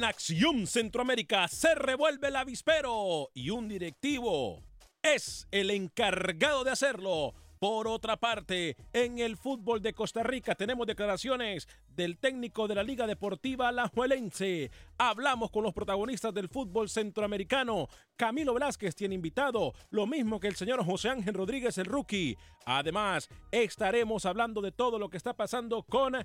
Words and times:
En 0.00 0.04
Acción 0.04 0.66
Centroamérica 0.66 1.46
se 1.46 1.74
revuelve 1.74 2.28
el 2.28 2.36
avispero 2.36 3.28
y 3.34 3.50
un 3.50 3.68
directivo 3.68 4.62
es 5.02 5.46
el 5.50 5.70
encargado 5.70 6.64
de 6.64 6.70
hacerlo. 6.70 7.34
Por 7.58 7.86
otra 7.86 8.16
parte, 8.16 8.78
en 8.94 9.18
el 9.18 9.36
fútbol 9.36 9.82
de 9.82 9.92
Costa 9.92 10.22
Rica 10.22 10.54
tenemos 10.54 10.86
declaraciones 10.86 11.68
del 11.86 12.16
técnico 12.16 12.66
de 12.66 12.76
la 12.76 12.82
Liga 12.82 13.06
Deportiva 13.06 13.68
Alajuelense. 13.68 14.70
Hablamos 14.96 15.50
con 15.50 15.64
los 15.64 15.74
protagonistas 15.74 16.32
del 16.32 16.48
fútbol 16.48 16.88
centroamericano. 16.88 17.88
Camilo 18.16 18.54
Velázquez 18.54 18.94
tiene 18.94 19.16
invitado, 19.16 19.74
lo 19.90 20.06
mismo 20.06 20.40
que 20.40 20.48
el 20.48 20.56
señor 20.56 20.82
José 20.82 21.10
Ángel 21.10 21.34
Rodríguez, 21.34 21.76
el 21.76 21.84
rookie. 21.84 22.38
Además, 22.64 23.28
estaremos 23.50 24.24
hablando 24.24 24.62
de 24.62 24.72
todo 24.72 24.98
lo 24.98 25.10
que 25.10 25.18
está 25.18 25.34
pasando 25.34 25.82
con 25.82 26.16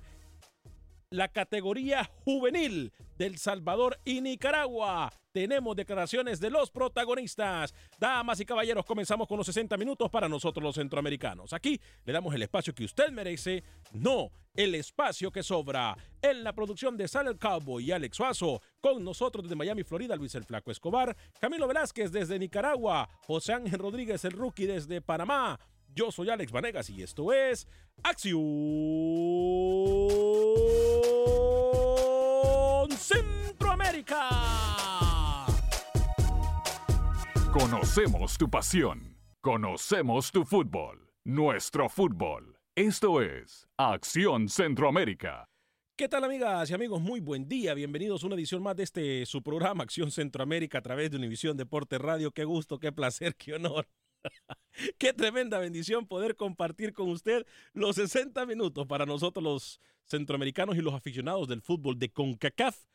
la 1.10 1.28
categoría 1.28 2.04
juvenil 2.24 2.92
del 3.16 3.38
Salvador 3.38 3.98
y 4.04 4.20
Nicaragua. 4.20 5.12
Tenemos 5.32 5.76
declaraciones 5.76 6.40
de 6.40 6.50
los 6.50 6.70
protagonistas. 6.70 7.74
Damas 7.98 8.40
y 8.40 8.46
caballeros, 8.46 8.86
comenzamos 8.86 9.28
con 9.28 9.38
los 9.38 9.46
60 9.46 9.76
minutos 9.76 10.10
para 10.10 10.28
nosotros 10.28 10.62
los 10.62 10.74
centroamericanos. 10.74 11.52
Aquí 11.52 11.80
le 12.04 12.12
damos 12.12 12.34
el 12.34 12.42
espacio 12.42 12.74
que 12.74 12.84
usted 12.84 13.10
merece, 13.10 13.62
no 13.92 14.30
el 14.54 14.74
espacio 14.74 15.30
que 15.30 15.42
sobra. 15.42 15.96
En 16.22 16.42
la 16.42 16.54
producción 16.54 16.96
de 16.96 17.06
Sal 17.06 17.28
el 17.28 17.38
Cowboy 17.38 17.84
y 17.84 17.92
Alex 17.92 18.16
Suazo, 18.16 18.62
con 18.80 19.04
nosotros 19.04 19.44
desde 19.44 19.56
Miami, 19.56 19.84
Florida, 19.84 20.16
Luis 20.16 20.34
el 20.34 20.44
Flaco 20.44 20.70
Escobar, 20.70 21.14
Camilo 21.38 21.68
Velázquez 21.68 22.10
desde 22.10 22.38
Nicaragua, 22.38 23.08
José 23.26 23.52
Ángel 23.52 23.78
Rodríguez, 23.78 24.24
el 24.24 24.32
rookie 24.32 24.66
desde 24.66 25.02
Panamá. 25.02 25.58
Yo 25.96 26.12
soy 26.12 26.28
Alex 26.28 26.52
Vanegas 26.52 26.90
y 26.90 27.02
esto 27.02 27.32
es 27.32 27.66
Acción 28.02 28.36
Centroamérica. 32.90 35.46
Conocemos 37.50 38.36
tu 38.36 38.50
pasión. 38.50 39.16
Conocemos 39.40 40.30
tu 40.32 40.44
fútbol. 40.44 41.08
Nuestro 41.24 41.88
fútbol. 41.88 42.58
Esto 42.76 43.22
es 43.22 43.66
Acción 43.78 44.50
Centroamérica. 44.50 45.48
¿Qué 45.96 46.10
tal 46.10 46.24
amigas 46.24 46.68
y 46.68 46.74
amigos? 46.74 47.00
Muy 47.00 47.20
buen 47.20 47.48
día. 47.48 47.72
Bienvenidos 47.72 48.22
a 48.22 48.26
una 48.26 48.36
edición 48.36 48.62
más 48.62 48.76
de 48.76 48.82
este 48.82 49.24
su 49.24 49.42
programa 49.42 49.84
Acción 49.84 50.10
Centroamérica 50.10 50.76
a 50.76 50.82
través 50.82 51.10
de 51.10 51.16
Univisión 51.16 51.56
Deporte 51.56 51.96
Radio. 51.96 52.32
Qué 52.32 52.44
gusto, 52.44 52.78
qué 52.78 52.92
placer, 52.92 53.34
qué 53.34 53.54
honor. 53.54 53.88
Qué 54.98 55.12
tremenda 55.12 55.58
bendición 55.58 56.06
poder 56.06 56.36
compartir 56.36 56.92
con 56.92 57.08
usted 57.08 57.46
los 57.72 57.96
60 57.96 58.44
minutos 58.46 58.86
para 58.86 59.06
nosotros 59.06 59.42
los 59.42 59.80
centroamericanos 60.04 60.76
y 60.76 60.80
los 60.80 60.94
aficionados 60.94 61.48
del 61.48 61.62
fútbol 61.62 61.98
de 61.98 62.10
CONCACAF. 62.10 62.86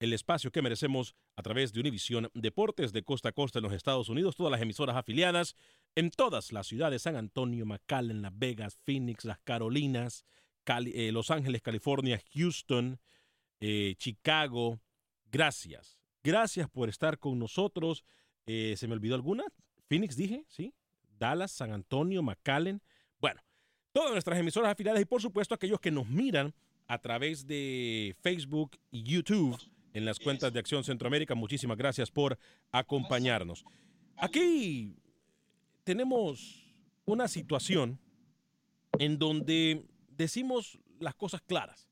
El 0.00 0.12
espacio 0.12 0.50
que 0.50 0.60
merecemos 0.60 1.14
a 1.36 1.42
través 1.42 1.72
de 1.72 1.80
Univisión 1.80 2.30
Deportes 2.34 2.92
de 2.92 3.04
costa 3.04 3.30
a 3.30 3.32
costa 3.32 3.60
en 3.60 3.62
los 3.62 3.72
Estados 3.72 4.08
Unidos, 4.08 4.36
todas 4.36 4.50
las 4.50 4.60
emisoras 4.60 4.96
afiliadas 4.96 5.54
en 5.94 6.10
todas 6.10 6.52
las 6.52 6.66
ciudades, 6.66 7.02
San 7.02 7.16
Antonio, 7.16 7.64
McAllen, 7.64 8.20
Las 8.20 8.36
Vegas, 8.36 8.76
Phoenix, 8.84 9.24
Las 9.24 9.38
Carolinas, 9.38 10.24
eh, 10.66 11.12
Los 11.12 11.30
Ángeles, 11.30 11.62
California, 11.62 12.20
Houston, 12.34 13.00
eh, 13.60 13.94
Chicago. 13.96 14.80
Gracias. 15.30 15.98
Gracias 16.22 16.68
por 16.68 16.88
estar 16.88 17.18
con 17.18 17.38
nosotros. 17.38 18.04
Eh, 18.46 18.74
¿Se 18.76 18.88
me 18.88 18.94
olvidó 18.94 19.14
alguna? 19.14 19.44
Phoenix 19.94 20.16
dije, 20.16 20.44
¿sí? 20.48 20.74
Dallas, 21.20 21.52
San 21.52 21.70
Antonio, 21.70 22.20
McAllen. 22.20 22.82
Bueno, 23.20 23.40
todas 23.92 24.10
nuestras 24.10 24.36
emisoras 24.40 24.72
afiliadas 24.72 25.00
y 25.00 25.04
por 25.04 25.22
supuesto 25.22 25.54
aquellos 25.54 25.78
que 25.78 25.92
nos 25.92 26.08
miran 26.08 26.52
a 26.88 26.98
través 26.98 27.46
de 27.46 28.16
Facebook 28.20 28.76
y 28.90 29.04
YouTube 29.04 29.56
en 29.92 30.04
las 30.04 30.18
cuentas 30.18 30.52
de 30.52 30.58
Acción 30.58 30.82
Centroamérica. 30.82 31.36
Muchísimas 31.36 31.78
gracias 31.78 32.10
por 32.10 32.36
acompañarnos. 32.72 33.64
Aquí 34.16 34.96
tenemos 35.84 36.74
una 37.04 37.28
situación 37.28 38.00
en 38.98 39.16
donde 39.16 39.86
decimos 40.08 40.80
las 40.98 41.14
cosas 41.14 41.40
claras. 41.40 41.88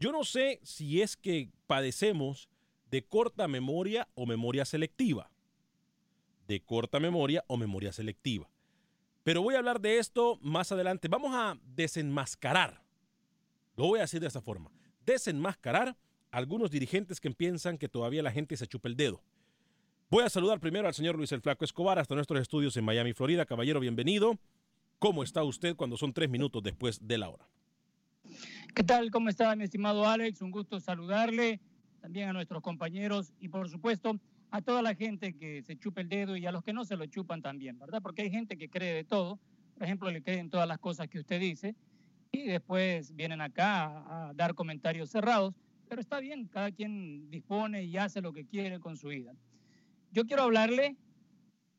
Yo 0.00 0.10
no 0.10 0.24
sé 0.24 0.58
si 0.64 1.00
es 1.00 1.16
que 1.16 1.52
padecemos 1.68 2.48
de 2.90 3.04
corta 3.04 3.46
memoria 3.46 4.08
o 4.16 4.26
memoria 4.26 4.64
selectiva. 4.64 5.30
De 6.46 6.60
corta 6.60 7.00
memoria 7.00 7.44
o 7.48 7.56
memoria 7.56 7.92
selectiva. 7.92 8.48
Pero 9.22 9.42
voy 9.42 9.54
a 9.54 9.58
hablar 9.58 9.80
de 9.80 9.98
esto 9.98 10.38
más 10.40 10.70
adelante. 10.70 11.08
Vamos 11.08 11.32
a 11.34 11.58
desenmascarar. 11.74 12.82
Lo 13.76 13.86
voy 13.86 13.98
a 13.98 14.02
decir 14.02 14.20
de 14.20 14.28
esta 14.28 14.40
forma. 14.40 14.70
Desenmascarar 15.04 15.96
algunos 16.30 16.70
dirigentes 16.70 17.20
que 17.20 17.30
piensan 17.30 17.78
que 17.78 17.88
todavía 17.88 18.22
la 18.22 18.30
gente 18.30 18.56
se 18.56 18.66
chupa 18.66 18.88
el 18.88 18.96
dedo. 18.96 19.22
Voy 20.08 20.22
a 20.22 20.30
saludar 20.30 20.60
primero 20.60 20.86
al 20.86 20.94
señor 20.94 21.16
Luis 21.16 21.32
el 21.32 21.40
Flaco 21.40 21.64
Escobar 21.64 21.98
hasta 21.98 22.14
nuestros 22.14 22.40
estudios 22.40 22.76
en 22.76 22.84
Miami, 22.84 23.12
Florida. 23.12 23.44
Caballero, 23.44 23.80
bienvenido. 23.80 24.38
¿Cómo 25.00 25.24
está 25.24 25.42
usted 25.42 25.74
cuando 25.74 25.96
son 25.96 26.12
tres 26.12 26.30
minutos 26.30 26.62
después 26.62 27.06
de 27.06 27.18
la 27.18 27.28
hora? 27.28 27.48
¿Qué 28.74 28.84
tal? 28.84 29.10
¿Cómo 29.10 29.28
está 29.28 29.56
mi 29.56 29.64
estimado 29.64 30.06
Alex? 30.06 30.40
Un 30.42 30.52
gusto 30.52 30.78
saludarle, 30.78 31.60
también 32.00 32.28
a 32.28 32.32
nuestros 32.32 32.62
compañeros 32.62 33.32
y 33.40 33.48
por 33.48 33.68
supuesto 33.68 34.20
a 34.50 34.62
toda 34.62 34.82
la 34.82 34.94
gente 34.94 35.34
que 35.34 35.62
se 35.62 35.76
chupa 35.76 36.00
el 36.00 36.08
dedo 36.08 36.36
y 36.36 36.46
a 36.46 36.52
los 36.52 36.62
que 36.62 36.72
no 36.72 36.84
se 36.84 36.96
lo 36.96 37.06
chupan 37.06 37.42
también, 37.42 37.78
¿verdad? 37.78 38.00
Porque 38.02 38.22
hay 38.22 38.30
gente 38.30 38.56
que 38.56 38.68
cree 38.68 38.94
de 38.94 39.04
todo, 39.04 39.38
por 39.74 39.84
ejemplo, 39.84 40.10
le 40.10 40.22
creen 40.22 40.50
todas 40.50 40.68
las 40.68 40.78
cosas 40.78 41.08
que 41.08 41.18
usted 41.18 41.40
dice 41.40 41.74
y 42.32 42.44
después 42.44 43.14
vienen 43.14 43.40
acá 43.40 44.28
a 44.28 44.34
dar 44.34 44.54
comentarios 44.54 45.10
cerrados, 45.10 45.54
pero 45.88 46.00
está 46.00 46.20
bien, 46.20 46.46
cada 46.48 46.70
quien 46.70 47.30
dispone 47.30 47.84
y 47.84 47.96
hace 47.96 48.20
lo 48.20 48.32
que 48.32 48.46
quiere 48.46 48.80
con 48.80 48.96
su 48.96 49.08
vida. 49.08 49.32
Yo 50.12 50.24
quiero 50.24 50.44
hablarle 50.44 50.96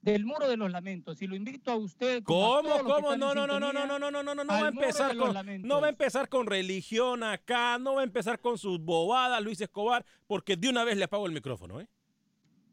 del 0.02 0.26
muro 0.26 0.48
de 0.48 0.58
los 0.58 0.72
lamentos 0.72 1.22
y 1.22 1.28
lo 1.28 1.36
invito 1.36 1.72
a 1.72 1.76
usted. 1.76 2.24
¿Cómo? 2.24 2.70
¿Cómo? 2.84 3.18
No, 3.18 3.34
no, 3.34 3.48
no, 3.48 3.60
no, 3.60 3.74
no, 3.74 3.74
no, 3.74 4.00
no, 4.00 4.12
no, 4.12 4.24
no, 4.24 4.36
no, 4.36 4.44
no 4.44 4.54
va 4.54 4.66
a 4.66 4.70
empezar 4.70 5.18
con 5.18 5.36
no 5.64 5.82
va 5.82 5.88
a 5.88 5.90
empezar 5.90 6.30
con 6.30 6.46
religión 6.46 7.24
acá, 7.24 7.78
no 7.78 7.96
va 7.96 8.02
a 8.02 8.04
empezar 8.04 8.40
con 8.40 8.58
sus 8.58 8.80
bobadas, 8.80 9.42
Luis 9.44 9.60
Escobar, 9.60 10.06
porque 10.28 10.56
de 10.56 10.70
una 10.70 10.84
vez 10.84 10.98
le 10.98 11.06
apago 11.06 11.26
el 11.26 11.34
micrófono, 11.34 11.82
¿eh? 11.82 11.88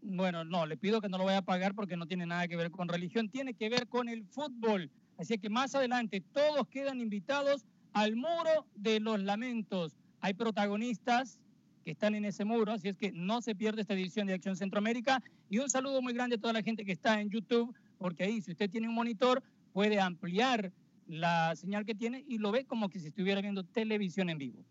Bueno, 0.07 0.45
no, 0.45 0.67
le 0.67 0.77
pido 0.77 1.01
que 1.01 1.09
no 1.09 1.17
lo 1.17 1.25
vaya 1.25 1.39
a 1.39 1.43
pagar 1.43 1.75
porque 1.75 1.97
no 1.97 2.07
tiene 2.07 2.27
nada 2.27 2.47
que 2.47 2.57
ver 2.57 2.71
con 2.71 2.89
religión, 2.89 3.31
tiene 3.31 3.55
que 3.55 3.71
ver 3.71 3.89
con 3.89 4.11
el 4.11 4.27
fútbol. 4.27 4.91
Así 5.17 5.39
que 5.39 5.49
más 5.49 5.75
adelante 5.75 6.21
todos 6.21 6.69
quedan 6.69 7.01
invitados 7.01 7.65
al 7.95 8.15
muro 8.15 8.67
de 8.75 9.01
los 9.01 9.23
lamentos. 9.23 9.97
Hay 10.21 10.35
protagonistas 10.35 11.39
que 11.87 11.93
están 11.93 12.15
en 12.15 12.27
ese 12.27 12.45
muro, 12.45 12.73
así 12.73 12.89
es 12.89 12.97
que 12.99 13.13
no 13.13 13.41
se 13.41 13.55
pierde 13.55 13.81
esta 13.81 13.95
edición 13.95 14.27
de 14.27 14.35
Acción 14.35 14.57
Centroamérica. 14.57 15.23
Y 15.49 15.59
un 15.59 15.71
saludo 15.71 16.03
muy 16.03 16.13
grande 16.13 16.37
a 16.37 16.41
toda 16.41 16.53
la 16.53 16.63
gente 16.63 16.85
que 16.85 16.93
está 16.93 17.21
en 17.21 17.31
YouTube, 17.31 17.75
porque 17.97 18.25
ahí 18.25 18.43
si 18.43 18.51
usted 18.51 18.69
tiene 18.69 18.89
un 18.89 18.95
monitor 18.95 19.43
puede 19.73 20.01
ampliar 20.01 20.71
la 21.07 21.57
señal 21.57 21.87
que 21.87 21.95
tiene 21.95 22.25
y 22.29 22.37
lo 22.37 22.53
ve 22.53 22.67
como 22.67 22.91
que 22.91 22.99
si 23.01 23.07
estuviera 23.07 23.41
viendo 23.41 23.65
televisión 23.65 24.29
en 24.29 24.37
vivo. 24.37 24.65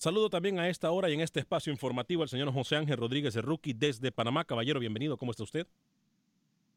Saludo 0.00 0.30
también 0.30 0.58
a 0.58 0.66
esta 0.66 0.90
hora 0.90 1.10
y 1.10 1.12
en 1.12 1.20
este 1.20 1.40
espacio 1.40 1.70
informativo 1.70 2.22
al 2.22 2.30
señor 2.30 2.50
José 2.54 2.74
Ángel 2.74 2.96
Rodríguez 2.96 3.34
de 3.34 3.42
Rookie 3.42 3.74
desde 3.74 4.10
Panamá. 4.10 4.46
Caballero, 4.46 4.80
bienvenido. 4.80 5.18
¿Cómo 5.18 5.30
está 5.30 5.42
usted? 5.42 5.66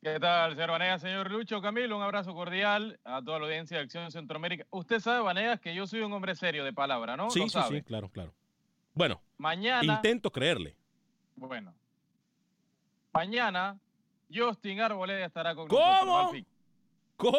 ¿Qué 0.01 0.19
tal, 0.19 0.55
señor 0.55 0.71
Vanegas? 0.71 1.01
Señor 1.01 1.31
Lucho, 1.31 1.61
Camilo, 1.61 1.95
un 1.95 2.03
abrazo 2.03 2.33
cordial 2.33 2.99
a 3.05 3.21
toda 3.21 3.39
la 3.39 3.45
audiencia 3.45 3.77
de 3.77 3.83
Acción 3.83 4.11
Centroamérica. 4.11 4.67
Usted 4.71 4.99
sabe, 4.99 5.21
Vanegas, 5.21 5.61
que 5.61 5.73
yo 5.73 5.87
soy 5.87 6.01
un 6.01 6.11
hombre 6.11 6.35
serio 6.35 6.65
de 6.65 6.73
palabra, 6.73 7.15
¿no? 7.15 7.29
Sí, 7.29 7.47
sí, 7.47 7.59
sí, 7.69 7.81
claro, 7.81 8.09
claro. 8.09 8.33
Bueno, 8.93 9.21
mañana. 9.37 9.93
Intento 9.93 10.29
creerle. 10.29 10.75
Bueno. 11.37 11.73
Mañana, 13.13 13.79
Justin 14.29 14.81
Arboleda 14.81 15.25
estará 15.25 15.55
con 15.55 15.69
nosotros. 15.69 15.99
¿Cómo? 16.01 16.33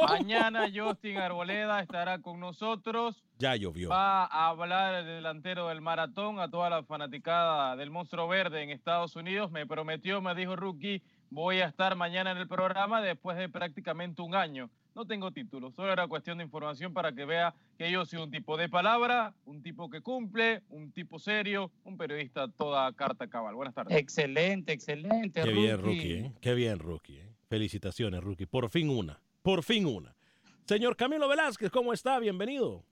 Mañana 0.09 0.67
Justin 0.75 1.19
Arboleda 1.19 1.81
estará 1.81 2.19
con 2.21 2.41
nosotros. 2.41 3.23
Ya 3.39 3.57
llovió. 3.57 3.91
Va 3.91 4.25
a 4.25 4.49
hablar 4.49 4.95
el 4.95 5.07
delantero 5.07 5.69
del 5.69 5.81
maratón 5.81 6.39
a 6.41 6.49
toda 6.49 6.71
la 6.71 6.83
fanaticada 6.85 7.77
del 7.77 7.91
monstruo 7.91 8.29
verde 8.29 8.63
en 8.63 8.71
Estados 8.71 9.17
Unidos. 9.17 9.51
Me 9.51 9.67
prometió, 9.67 10.21
me 10.23 10.35
dijo 10.35 10.57
Rookie, 10.57 11.03
voy 11.31 11.61
a 11.61 11.67
estar 11.67 11.97
mañana 11.97 12.31
en 12.31 12.39
el 12.39 12.49
programa 12.49 13.03
después 13.03 13.37
de 13.37 13.49
prácticamente 13.49 14.23
un 14.23 14.35
año. 14.35 14.71
No 14.95 15.05
tengo 15.05 15.33
título, 15.33 15.73
solo 15.73 15.93
era 15.93 16.07
cuestión 16.07 16.39
de 16.39 16.45
información 16.45 16.93
para 16.93 17.13
que 17.13 17.25
vea 17.25 17.53
que 17.77 17.91
yo 17.91 18.07
soy 18.07 18.21
un 18.21 18.31
tipo 18.31 18.57
de 18.57 18.69
palabra, 18.69 19.35
un 19.45 19.61
tipo 19.61 19.91
que 19.91 20.01
cumple, 20.01 20.63
un 20.69 20.93
tipo 20.93 21.19
serio, 21.19 21.73
un 21.83 21.97
periodista 21.97 22.47
toda 22.47 22.93
carta 22.93 23.27
cabal. 23.27 23.57
Buenas 23.57 23.75
tardes. 23.75 23.99
Excelente, 23.99 24.73
excelente. 24.73 25.43
Qué 25.43 25.51
bien, 25.51 25.83
Rookie. 25.83 26.13
¿eh? 26.13 26.33
Qué 26.41 26.55
bien, 26.55 26.79
Rookie. 26.79 27.19
¿eh? 27.19 27.29
Felicitaciones, 27.49 28.23
Rookie. 28.23 28.47
Por 28.47 28.71
fin 28.71 28.89
una. 28.89 29.21
Por 29.45 29.63
fin 29.63 29.85
una. 29.85 30.17
Señor 30.65 30.97
Camilo 30.97 31.29
Velázquez, 31.29 31.71
¿cómo 31.71 31.93
está? 31.93 32.19
Bienvenido. 32.19 32.83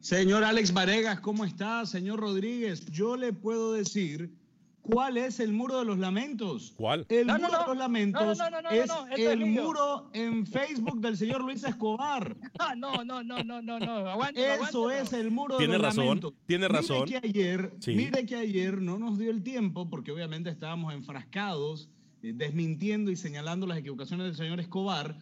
Señor 0.00 0.44
Alex 0.44 0.74
Varegas, 0.74 1.18
¿cómo 1.20 1.46
está? 1.46 1.86
Señor 1.86 2.20
Rodríguez, 2.20 2.84
yo 2.90 3.16
le 3.16 3.32
puedo 3.32 3.72
decir 3.72 4.30
¿Cuál 4.82 5.16
es 5.16 5.38
el 5.38 5.52
muro 5.52 5.78
de 5.78 5.84
los 5.84 5.98
lamentos? 5.98 6.74
¿Cuál? 6.76 7.06
El 7.08 7.26
muro 7.26 7.38
de 7.38 7.66
los 7.68 7.76
lamentos 7.76 8.38
es 9.12 9.20
el 9.20 9.46
muro 9.46 10.10
en 10.12 10.44
Facebook 10.44 11.00
del 11.00 11.16
señor 11.16 11.42
Luis 11.42 11.62
Escobar. 11.64 12.36
Ah, 12.58 12.74
no, 12.76 13.04
no, 13.04 13.22
no, 13.22 13.42
no, 13.42 13.62
no, 13.62 13.78
no. 13.78 14.24
Eso 14.34 14.90
es 14.90 15.12
el 15.12 15.30
muro 15.30 15.56
de 15.56 15.68
los 15.68 15.80
razón, 15.80 16.04
lamentos. 16.04 16.34
Tiene 16.46 16.68
razón. 16.68 17.04
Mire 17.04 17.20
que 17.20 17.28
ayer, 17.28 17.72
mire 17.86 18.26
que 18.26 18.36
ayer 18.36 18.82
no 18.82 18.98
nos 18.98 19.18
dio 19.18 19.30
el 19.30 19.42
tiempo 19.42 19.88
porque 19.88 20.10
obviamente 20.10 20.50
estábamos 20.50 20.92
enfrascados 20.92 21.88
desmintiendo 22.22 23.10
y 23.10 23.16
señalando 23.16 23.66
las 23.66 23.78
equivocaciones 23.78 24.26
del 24.26 24.36
señor 24.36 24.60
Escobar 24.60 25.18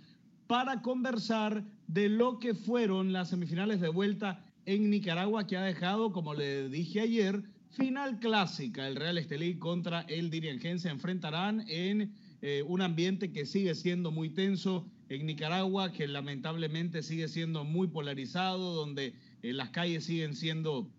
para 0.47 0.83
conversar 0.83 1.65
de 1.87 2.09
lo 2.09 2.39
que 2.39 2.55
fueron 2.55 3.13
las 3.13 3.31
semifinales 3.31 3.81
de 3.81 3.89
vuelta 3.89 4.45
en 4.67 4.91
Nicaragua 4.91 5.47
que 5.47 5.57
ha 5.57 5.63
dejado, 5.63 6.13
como 6.13 6.35
le 6.35 6.69
dije 6.69 7.01
ayer, 7.01 7.43
Final 7.71 8.19
clásica, 8.19 8.89
el 8.89 8.97
Real 8.97 9.17
Estelí 9.17 9.55
contra 9.55 10.01
el 10.03 10.29
Dirigen 10.29 10.81
se 10.81 10.89
enfrentarán 10.89 11.65
en 11.69 12.13
eh, 12.43 12.65
un 12.67 12.83
ambiente 12.83 13.31
que 13.31 13.47
sigue 13.47 13.77
siendo 13.77 14.11
muy 14.11 14.29
tenso 14.31 14.91
en 15.09 15.25
Nicaragua, 15.25 15.93
que 15.93 16.09
lamentablemente 16.09 17.05
sigue 17.05 17.29
siendo 17.29 17.63
muy 17.63 17.87
polarizado, 17.87 18.75
donde 18.75 19.15
eh, 19.43 19.53
las 19.53 19.71
calles 19.71 20.05
siguen 20.05 20.35
siendo 20.35 20.91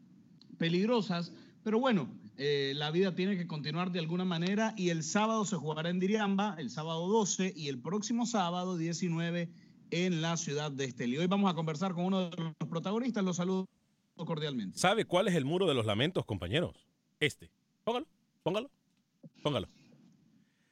peligrosas. 0.57 1.33
Pero 1.61 1.77
bueno, 1.77 2.07
eh, 2.43 2.73
la 2.73 2.89
vida 2.89 3.13
tiene 3.13 3.37
que 3.37 3.45
continuar 3.45 3.91
de 3.91 3.99
alguna 3.99 4.25
manera 4.25 4.73
y 4.75 4.89
el 4.89 5.03
sábado 5.03 5.45
se 5.45 5.57
jugará 5.57 5.91
en 5.91 5.99
Diriamba, 5.99 6.55
el 6.57 6.71
sábado 6.71 7.07
12 7.07 7.53
y 7.55 7.67
el 7.67 7.79
próximo 7.79 8.25
sábado 8.25 8.77
19 8.77 9.47
en 9.91 10.21
la 10.23 10.35
ciudad 10.37 10.71
de 10.71 10.85
Estelí. 10.85 11.19
Hoy 11.19 11.27
vamos 11.27 11.51
a 11.51 11.53
conversar 11.53 11.93
con 11.93 12.05
uno 12.05 12.31
de 12.31 12.37
los 12.37 12.67
protagonistas. 12.67 13.23
Los 13.23 13.35
saludo 13.35 13.69
cordialmente. 14.15 14.79
¿Sabe 14.79 15.05
cuál 15.05 15.27
es 15.27 15.35
el 15.35 15.45
muro 15.45 15.67
de 15.67 15.75
los 15.75 15.85
lamentos, 15.85 16.25
compañeros? 16.25 16.75
Este. 17.19 17.51
Póngalo, 17.83 18.07
póngalo, 18.41 18.71
póngalo. 19.43 19.67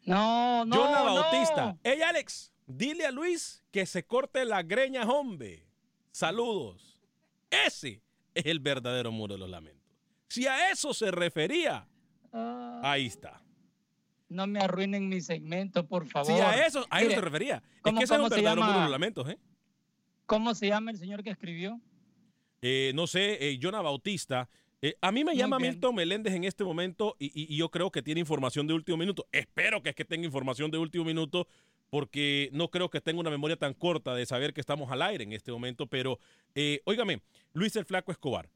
No, 0.06 0.66
no. 0.66 0.76
Jonah 0.76 1.04
Bautista. 1.04 1.78
Hey, 1.84 2.02
Alex, 2.02 2.52
dile 2.66 3.06
a 3.06 3.12
Luis 3.12 3.64
que 3.70 3.86
se 3.86 4.04
corte 4.04 4.44
la 4.44 4.64
greña, 4.64 5.04
hombre. 5.04 5.68
Saludos. 6.10 6.98
Ese 7.52 8.02
es 8.34 8.48
el 8.48 8.60
verdadero 8.60 9.12
muro 9.12 9.36
de 9.36 9.40
los 9.42 9.50
lamentos. 9.52 9.79
Si 10.30 10.46
a 10.46 10.72
eso 10.72 10.94
se 10.94 11.12
refería, 11.12 11.88
ah. 12.32 12.82
ahí 12.84 13.08
está. 13.08 13.42
No 14.30 14.46
me 14.46 14.60
arruinen 14.60 15.10
mi 15.10 15.22
segmento, 15.22 15.88
por 15.88 16.08
favor. 16.08 16.28
Si 16.28 16.40
a 16.40 16.66
eso, 16.66 16.86
a 16.90 17.02
eso 17.02 17.12
se 17.12 17.22
refería. 17.22 17.64
Es 17.84 17.94
que 17.94 18.04
ese 18.04 18.14
es 18.14 18.20
un 18.22 18.30
verdadero 18.30 18.62
muro 18.62 18.74
de 18.74 18.82
los 18.82 18.92
lamentos, 18.92 19.28
¿eh? 19.28 19.40
¿Cómo 20.28 20.54
se 20.54 20.68
llama 20.68 20.92
el 20.92 20.98
señor 20.98 21.24
que 21.24 21.32
escribió? 21.32 21.82
Eh, 22.62 22.92
no 22.94 23.08
sé, 23.08 23.50
eh, 23.50 23.60
Jonah 23.60 23.82
Bautista. 23.82 24.48
Eh, 24.82 24.96
a 25.02 25.12
mí 25.12 25.24
me 25.24 25.36
llama 25.36 25.58
Milton 25.58 25.96
Meléndez 25.96 26.34
en 26.36 26.44
este 26.44 26.64
momento 26.64 27.16
y, 27.20 27.58
yo 27.58 27.70
creo 27.70 27.92
que 27.92 28.04
tiene 28.04 28.20
información 28.22 28.68
de 28.68 28.76
último 28.76 28.98
minuto. 28.98 29.28
Espero 29.32 29.82
que 29.82 29.90
es 29.90 29.96
que 29.96 30.06
tenga 30.06 30.26
información 30.26 30.70
de 30.70 30.78
último 30.78 31.04
minuto 31.04 31.48
porque 31.90 32.50
no 32.54 32.70
creo 32.70 32.92
que 32.92 33.02
tenga 33.02 33.20
una 33.20 33.32
memoria 33.32 33.58
tan 33.58 33.74
corta 33.74 34.14
de 34.14 34.28
saber 34.28 34.54
que 34.54 34.62
estamos 34.62 34.92
al 34.92 35.02
aire 35.02 35.24
en 35.24 35.34
este 35.34 35.52
momento. 35.52 35.88
Pero, 35.88 36.20
óigame, 36.86 37.22
Luis 37.54 37.76
el 37.76 37.86
Flaco 37.86 38.12
Escobar, 38.12 38.48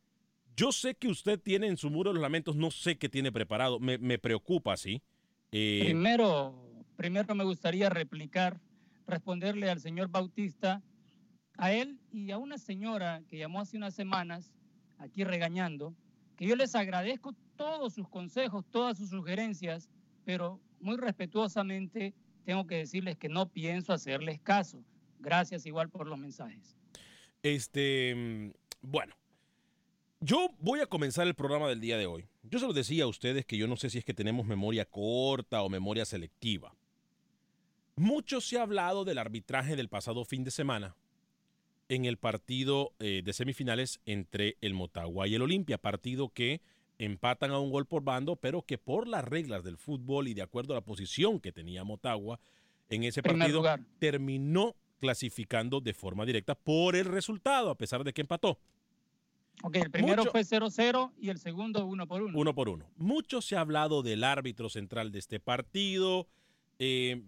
yo 0.55 0.71
sé 0.71 0.95
que 0.95 1.07
usted 1.07 1.39
tiene 1.39 1.67
en 1.67 1.77
su 1.77 1.89
muro 1.89 2.11
de 2.11 2.15
los 2.15 2.21
lamentos, 2.21 2.55
no 2.55 2.71
sé 2.71 2.97
qué 2.97 3.09
tiene 3.09 3.31
preparado, 3.31 3.79
me, 3.79 3.97
me 3.97 4.17
preocupa, 4.19 4.77
¿sí? 4.77 5.01
primero, 5.49 6.55
primero 6.95 7.35
me 7.35 7.43
gustaría 7.43 7.89
replicar, 7.89 8.59
responderle 9.05 9.69
al 9.69 9.79
señor 9.79 10.09
Bautista 10.09 10.81
a 11.57 11.71
él 11.71 11.99
y 12.11 12.31
a 12.31 12.37
una 12.37 12.57
señora 12.57 13.21
que 13.29 13.37
llamó 13.37 13.61
hace 13.61 13.77
unas 13.77 13.93
semanas, 13.93 14.51
aquí 14.97 15.23
regañando, 15.23 15.93
que 16.35 16.47
yo 16.47 16.55
les 16.55 16.73
agradezco 16.73 17.35
todos 17.55 17.93
sus 17.93 18.09
consejos, 18.09 18.65
todas 18.71 18.97
sus 18.97 19.09
sugerencias, 19.09 19.89
pero 20.25 20.59
muy 20.79 20.97
respetuosamente 20.97 22.13
tengo 22.45 22.65
que 22.65 22.77
decirles 22.77 23.17
que 23.17 23.29
no 23.29 23.49
pienso 23.49 23.93
hacerles 23.93 24.39
caso. 24.39 24.83
Gracias 25.19 25.65
igual 25.65 25.89
por 25.89 26.07
los 26.07 26.17
mensajes. 26.17 26.75
Este, 27.41 28.13
mm, 28.15 28.51
bueno, 28.81 29.15
yo 30.23 30.49
voy 30.59 30.79
a 30.79 30.85
comenzar 30.85 31.27
el 31.27 31.35
programa 31.35 31.67
del 31.67 31.81
día 31.81 31.97
de 31.97 32.05
hoy. 32.05 32.25
Yo 32.43 32.59
se 32.59 32.65
lo 32.65 32.73
decía 32.73 33.03
a 33.03 33.07
ustedes 33.07 33.45
que 33.45 33.57
yo 33.57 33.67
no 33.67 33.75
sé 33.75 33.89
si 33.89 33.97
es 33.97 34.05
que 34.05 34.13
tenemos 34.13 34.45
memoria 34.45 34.85
corta 34.85 35.61
o 35.61 35.69
memoria 35.69 36.05
selectiva. 36.05 36.73
Mucho 37.95 38.39
se 38.39 38.57
ha 38.57 38.61
hablado 38.61 39.03
del 39.03 39.17
arbitraje 39.17 39.75
del 39.75 39.89
pasado 39.89 40.23
fin 40.23 40.43
de 40.43 40.51
semana 40.51 40.95
en 41.89 42.05
el 42.05 42.17
partido 42.17 42.93
eh, 42.99 43.21
de 43.23 43.33
semifinales 43.33 43.99
entre 44.05 44.57
el 44.61 44.73
Motagua 44.73 45.27
y 45.27 45.35
el 45.35 45.41
Olimpia, 45.41 45.77
partido 45.77 46.29
que 46.29 46.61
empatan 46.97 47.51
a 47.51 47.59
un 47.59 47.69
gol 47.69 47.85
por 47.85 48.03
bando, 48.03 48.37
pero 48.37 48.61
que 48.61 48.77
por 48.77 49.07
las 49.07 49.25
reglas 49.25 49.63
del 49.63 49.77
fútbol 49.77 50.29
y 50.29 50.33
de 50.33 50.41
acuerdo 50.41 50.73
a 50.73 50.77
la 50.77 50.85
posición 50.85 51.41
que 51.41 51.51
tenía 51.51 51.83
Motagua 51.83 52.39
en 52.89 53.03
ese 53.03 53.21
partido, 53.21 53.63
terminó 53.99 54.75
clasificando 54.99 55.81
de 55.81 55.93
forma 55.93 56.25
directa 56.25 56.55
por 56.55 56.95
el 56.95 57.05
resultado, 57.05 57.69
a 57.69 57.77
pesar 57.77 58.05
de 58.05 58.13
que 58.13 58.21
empató. 58.21 58.57
Ok, 59.65 59.77
el 59.77 59.91
primero 59.91 60.25
fue 60.25 60.41
0-0 60.41 61.13
y 61.17 61.29
el 61.29 61.39
segundo 61.39 61.85
1 61.85 62.05
por 62.05 62.21
1. 62.21 62.37
Uno 62.37 62.53
por 62.53 62.67
uno. 62.67 62.91
Mucho 62.97 63.41
se 63.41 63.55
ha 63.55 63.61
hablado 63.61 64.03
del 64.03 64.25
árbitro 64.25 64.69
central 64.69 65.13
de 65.13 65.19
este 65.19 65.39
partido. 65.39 66.27
Eh, 66.79 67.23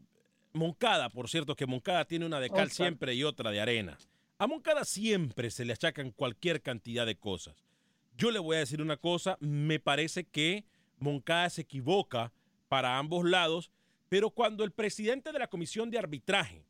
Moncada, 0.51 1.09
por 1.09 1.29
cierto, 1.29 1.55
que 1.55 1.65
Moncada 1.65 2.03
tiene 2.03 2.25
una 2.25 2.41
de 2.41 2.49
cal 2.49 2.67
Oscar. 2.67 2.87
siempre 2.87 3.15
y 3.15 3.23
otra 3.23 3.51
de 3.51 3.61
arena. 3.61 3.97
A 4.37 4.47
Moncada 4.47 4.83
siempre 4.83 5.49
se 5.49 5.63
le 5.63 5.71
achacan 5.71 6.11
cualquier 6.11 6.61
cantidad 6.61 7.05
de 7.05 7.15
cosas. 7.15 7.55
Yo 8.17 8.31
le 8.31 8.39
voy 8.39 8.57
a 8.57 8.59
decir 8.59 8.81
una 8.81 8.97
cosa, 8.97 9.37
me 9.39 9.79
parece 9.79 10.25
que 10.25 10.65
Moncada 10.99 11.49
se 11.49 11.61
equivoca 11.61 12.33
para 12.67 12.97
ambos 12.97 13.23
lados, 13.23 13.71
pero 14.09 14.29
cuando 14.29 14.65
el 14.65 14.71
presidente 14.71 15.31
de 15.31 15.39
la 15.39 15.47
comisión 15.47 15.89
de 15.89 15.99
arbitraje, 15.99 16.65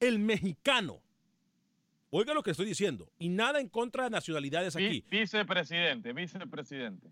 el 0.00 0.18
mexicano, 0.18 1.00
oiga 2.10 2.34
lo 2.34 2.42
que 2.42 2.50
estoy 2.52 2.66
diciendo, 2.66 3.10
y 3.18 3.28
nada 3.28 3.60
en 3.60 3.68
contra 3.68 4.04
de 4.04 4.10
nacionalidades 4.10 4.76
aquí. 4.76 5.04
Vi- 5.10 5.18
vicepresidente, 5.20 6.12
vicepresidente. 6.12 7.08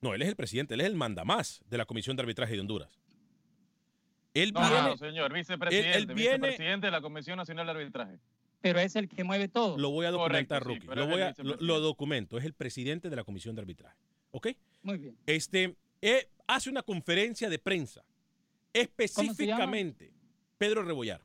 No, 0.00 0.14
él 0.14 0.22
es 0.22 0.28
el 0.28 0.36
presidente, 0.36 0.74
él 0.74 0.80
es 0.80 0.86
el 0.86 0.94
mandamás 0.96 1.60
de 1.68 1.76
la 1.78 1.84
comisión 1.84 2.16
de 2.16 2.22
arbitraje 2.22 2.54
de 2.54 2.60
Honduras. 2.60 2.98
Él 4.32 4.52
No, 4.52 4.60
viene, 4.60 4.82
no, 4.88 4.96
señor, 4.96 5.32
vicepresidente, 5.32 5.98
él 5.98 6.06
viene- 6.06 6.34
vicepresidente 6.48 6.86
de 6.86 6.90
la 6.92 7.00
Comisión 7.00 7.36
Nacional 7.36 7.66
de 7.66 7.72
Arbitraje. 7.72 8.18
Pero 8.60 8.78
es 8.78 8.94
el 8.94 9.08
que 9.08 9.24
mueve 9.24 9.48
todo. 9.48 9.76
Lo 9.78 9.90
voy 9.90 10.06
a 10.06 10.10
documentar, 10.10 10.62
Correcto, 10.62 10.86
Rookie. 10.86 11.00
lo, 11.00 11.06
voy 11.08 11.22
a, 11.22 11.34
lo, 11.38 11.80
documento. 11.80 12.38
Es 12.38 12.44
el 12.44 12.52
presidente 12.52 13.08
de 13.10 13.16
la 13.16 13.24
comisión 13.24 13.54
de 13.56 13.62
arbitraje. 13.62 13.96
¿Ok? 14.30 14.48
Muy 14.82 14.98
bien. 14.98 15.16
Este, 15.26 15.74
eh, 16.02 16.28
hace 16.46 16.70
una 16.70 16.82
conferencia 16.82 17.48
de 17.48 17.58
prensa. 17.58 18.04
Específicamente, 18.72 20.12
Pedro 20.58 20.82
Rebollar. 20.84 21.22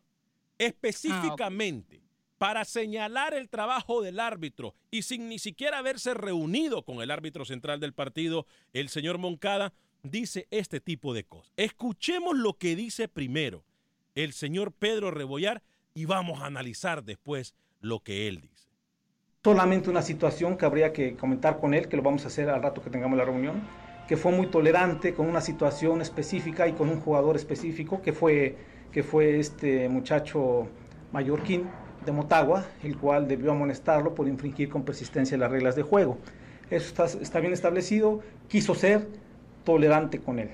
Específicamente 0.57 2.01
para 2.37 2.65
señalar 2.65 3.33
el 3.33 3.49
trabajo 3.49 4.01
del 4.01 4.19
árbitro 4.19 4.73
y 4.91 5.03
sin 5.03 5.29
ni 5.29 5.39
siquiera 5.39 5.77
haberse 5.77 6.13
reunido 6.13 6.83
con 6.83 7.01
el 7.01 7.11
árbitro 7.11 7.45
central 7.45 7.79
del 7.79 7.93
partido, 7.93 8.45
el 8.73 8.89
señor 8.89 9.17
Moncada, 9.17 9.73
dice 10.03 10.47
este 10.51 10.79
tipo 10.79 11.13
de 11.13 11.23
cosas. 11.23 11.53
Escuchemos 11.57 12.35
lo 12.37 12.57
que 12.57 12.75
dice 12.75 13.07
primero 13.07 13.63
el 14.15 14.33
señor 14.33 14.71
Pedro 14.71 15.11
Rebollar 15.11 15.61
y 15.93 16.05
vamos 16.05 16.41
a 16.41 16.45
analizar 16.45 17.03
después 17.03 17.55
lo 17.81 18.01
que 18.01 18.27
él 18.27 18.41
dice. 18.41 18.69
solamente 19.43 19.89
una 19.89 20.01
situación 20.01 20.57
que 20.57 20.65
habría 20.65 20.91
que 20.91 21.15
comentar 21.15 21.59
con 21.59 21.73
él, 21.73 21.87
que 21.87 21.97
lo 21.97 22.03
vamos 22.03 22.23
a 22.23 22.27
hacer 22.27 22.49
al 22.49 22.63
rato 22.63 22.81
que 22.81 22.89
tengamos 22.89 23.17
la 23.17 23.25
reunión, 23.25 23.61
que 24.07 24.17
fue 24.17 24.31
muy 24.31 24.47
tolerante 24.47 25.13
con 25.13 25.27
una 25.27 25.41
situación 25.41 26.01
específica 26.01 26.67
y 26.67 26.73
con 26.73 26.89
un 26.89 26.99
jugador 26.99 27.35
específico, 27.35 28.01
que 28.01 28.11
fue, 28.11 28.57
que 28.91 29.03
fue 29.03 29.39
este 29.39 29.87
muchacho 29.89 30.67
mallorquín 31.11 31.69
de 32.05 32.12
Motagua, 32.12 32.65
el 32.83 32.97
cual 32.97 33.27
debió 33.27 33.51
amonestarlo 33.51 34.15
por 34.15 34.27
infringir 34.27 34.69
con 34.69 34.83
persistencia 34.83 35.38
las 35.38 35.51
reglas 35.51 35.75
de 35.75 35.81
juego. 35.83 36.17
Eso 36.69 37.05
está, 37.21 37.39
bien 37.39 37.53
establecido, 37.53 38.21
quiso 38.47 38.75
ser 38.75 39.07
tolerante 39.63 40.19
con 40.19 40.39
él. 40.39 40.50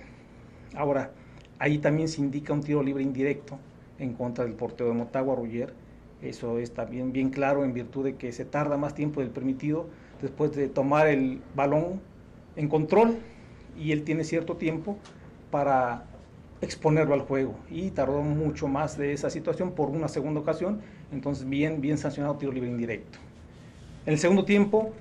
Ahora, 0.75 1.12
ahí 1.60 1.77
también 1.77 2.08
se 2.08 2.22
indica 2.22 2.53
un 2.53 2.62
tiro 2.62 2.84
libre 2.84 3.03
indirecto 3.03 3.60
en 4.00 4.13
contra 4.13 4.43
del 4.43 4.53
portero 4.53 4.89
de 4.89 4.96
Motagua, 4.96 5.36
Ruggier, 5.36 5.74
eso 6.22 6.60
está 6.60 6.86
bien, 6.86 7.12
bien 7.12 7.29
claro 7.29 7.63
en 7.63 7.74
virtud 7.74 8.03
de 8.03 8.15
que 8.15 8.31
se 8.31 8.46
tarda 8.46 8.77
más 8.77 8.93
tiempo 8.93 9.22
del 9.22 9.29
permitido 9.29 9.88
después 10.22 10.51
de 10.51 10.67
tomar 10.67 11.08
el 11.08 11.41
balón 11.55 12.00
en 12.55 12.67
control 12.67 13.17
y 13.77 13.91
él 13.91 14.03
tiene 14.03 14.24
cierto 14.24 14.55
tiempo 14.58 14.98
para 15.50 16.05
exponerlo 16.62 17.15
al 17.15 17.22
juego 17.22 17.55
y 17.70 17.89
tardó 17.89 18.22
mucho 18.22 18.67
más 18.67 18.98
de 18.98 19.13
esa 19.13 19.31
situación 19.31 19.72
por 19.72 19.89
una 19.89 20.08
segunda 20.08 20.41
ocasión, 20.41 20.81
entonces 21.12 21.48
bien, 21.48 21.82
bien 21.82 21.98
sancionado 21.98 22.36
tiro 22.36 22.51
libre 22.51 22.70
indirecto. 22.70 23.20
En 24.06 24.13
el 24.13 24.20
segundo 24.20 24.46
tiempo 24.46 24.94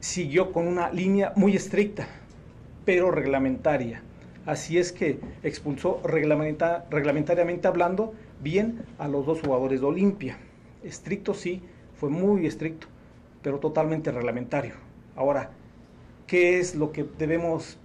siguió 0.00 0.52
con 0.52 0.66
una 0.66 0.90
línea 0.90 1.32
muy 1.36 1.54
estricta, 1.54 2.08
pero 2.84 3.10
reglamentaria. 3.10 4.02
Así 4.46 4.78
es 4.78 4.92
que 4.92 5.20
expulsó 5.42 6.00
reglamenta- 6.02 6.84
reglamentariamente 6.90 7.68
hablando 7.68 8.14
bien 8.42 8.82
a 8.98 9.08
los 9.08 9.26
dos 9.26 9.40
jugadores 9.42 9.80
de 9.80 9.86
Olimpia. 9.86 10.38
Estricto 10.82 11.34
sí, 11.34 11.62
fue 11.94 12.08
muy 12.08 12.46
estricto, 12.46 12.86
pero 13.42 13.58
totalmente 13.58 14.10
reglamentario. 14.10 14.74
Ahora, 15.16 15.50
¿qué 16.26 16.58
es 16.58 16.74
lo 16.74 16.92
que 16.92 17.04
debemos 17.18 17.78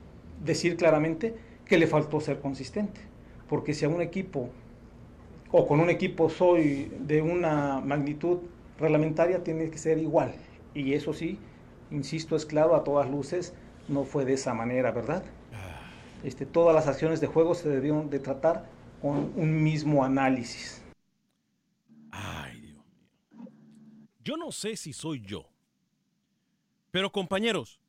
decir 0.44 0.78
claramente? 0.78 1.36
Que 1.66 1.78
le 1.78 1.88
faltó 1.88 2.22
ser 2.22 2.40
consistente. 2.40 3.02
Porque 3.50 3.74
si 3.74 3.86
a 3.86 3.90
un 3.90 4.02
equipo, 4.02 4.50
o 5.56 5.68
con 5.68 5.80
un 5.80 5.92
equipo 5.92 6.32
soy 6.32 6.92
de 7.00 7.22
una 7.22 7.80
magnitud 7.80 8.40
reglamentaria, 8.80 9.44
tiene 9.44 9.70
que 9.70 9.78
ser 9.78 10.00
igual. 10.00 10.34
Y 10.74 10.94
eso 10.94 11.14
sí, 11.14 11.38
insisto, 11.92 12.36
es 12.36 12.44
claro, 12.48 12.76
a 12.76 12.84
todas 12.84 13.08
luces, 13.08 13.54
no 13.88 14.04
fue 14.04 14.26
de 14.26 14.34
esa 14.34 14.56
manera, 14.56 14.92
¿verdad? 14.92 15.24
Este, 16.24 16.48
todas 16.48 16.74
las 16.74 16.88
acciones 16.88 17.22
de 17.22 17.28
juego 17.28 17.54
se 17.54 17.70
debieron 17.70 18.10
de 18.10 18.18
tratar 18.18 18.68
con 19.00 19.32
un 19.36 19.62
mismo 19.62 20.04
análisis. 20.04 20.82
Ay, 22.10 22.60
Dios 22.60 22.84
mío. 23.32 23.48
Yo 24.24 24.38
no 24.38 24.52
sé 24.52 24.76
si 24.76 24.92
soy 24.92 25.22
yo, 25.22 25.46
pero 26.90 27.12
compañeros, 27.12 27.80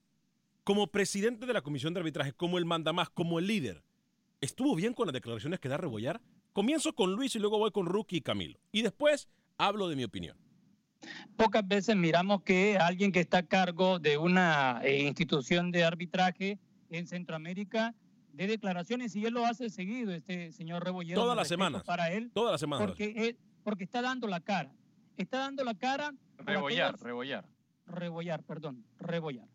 como 0.65 0.89
presidente 0.89 1.47
de 1.47 1.53
la 1.55 1.63
comisión 1.63 1.95
de 1.95 2.01
arbitraje, 2.01 2.35
como 2.35 2.59
el 2.59 2.67
mandamás, 2.67 3.09
como 3.09 3.39
el 3.39 3.47
líder, 3.47 3.83
¿estuvo 4.43 4.75
bien 4.75 4.93
con 4.93 5.07
las 5.07 5.15
declaraciones 5.15 5.61
que 5.61 5.71
da 5.71 5.79
Rebollar? 5.79 6.21
Comienzo 6.55 6.95
con 6.95 7.13
Luis 7.15 7.35
y 7.35 7.41
luego 7.41 7.59
voy 7.59 7.73
con 7.73 7.85
Rookie 7.87 8.19
y 8.19 8.21
Camilo. 8.21 8.61
Y 8.71 8.83
después 8.83 9.29
hablo 9.59 9.89
de 9.89 9.97
mi 9.97 10.05
opinión. 10.05 10.37
Pocas 11.37 11.67
veces 11.67 11.97
miramos 11.97 12.43
que 12.45 12.79
alguien 12.79 13.11
que 13.11 13.19
está 13.21 13.39
a 13.39 13.43
cargo 13.43 13.99
de 13.99 14.17
una 14.19 14.81
eh, 14.85 15.03
institución 15.03 15.73
de 15.73 15.83
arbitraje 15.83 16.61
en 16.91 17.09
Centroamérica 17.09 17.93
de 18.33 18.47
declaraciones 18.47 19.17
y 19.17 19.27
él 19.27 19.35
lo 19.35 19.45
hace 19.45 19.69
seguido, 19.69 20.13
este 20.13 20.53
señor 20.53 20.85
Rebollero. 20.85 21.21
Todas 21.21 21.37
las 21.37 21.49
semanas. 21.49 21.83
Para 21.83 22.13
él, 22.13 22.31
Todas 22.33 22.53
las 22.53 22.61
semanas. 22.61 22.87
porque, 22.87 23.13
él- 23.17 23.39
porque 23.65 23.83
está 23.83 24.01
dando 24.01 24.29
la 24.29 24.39
cara. 24.41 24.73
Está 25.17 25.39
dando 25.39 25.65
la 25.65 25.75
cara. 25.75 26.15
Rebollar, 26.39 26.97
rebollar. 27.01 27.45
Rebollar, 27.87 28.45
perdón, 28.45 28.85
Rebollar. 29.01 29.49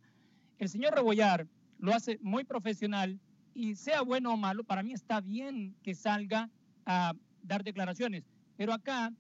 El 0.58 0.68
señor 0.68 0.94
Rebollar 0.94 1.48
lo 1.78 1.94
hace 1.94 2.20
muy 2.22 2.44
profesional 2.44 3.22
y 3.54 3.76
sea 3.76 4.02
bueno 4.02 4.34
o 4.34 4.38
malo, 4.38 4.66
para 4.66 4.84
mí 4.84 4.92
está 4.92 5.22
bien 5.22 5.76
que 5.82 5.96
salga 5.96 6.50
a 6.90 7.14
dar 7.44 7.64
declaraciones. 7.64 8.24
Pero 8.58 8.74
acá 8.74 9.14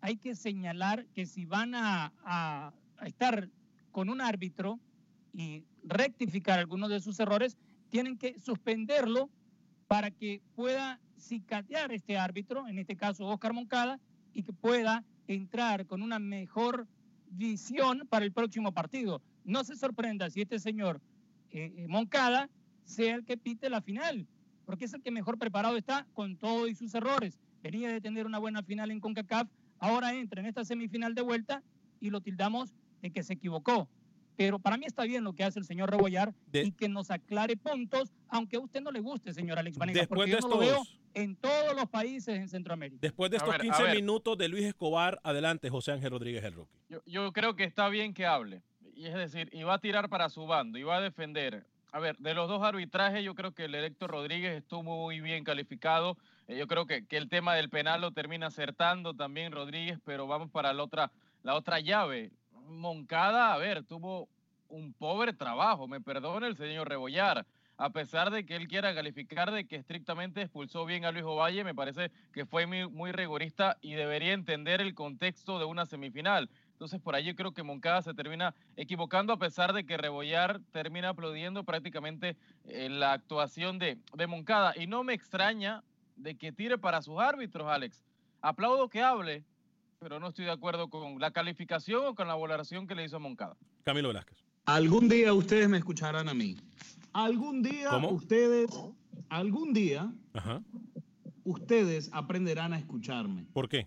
hay 0.00 0.16
que 0.16 0.34
señalar 0.34 1.06
que 1.14 1.24
si 1.24 1.44
van 1.44 1.74
a, 1.76 2.12
a- 2.24 2.72
estar 3.06 3.48
con 3.92 4.08
un 4.10 4.20
árbitro 4.20 4.80
y 5.32 5.62
rectificar 5.84 6.58
algunos 6.58 6.90
de 6.90 7.00
sus 7.00 7.18
errores, 7.20 7.56
tienen 7.90 8.18
que 8.18 8.38
suspenderlo 8.40 9.30
para 9.86 10.10
que 10.10 10.40
pueda 10.56 10.98
cicatear 11.16 11.92
este 11.92 12.18
árbitro, 12.18 12.66
en 12.66 12.78
este 12.78 12.96
caso 12.96 13.26
Oscar 13.26 13.52
Moncada, 13.52 14.00
y 14.34 14.42
que 14.42 14.52
pueda 14.52 15.04
entrar 15.28 15.86
con 15.86 16.02
una 16.02 16.18
mejor 16.18 16.88
visión 17.30 18.06
para 18.10 18.24
el 18.24 18.32
próximo 18.32 18.72
partido. 18.72 19.22
No 19.44 19.62
se 19.62 19.76
sorprenda 19.76 20.28
si 20.30 20.40
este 20.40 20.58
señor 20.58 21.00
eh, 21.50 21.72
eh, 21.76 21.86
Moncada 21.88 22.48
sea 22.84 23.14
el 23.14 23.24
que 23.24 23.36
pite 23.36 23.70
la 23.70 23.80
final, 23.80 24.26
porque 24.64 24.84
es 24.86 24.94
el 24.94 25.02
que 25.02 25.10
mejor 25.10 25.38
preparado 25.38 25.76
está 25.76 26.06
con 26.14 26.36
todo 26.36 26.66
y 26.68 26.74
sus 26.74 26.94
errores. 26.94 27.38
Venía 27.62 27.88
de 27.90 28.00
tener 28.00 28.26
una 28.26 28.38
buena 28.38 28.62
final 28.62 28.90
en 28.90 29.00
CONCACAF, 29.00 29.48
ahora 29.78 30.14
entra 30.14 30.40
en 30.40 30.46
esta 30.46 30.64
semifinal 30.64 31.14
de 31.14 31.22
vuelta 31.22 31.62
y 32.00 32.10
lo 32.10 32.20
tildamos 32.20 32.74
de 33.00 33.10
que 33.10 33.22
se 33.22 33.34
equivocó. 33.34 33.88
Pero 34.34 34.58
para 34.58 34.78
mí 34.78 34.86
está 34.86 35.04
bien 35.04 35.24
lo 35.24 35.34
que 35.34 35.44
hace 35.44 35.58
el 35.58 35.66
señor 35.66 35.90
Rebollar 35.90 36.34
y 36.52 36.72
que 36.72 36.88
nos 36.88 37.10
aclare 37.10 37.56
puntos, 37.56 38.12
aunque 38.28 38.56
a 38.56 38.60
usted 38.60 38.80
no 38.80 38.90
le 38.90 39.00
guste, 39.00 39.32
señor 39.34 39.58
Alex 39.58 39.76
Vanega, 39.76 40.00
Después 40.00 40.16
porque 40.18 40.30
de 40.34 40.40
yo 40.40 40.48
no 40.48 40.54
lo 40.54 40.58
veo 40.60 40.76
estos- 40.82 40.98
en 41.14 41.36
todos 41.36 41.76
los 41.76 41.88
países 41.90 42.38
en 42.38 42.48
Centroamérica. 42.48 42.98
Después 43.02 43.30
de 43.30 43.36
estos 43.36 43.52
ver, 43.52 43.60
a 43.60 43.64
15 43.64 43.82
ver. 43.82 43.96
minutos 43.96 44.38
de 44.38 44.48
Luis 44.48 44.64
Escobar, 44.64 45.20
adelante 45.22 45.68
José 45.68 45.92
Ángel 45.92 46.10
Rodríguez 46.12 46.42
el 46.44 46.54
Rookie. 46.54 46.78
Yo, 46.88 47.02
yo 47.04 47.32
creo 47.34 47.54
que 47.54 47.64
está 47.64 47.88
bien 47.90 48.14
que 48.14 48.24
hable. 48.24 48.62
Y 48.94 49.04
es 49.06 49.14
decir, 49.14 49.50
y 49.52 49.62
va 49.64 49.74
a 49.74 49.78
tirar 49.78 50.08
para 50.08 50.30
su 50.30 50.46
bando, 50.46 50.78
y 50.78 50.82
va 50.82 50.96
a 50.96 51.00
defender. 51.02 51.66
A 51.94 52.00
ver, 52.00 52.16
de 52.16 52.32
los 52.32 52.48
dos 52.48 52.62
arbitrajes, 52.62 53.22
yo 53.22 53.34
creo 53.34 53.52
que 53.52 53.66
el 53.66 53.74
electo 53.74 54.06
Rodríguez 54.06 54.56
estuvo 54.56 54.82
muy 54.82 55.20
bien 55.20 55.44
calificado. 55.44 56.16
Eh, 56.48 56.56
yo 56.56 56.66
creo 56.66 56.86
que, 56.86 57.06
que 57.06 57.18
el 57.18 57.28
tema 57.28 57.54
del 57.54 57.68
penal 57.68 58.00
lo 58.00 58.12
termina 58.12 58.46
acertando 58.46 59.12
también 59.14 59.52
Rodríguez, 59.52 59.98
pero 60.02 60.26
vamos 60.26 60.50
para 60.50 60.72
la 60.72 60.82
otra, 60.84 61.12
la 61.42 61.54
otra 61.54 61.80
llave. 61.80 62.32
Moncada, 62.66 63.52
a 63.52 63.58
ver, 63.58 63.84
tuvo 63.84 64.30
un 64.70 64.94
pobre 64.94 65.34
trabajo, 65.34 65.86
me 65.86 66.00
perdone 66.00 66.46
el 66.46 66.56
señor 66.56 66.88
Rebollar. 66.88 67.44
A 67.76 67.90
pesar 67.90 68.30
de 68.30 68.46
que 68.46 68.56
él 68.56 68.68
quiera 68.68 68.94
calificar 68.94 69.50
de 69.50 69.66
que 69.66 69.76
estrictamente 69.76 70.40
expulsó 70.40 70.86
bien 70.86 71.04
a 71.04 71.12
Luis 71.12 71.24
Ovalle, 71.24 71.62
me 71.62 71.74
parece 71.74 72.10
que 72.32 72.46
fue 72.46 72.64
muy, 72.66 72.88
muy 72.88 73.12
rigorista 73.12 73.76
y 73.82 73.94
debería 73.94 74.32
entender 74.32 74.80
el 74.80 74.94
contexto 74.94 75.58
de 75.58 75.66
una 75.66 75.84
semifinal. 75.84 76.48
Entonces, 76.82 77.00
por 77.00 77.14
ahí 77.14 77.22
yo 77.22 77.36
creo 77.36 77.54
que 77.54 77.62
Moncada 77.62 78.02
se 78.02 78.12
termina 78.12 78.56
equivocando, 78.74 79.32
a 79.32 79.38
pesar 79.38 79.72
de 79.72 79.86
que 79.86 79.96
Rebollar 79.96 80.60
termina 80.72 81.10
aplaudiendo 81.10 81.62
prácticamente 81.62 82.36
eh, 82.64 82.88
la 82.88 83.12
actuación 83.12 83.78
de, 83.78 83.98
de 84.16 84.26
Moncada. 84.26 84.74
Y 84.74 84.88
no 84.88 85.04
me 85.04 85.14
extraña 85.14 85.84
de 86.16 86.36
que 86.36 86.50
tire 86.50 86.78
para 86.78 87.00
sus 87.00 87.20
árbitros, 87.20 87.68
Alex. 87.68 88.04
Aplaudo 88.40 88.88
que 88.88 89.00
hable, 89.00 89.44
pero 90.00 90.18
no 90.18 90.26
estoy 90.26 90.46
de 90.46 90.50
acuerdo 90.50 90.90
con 90.90 91.20
la 91.20 91.30
calificación 91.30 92.04
o 92.04 92.14
con 92.16 92.26
la 92.26 92.34
valoración 92.34 92.88
que 92.88 92.96
le 92.96 93.04
hizo 93.04 93.14
a 93.14 93.20
Moncada. 93.20 93.56
Camilo 93.84 94.08
Velázquez. 94.08 94.38
Algún 94.64 95.08
día 95.08 95.32
ustedes 95.34 95.68
me 95.68 95.78
escucharán 95.78 96.28
a 96.28 96.34
mí. 96.34 96.56
Algún 97.12 97.62
día 97.62 97.96
ustedes, 97.96 98.68
algún 99.28 99.72
día 99.72 100.12
ustedes 101.44 102.10
aprenderán 102.12 102.72
a 102.72 102.78
escucharme. 102.80 103.46
¿Por 103.52 103.68
qué? 103.68 103.86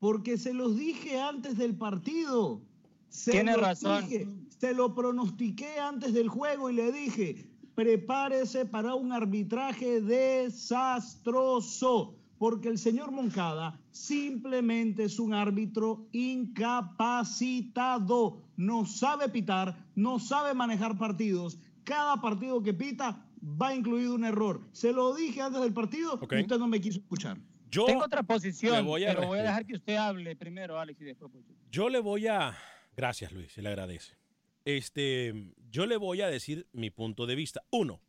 Porque 0.00 0.36
se 0.38 0.52
los 0.52 0.76
dije 0.76 1.20
antes 1.20 1.56
del 1.56 1.76
partido. 1.76 2.60
Se 3.08 3.30
Tiene 3.30 3.56
razón. 3.56 4.08
dije, 4.08 4.28
se 4.58 4.74
lo 4.74 4.92
pronostiqué 4.94 5.78
antes 5.78 6.12
del 6.12 6.28
juego 6.28 6.68
y 6.70 6.74
le 6.74 6.90
dije, 6.90 7.48
prepárese 7.74 8.66
para 8.66 8.94
un 8.94 9.10
arbitraje 9.12 10.00
desastroso, 10.00 12.14
porque 12.38 12.68
el 12.68 12.78
señor 12.78 13.10
Moncada 13.10 13.80
simplemente 13.90 15.02
es 15.04 15.18
un 15.18 15.34
árbitro 15.34 16.06
incapacitado, 16.12 18.42
no 18.56 18.86
sabe 18.86 19.28
pitar, 19.28 19.86
no 19.94 20.18
sabe 20.18 20.54
manejar 20.54 20.96
partidos. 20.98 21.58
Cada 21.84 22.20
partido 22.20 22.62
que 22.62 22.74
pita 22.74 23.24
va 23.60 23.74
incluido 23.74 24.14
un 24.14 24.24
error. 24.24 24.60
Se 24.72 24.92
lo 24.92 25.14
dije 25.14 25.40
antes 25.40 25.62
del 25.62 25.72
partido 25.72 26.20
y 26.30 26.40
usted 26.40 26.58
no 26.58 26.68
me 26.68 26.80
quiso 26.80 27.00
escuchar. 27.00 27.38
Yo 27.70 27.86
Tengo 27.86 28.04
otra 28.04 28.22
posición, 28.22 28.84
voy 28.84 29.04
pero 29.04 29.28
voy 29.28 29.38
a 29.38 29.42
dejar 29.42 29.64
que 29.64 29.74
usted 29.74 29.96
hable 29.96 30.34
primero, 30.34 30.78
Alex, 30.78 31.00
y 31.00 31.04
después. 31.04 31.30
pues, 31.32 31.44
Yo 31.70 31.88
le 31.88 32.00
voy 32.00 32.26
a. 32.26 32.56
Gracias, 32.96 33.30
Luis, 33.32 33.52
se 33.52 33.62
le 33.62 33.68
agradece. 33.68 34.16
Este, 34.64 35.32
yo 35.70 35.86
le 35.86 35.96
voy 35.96 36.20
a 36.20 36.28
decir 36.28 36.66
mi 36.72 36.90
punto 36.90 37.26
de 37.26 37.36
vista. 37.36 37.62
Uno, 37.70 38.00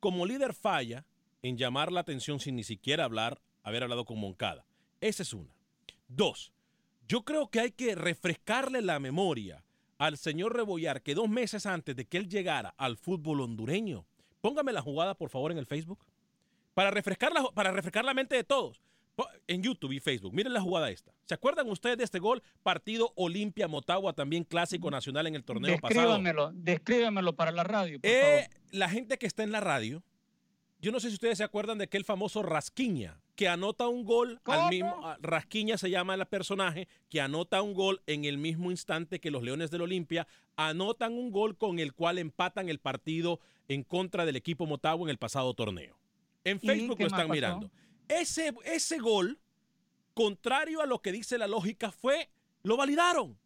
como 0.00 0.26
líder 0.26 0.54
falla 0.54 1.04
en 1.42 1.56
llamar 1.56 1.92
la 1.92 2.00
atención 2.00 2.40
sin 2.40 2.56
ni 2.56 2.64
siquiera 2.64 3.04
hablar, 3.04 3.40
haber 3.62 3.82
hablado 3.82 4.04
con 4.04 4.18
Moncada. 4.18 4.66
Esa 5.00 5.22
es 5.22 5.32
una. 5.34 5.54
Dos, 6.08 6.52
yo 7.06 7.24
creo 7.24 7.50
que 7.50 7.60
hay 7.60 7.72
que 7.72 7.94
refrescarle 7.94 8.80
la 8.80 8.98
memoria 8.98 9.64
al 9.98 10.16
señor 10.16 10.56
Rebollar 10.56 11.02
que 11.02 11.14
dos 11.14 11.28
meses 11.28 11.66
antes 11.66 11.94
de 11.94 12.06
que 12.06 12.16
él 12.16 12.28
llegara 12.28 12.74
al 12.76 12.96
fútbol 12.96 13.40
hondureño, 13.40 14.06
póngame 14.40 14.72
la 14.72 14.82
jugada 14.82 15.14
por 15.14 15.30
favor 15.30 15.52
en 15.52 15.58
el 15.58 15.66
Facebook, 15.66 16.04
para 16.74 16.90
refrescar 16.90 17.32
la, 17.32 17.42
para 17.54 17.70
refrescar 17.70 18.04
la 18.04 18.14
mente 18.14 18.34
de 18.34 18.44
todos. 18.44 18.82
Po- 19.14 19.28
En 19.46 19.62
YouTube 19.62 19.92
y 19.92 20.00
Facebook, 20.00 20.32
miren 20.32 20.52
la 20.54 20.60
jugada 20.60 20.90
esta. 20.90 21.12
¿Se 21.26 21.34
acuerdan 21.34 21.68
ustedes 21.68 21.98
de 21.98 22.04
este 22.04 22.18
gol? 22.18 22.42
Partido 22.62 23.12
Olimpia 23.16 23.68
Motagua, 23.68 24.12
también 24.14 24.44
clásico 24.44 24.90
nacional 24.90 25.26
en 25.26 25.34
el 25.34 25.44
torneo 25.44 25.76
pasado. 25.78 26.00
Descríbamelo, 26.00 26.50
descríbamelo 26.54 27.34
para 27.34 27.52
la 27.52 27.62
radio, 27.64 28.00
por 28.00 28.10
Eh, 28.10 28.48
favor. 28.48 28.62
la 28.70 28.88
gente 28.88 29.18
que 29.18 29.26
está 29.26 29.42
en 29.42 29.52
la 29.52 29.60
radio, 29.60 30.02
yo 30.80 30.90
no 30.92 30.98
sé 31.00 31.08
si 31.08 31.14
ustedes 31.14 31.38
se 31.38 31.44
acuerdan 31.44 31.78
de 31.78 31.84
aquel 31.84 32.04
famoso 32.04 32.42
Rasquiña, 32.42 33.20
que 33.36 33.48
anota 33.48 33.86
un 33.86 34.04
gol 34.04 34.40
al 34.46 34.70
mismo. 34.70 35.06
ah, 35.06 35.18
Rasquiña 35.20 35.76
se 35.78 35.90
llama 35.90 36.14
el 36.14 36.24
personaje, 36.26 36.88
que 37.10 37.20
anota 37.20 37.60
un 37.62 37.74
gol 37.74 38.00
en 38.06 38.24
el 38.24 38.38
mismo 38.38 38.70
instante 38.70 39.20
que 39.20 39.30
los 39.30 39.42
Leones 39.42 39.70
del 39.70 39.82
Olimpia 39.82 40.26
anotan 40.56 41.12
un 41.12 41.30
gol 41.30 41.56
con 41.56 41.78
el 41.78 41.92
cual 41.92 42.18
empatan 42.18 42.68
el 42.70 42.78
partido 42.78 43.40
en 43.68 43.84
contra 43.84 44.24
del 44.26 44.36
equipo 44.36 44.66
Motagua 44.66 45.06
en 45.06 45.10
el 45.10 45.18
pasado 45.18 45.52
torneo. 45.54 45.98
En 46.44 46.56
¿Y 46.60 46.66
Facebook 46.66 46.98
lo 47.00 47.06
están 47.06 47.30
mirando. 47.30 47.70
Ese, 48.20 48.52
ese 48.64 48.98
gol, 48.98 49.38
contrario 50.14 50.80
a 50.82 50.86
lo 50.86 51.00
que 51.00 51.12
dice 51.12 51.38
la 51.38 51.46
lógica, 51.46 51.90
fue, 51.90 52.30
lo 52.62 52.76
validaron. 52.76 53.38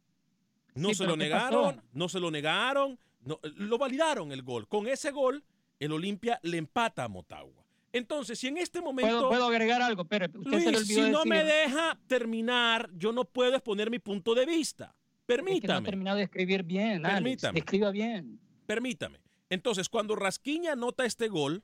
No 0.75 0.88
Sí, 0.90 0.94
se 0.96 1.04
pero 1.04 1.12
lo 1.12 1.18
¿qué 1.18 1.25
negaron, 1.25 1.76
pasó? 1.76 1.88
no 1.92 2.08
se 2.08 2.20
lo 2.20 2.30
negaron, 2.30 2.99
no, 3.23 3.40
lo 3.42 3.78
validaron 3.78 4.32
el 4.32 4.42
gol. 4.42 4.68
Con 4.68 4.87
ese 4.87 5.11
gol, 5.11 5.42
el 5.80 5.92
Olimpia 5.92 6.38
le 6.42 6.58
empata 6.58 7.04
a 7.04 7.08
Motagua. 7.08 7.64
Entonces, 7.92 8.38
si 8.38 8.49
en 8.49 8.58
este 8.58 8.82
momento... 8.82 9.11
¿Puedo, 9.11 9.28
puedo 9.30 9.46
agregar 9.46 9.80
algo? 9.80 10.02
Espere, 10.02 10.26
usted 10.26 10.58
se 10.58 10.66
le 10.66 10.73
Luis, 10.73 10.82
olvidó 10.90 11.04
si 11.06 11.11
no 11.11 11.18
decir 11.18 11.30
me 11.30 11.44
deja 11.44 11.99
terminar, 12.06 12.90
yo 12.94 13.12
no 13.12 13.25
puedo 13.25 13.54
exponer 13.54 13.90
mi 13.90 13.99
punto 13.99 14.35
de 14.35 14.44
vista. 14.44 14.85
es 14.85 14.92
que 14.92 15.37
no 15.38 15.44
Permítame. 15.44 15.85
terminado 15.87 16.16
de 16.18 16.25
escribir 16.25 16.62
bien, 16.62 17.06
Alex. 17.06 17.14
Permítame. 17.14 17.58
Escriba 17.61 17.90
bien. 17.90 18.38
Permítame. 18.66 19.20
Entonces, 19.49 19.88
cuando 19.88 20.14
Rasquiña 20.14 20.73
anota 20.73 21.06
este 21.06 21.28
gol, 21.28 21.62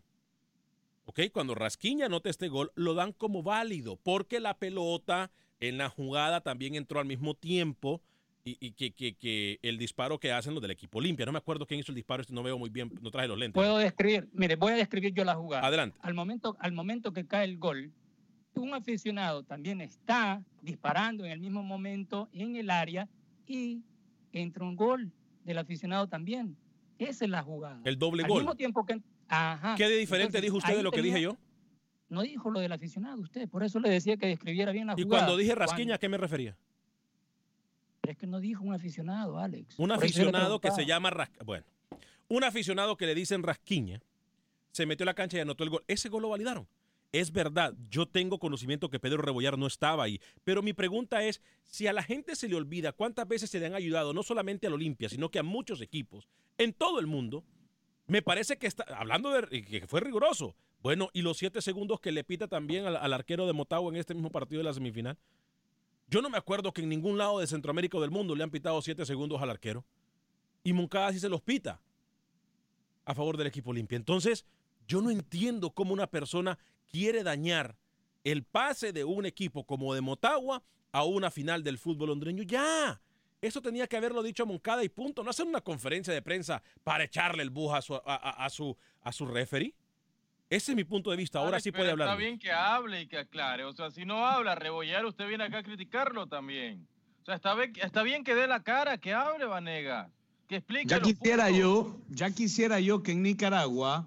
¿ok? 1.12 1.30
Cuando 1.32 1.54
Rasquiña 1.54 2.06
anota 2.06 2.30
este 2.30 2.48
gol, 2.48 2.72
lo 2.74 2.94
dan 2.94 3.12
como 3.12 3.42
válido, 3.42 3.96
porque 4.02 4.40
la 4.40 4.58
pelota 4.58 5.30
en 5.60 5.78
la 5.78 5.88
jugada 5.88 6.40
también 6.40 6.74
entró 6.74 6.98
al 7.00 7.06
mismo 7.06 7.34
tiempo 7.34 8.02
y, 8.44 8.56
y 8.60 8.72
que, 8.72 8.90
que- 8.92 9.14
que 9.14 9.58
el 9.62 9.78
disparo 9.78 10.18
que 10.18 10.32
hacen 10.32 10.54
los 10.54 10.62
del 10.62 10.72
equipo 10.72 11.00
limpia. 11.00 11.26
No 11.26 11.32
me 11.32 11.38
acuerdo 11.38 11.66
quién 11.66 11.78
hizo 11.80 11.92
el 11.92 11.96
disparo, 11.96 12.22
este 12.22 12.32
no 12.34 12.42
veo 12.42 12.58
muy 12.58 12.70
bien, 12.70 12.90
no 13.00 13.10
traje 13.10 13.28
los 13.28 13.38
lentes. 13.38 13.54
Puedo 13.54 13.78
describir, 13.78 14.28
mire, 14.32 14.56
voy 14.56 14.72
a 14.72 14.76
describir 14.76 15.12
yo 15.14 15.24
la 15.24 15.34
jugada. 15.34 15.66
Adelante. 15.66 15.98
Al 16.02 16.14
momento, 16.14 16.56
al 16.58 16.72
momento 16.72 17.12
que 17.12 17.26
cae 17.26 17.44
el 17.44 17.58
gol, 17.58 17.92
un 18.54 18.74
aficionado 18.74 19.44
también 19.44 19.80
está 19.80 20.42
disparando 20.62 21.24
en 21.24 21.30
el 21.32 21.40
mismo 21.40 21.62
momento 21.62 22.28
en 22.32 22.56
el 22.56 22.70
área 22.70 23.08
y 23.46 23.82
entra 24.32 24.64
un 24.64 24.74
gol 24.76 25.12
del 25.44 25.58
aficionado 25.58 26.08
también. 26.08 26.56
Esa 26.98 27.24
es 27.24 27.30
la 27.30 27.42
jugada. 27.42 27.80
El 27.84 27.98
doble 27.98 28.22
Al 28.24 28.28
gol. 28.28 28.38
mismo 28.40 28.54
tiempo 28.56 28.84
que... 28.84 29.00
Ajá. 29.34 29.74
¿Qué 29.76 29.88
de 29.88 29.96
diferente 29.96 30.26
Entonces, 30.38 30.42
dijo 30.42 30.56
usted 30.58 30.76
de 30.76 30.82
lo 30.82 30.90
que 30.90 31.00
dije 31.02 31.20
yo? 31.22 31.36
No 32.10 32.20
dijo 32.22 32.50
lo 32.50 32.60
del 32.60 32.70
aficionado 32.72 33.20
usted, 33.22 33.48
por 33.48 33.62
eso 33.64 33.80
le 33.80 33.88
decía 33.88 34.18
que 34.18 34.26
describiera 34.26 34.70
bien 34.72 34.86
la 34.86 34.94
Y 34.96 35.02
jugada. 35.04 35.24
cuando 35.24 35.36
dije 35.38 35.54
Rasquiña, 35.54 35.94
¿a 35.94 35.98
qué 35.98 36.08
me 36.10 36.18
refería? 36.18 36.56
Pero 38.02 38.12
es 38.12 38.18
que 38.18 38.26
no 38.26 38.40
dijo 38.40 38.62
un 38.64 38.74
aficionado, 38.74 39.38
Alex. 39.38 39.78
Un 39.78 39.90
aficionado 39.92 40.60
que 40.60 40.70
se 40.72 40.84
llama 40.84 41.08
Ras- 41.10 41.30
bueno, 41.46 41.64
un 42.28 42.44
aficionado 42.44 42.96
que 42.96 43.06
le 43.06 43.14
dicen 43.14 43.42
Rasquiña 43.42 44.00
se 44.72 44.84
metió 44.84 45.04
a 45.04 45.06
la 45.06 45.14
cancha 45.14 45.38
y 45.38 45.40
anotó 45.40 45.64
el 45.64 45.70
gol. 45.70 45.84
Ese 45.88 46.08
gol 46.10 46.22
lo 46.22 46.28
validaron. 46.28 46.66
Es 47.12 47.30
verdad, 47.30 47.74
yo 47.90 48.06
tengo 48.06 48.38
conocimiento 48.38 48.88
que 48.90 48.98
Pedro 48.98 49.22
Rebollar 49.22 49.58
no 49.58 49.66
estaba 49.66 50.04
ahí, 50.04 50.18
pero 50.44 50.62
mi 50.62 50.72
pregunta 50.72 51.22
es, 51.22 51.42
si 51.62 51.86
a 51.86 51.92
la 51.92 52.02
gente 52.02 52.34
se 52.36 52.48
le 52.48 52.56
olvida 52.56 52.92
cuántas 52.92 53.28
veces 53.28 53.50
se 53.50 53.60
le 53.60 53.66
han 53.66 53.74
ayudado, 53.74 54.12
no 54.14 54.22
solamente 54.22 54.66
al 54.66 54.72
Olimpia, 54.72 55.08
sino 55.10 55.30
que 55.30 55.38
a 55.38 55.42
muchos 55.42 55.80
equipos 55.82 56.26
en 56.56 56.72
todo 56.72 56.98
el 57.00 57.06
mundo, 57.06 57.44
me 58.12 58.20
parece 58.20 58.58
que 58.58 58.66
está, 58.66 58.84
hablando 58.94 59.30
de 59.30 59.64
que 59.64 59.86
fue 59.86 60.00
riguroso, 60.00 60.54
bueno, 60.82 61.08
y 61.14 61.22
los 61.22 61.38
siete 61.38 61.62
segundos 61.62 61.98
que 61.98 62.12
le 62.12 62.24
pita 62.24 62.46
también 62.46 62.84
al, 62.84 63.12
arquero 63.14 63.46
de 63.46 63.54
Motagua 63.54 63.90
en 63.90 63.96
este 63.96 64.12
mismo 64.12 64.28
partido 64.28 64.58
de 64.58 64.64
la 64.64 64.74
semifinal. 64.74 65.16
Yo 66.08 66.20
no 66.20 66.28
me 66.28 66.36
acuerdo 66.36 66.74
que 66.74 66.82
en 66.82 66.90
ningún 66.90 67.16
lado 67.16 67.38
de 67.38 67.46
Centroamérica 67.46 67.96
o 67.96 68.02
del 68.02 68.10
mundo 68.10 68.34
le 68.34 68.44
han 68.44 68.50
pitado 68.50 68.82
siete 68.82 69.06
segundos 69.06 69.40
al 69.40 69.48
arquero. 69.48 69.86
Y 70.62 70.74
Moncada 70.74 71.10
sí 71.10 71.20
se 71.20 71.30
los 71.30 71.40
pita 71.40 71.80
a 73.06 73.14
favor 73.14 73.38
del 73.38 73.46
equipo 73.46 73.72
limpio. 73.72 73.96
Entonces, 73.96 74.44
yo 74.86 75.00
no 75.00 75.10
entiendo 75.10 75.70
cómo 75.70 75.94
una 75.94 76.06
persona 76.06 76.58
quiere 76.90 77.22
dañar 77.22 77.78
el 78.24 78.44
pase 78.44 78.92
de 78.92 79.04
un 79.04 79.24
equipo 79.24 79.64
como 79.64 79.94
de 79.94 80.02
Motagua 80.02 80.62
a 80.92 81.04
una 81.04 81.30
final 81.30 81.64
del 81.64 81.78
fútbol 81.78 82.10
hondureño. 82.10 82.42
Ya, 82.42 83.00
eso 83.42 83.60
tenía 83.60 83.86
que 83.86 83.96
haberlo 83.96 84.22
dicho 84.22 84.44
a 84.44 84.46
Moncada 84.46 84.82
y 84.84 84.88
punto. 84.88 85.22
No 85.22 85.30
hacer 85.30 85.46
una 85.46 85.60
conferencia 85.60 86.14
de 86.14 86.22
prensa 86.22 86.62
para 86.84 87.04
echarle 87.04 87.42
el 87.42 87.50
bus 87.50 87.74
a 87.74 87.82
su, 87.82 87.94
a, 87.94 88.00
a- 88.06 88.44
a 88.46 88.48
su, 88.50 88.76
a 89.02 89.12
su 89.12 89.26
referee. 89.26 89.74
Ese 90.48 90.72
es 90.72 90.76
mi 90.76 90.84
punto 90.84 91.10
de 91.10 91.16
vista. 91.16 91.38
Ahora 91.38 91.52
Alex, 91.56 91.64
sí 91.64 91.72
puede 91.72 91.90
hablar. 91.90 92.08
Está 92.08 92.16
bien 92.18 92.38
que 92.38 92.52
hable 92.52 93.02
y 93.02 93.06
que 93.06 93.18
aclare. 93.18 93.64
O 93.64 93.72
sea, 93.72 93.90
si 93.90 94.04
no 94.04 94.26
habla, 94.26 94.54
rebollar, 94.54 95.04
usted 95.06 95.26
viene 95.26 95.44
acá 95.44 95.58
a 95.58 95.62
criticarlo 95.62 96.26
también. 96.26 96.86
O 97.22 97.24
sea, 97.24 97.34
está 97.36 97.54
bien, 97.54 97.72
está 97.82 98.02
bien 98.02 98.22
que 98.24 98.34
dé 98.34 98.46
la 98.46 98.62
cara, 98.62 98.98
que 98.98 99.12
hable, 99.14 99.44
Vanega. 99.46 100.10
Que 100.48 100.56
explique. 100.56 100.86
Ya 100.88 101.00
quisiera 101.00 101.44
puntos. 101.46 101.58
yo, 101.60 102.00
ya 102.10 102.30
quisiera 102.30 102.80
yo 102.80 103.02
que 103.02 103.12
en 103.12 103.22
Nicaragua 103.22 104.06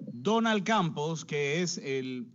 Donald 0.00 0.64
Campos, 0.64 1.24
que 1.24 1.62
es 1.62 1.78
el, 1.78 2.26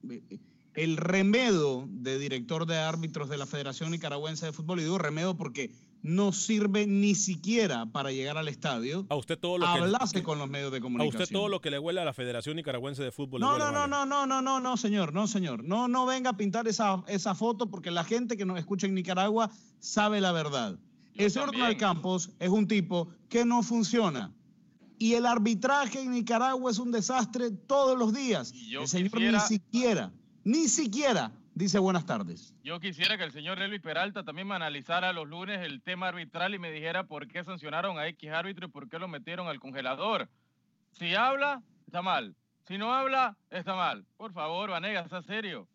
el 0.74 0.98
remedo 0.98 1.86
de 1.88 2.18
director 2.18 2.66
de 2.66 2.78
árbitros 2.78 3.30
de 3.30 3.38
la 3.38 3.46
Federación 3.46 3.92
Nicaragüense 3.92 4.48
de 4.48 4.54
Fútbol, 4.54 4.80
y 4.80 4.84
digo 4.84 4.98
remedo 4.98 5.38
porque 5.38 5.70
no 6.04 6.32
sirve 6.32 6.88
ni 6.88 7.14
siquiera 7.16 7.86
para 7.86 8.12
llegar 8.12 8.38
al 8.38 8.48
estadio, 8.48 9.06
A 9.10 9.16
usted 9.16 9.38
todo 9.38 9.58
lo 9.60 9.66
que 9.66 9.80
hablase 9.80 10.24
con 10.24 10.40
los 10.40 10.50
medios 10.50 10.72
de 10.72 10.80
a 10.80 10.82
comunicación. 10.82 11.22
usted 11.22 11.34
todo 11.34 11.48
lo 11.48 11.62
que 11.62 11.70
le 11.72 11.78
huele 11.80 12.02
a 12.02 12.06
la 12.06 12.14
Federación 12.14 12.56
Nicaragüense 12.56 13.04
de 13.04 13.12
Fútbol. 13.12 13.40
No, 13.42 13.58
no, 13.58 13.72
no, 13.72 13.88
no, 13.88 14.06
no, 14.06 14.26
no, 14.26 14.42
no, 14.42 14.60
no, 14.60 14.78
señor, 14.78 15.14
no, 15.14 15.28
señor. 15.28 15.64
No, 15.64 15.88
no 15.88 16.06
venga 16.06 16.32
a 16.32 16.38
pintar 16.38 16.68
esa, 16.68 17.04
esa 17.08 17.36
foto 17.36 17.70
porque 17.70 17.92
la 17.92 18.04
gente 18.04 18.36
que 18.38 18.46
nos 18.46 18.58
escucha 18.58 18.88
en 18.88 18.96
Nicaragua 18.96 19.52
sabe 19.80 20.22
la 20.22 20.32
verdad. 20.32 20.78
El 21.16 21.30
señor 21.30 21.52
Donald 21.52 21.78
Campos 21.78 22.32
es 22.40 22.50
un 22.50 22.68
tipo 22.68 23.10
que 23.30 23.46
no 23.46 23.62
funciona. 23.64 24.34
Y 24.98 25.14
el 25.16 25.26
arbitraje 25.26 26.00
en 26.02 26.12
Nicaragua 26.12 26.70
es 26.72 26.78
un 26.80 26.92
desastre 26.92 27.50
todos 27.52 27.98
los 27.98 28.14
días. 28.14 28.54
yo 28.54 28.82
El 28.84 28.88
señor 28.88 29.12
quisiera- 29.12 29.40
ni 29.42 29.48
siquiera, 29.48 30.12
ni 30.44 30.68
siquiera 30.68 31.32
dice 31.54 31.80
buenas 31.80 32.06
tardes. 32.06 32.54
Yo 32.64 32.80
quisiera 32.80 33.18
que 33.18 33.24
el 33.24 33.32
señor 33.32 33.62
Elvis 33.62 33.82
Peralta 33.82 34.24
también 34.24 34.48
me 34.48 34.56
analizara 34.56 35.14
los 35.14 35.28
lunes 35.28 35.60
el 35.62 35.82
tema 35.82 36.08
arbitral 36.10 36.54
y 36.56 36.60
me 36.60 36.72
dijera 36.72 37.04
por 37.06 37.28
qué 37.28 37.44
sancionaron 37.44 37.98
a 38.00 38.08
X 38.08 38.32
árbitro 38.32 38.68
y 38.68 38.70
por 38.70 38.90
qué 38.90 39.00
lo 39.00 39.08
metieron 39.08 39.48
al 39.48 39.60
congelador. 39.60 40.30
Si 40.94 41.16
habla, 41.16 41.62
está 41.86 42.02
mal. 42.02 42.36
Si 42.68 42.78
no 42.78 42.94
habla, 42.94 43.38
está 43.50 43.76
mal. 43.76 44.06
Por 44.18 44.34
favor, 44.34 44.70
Vanega, 44.70 45.08
sea 45.10 45.22
serio. 45.24 45.68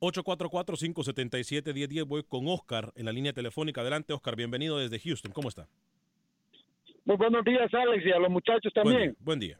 844-577-1010. 0.00 2.04
Voy 2.06 2.22
con 2.22 2.46
Oscar 2.48 2.92
en 2.96 3.06
la 3.06 3.12
línea 3.12 3.32
telefónica. 3.32 3.80
Adelante, 3.80 4.12
Oscar. 4.12 4.36
Bienvenido 4.36 4.78
desde 4.78 4.98
Houston. 4.98 5.32
¿Cómo 5.32 5.48
está? 5.48 5.66
Muy 7.04 7.16
buenos 7.16 7.44
días, 7.44 7.72
Alex, 7.72 8.04
y 8.04 8.10
a 8.10 8.18
los 8.18 8.30
muchachos 8.30 8.72
Buen 8.74 8.84
también. 8.84 9.10
día. 9.10 9.14
Buen 9.20 9.40
día. 9.40 9.58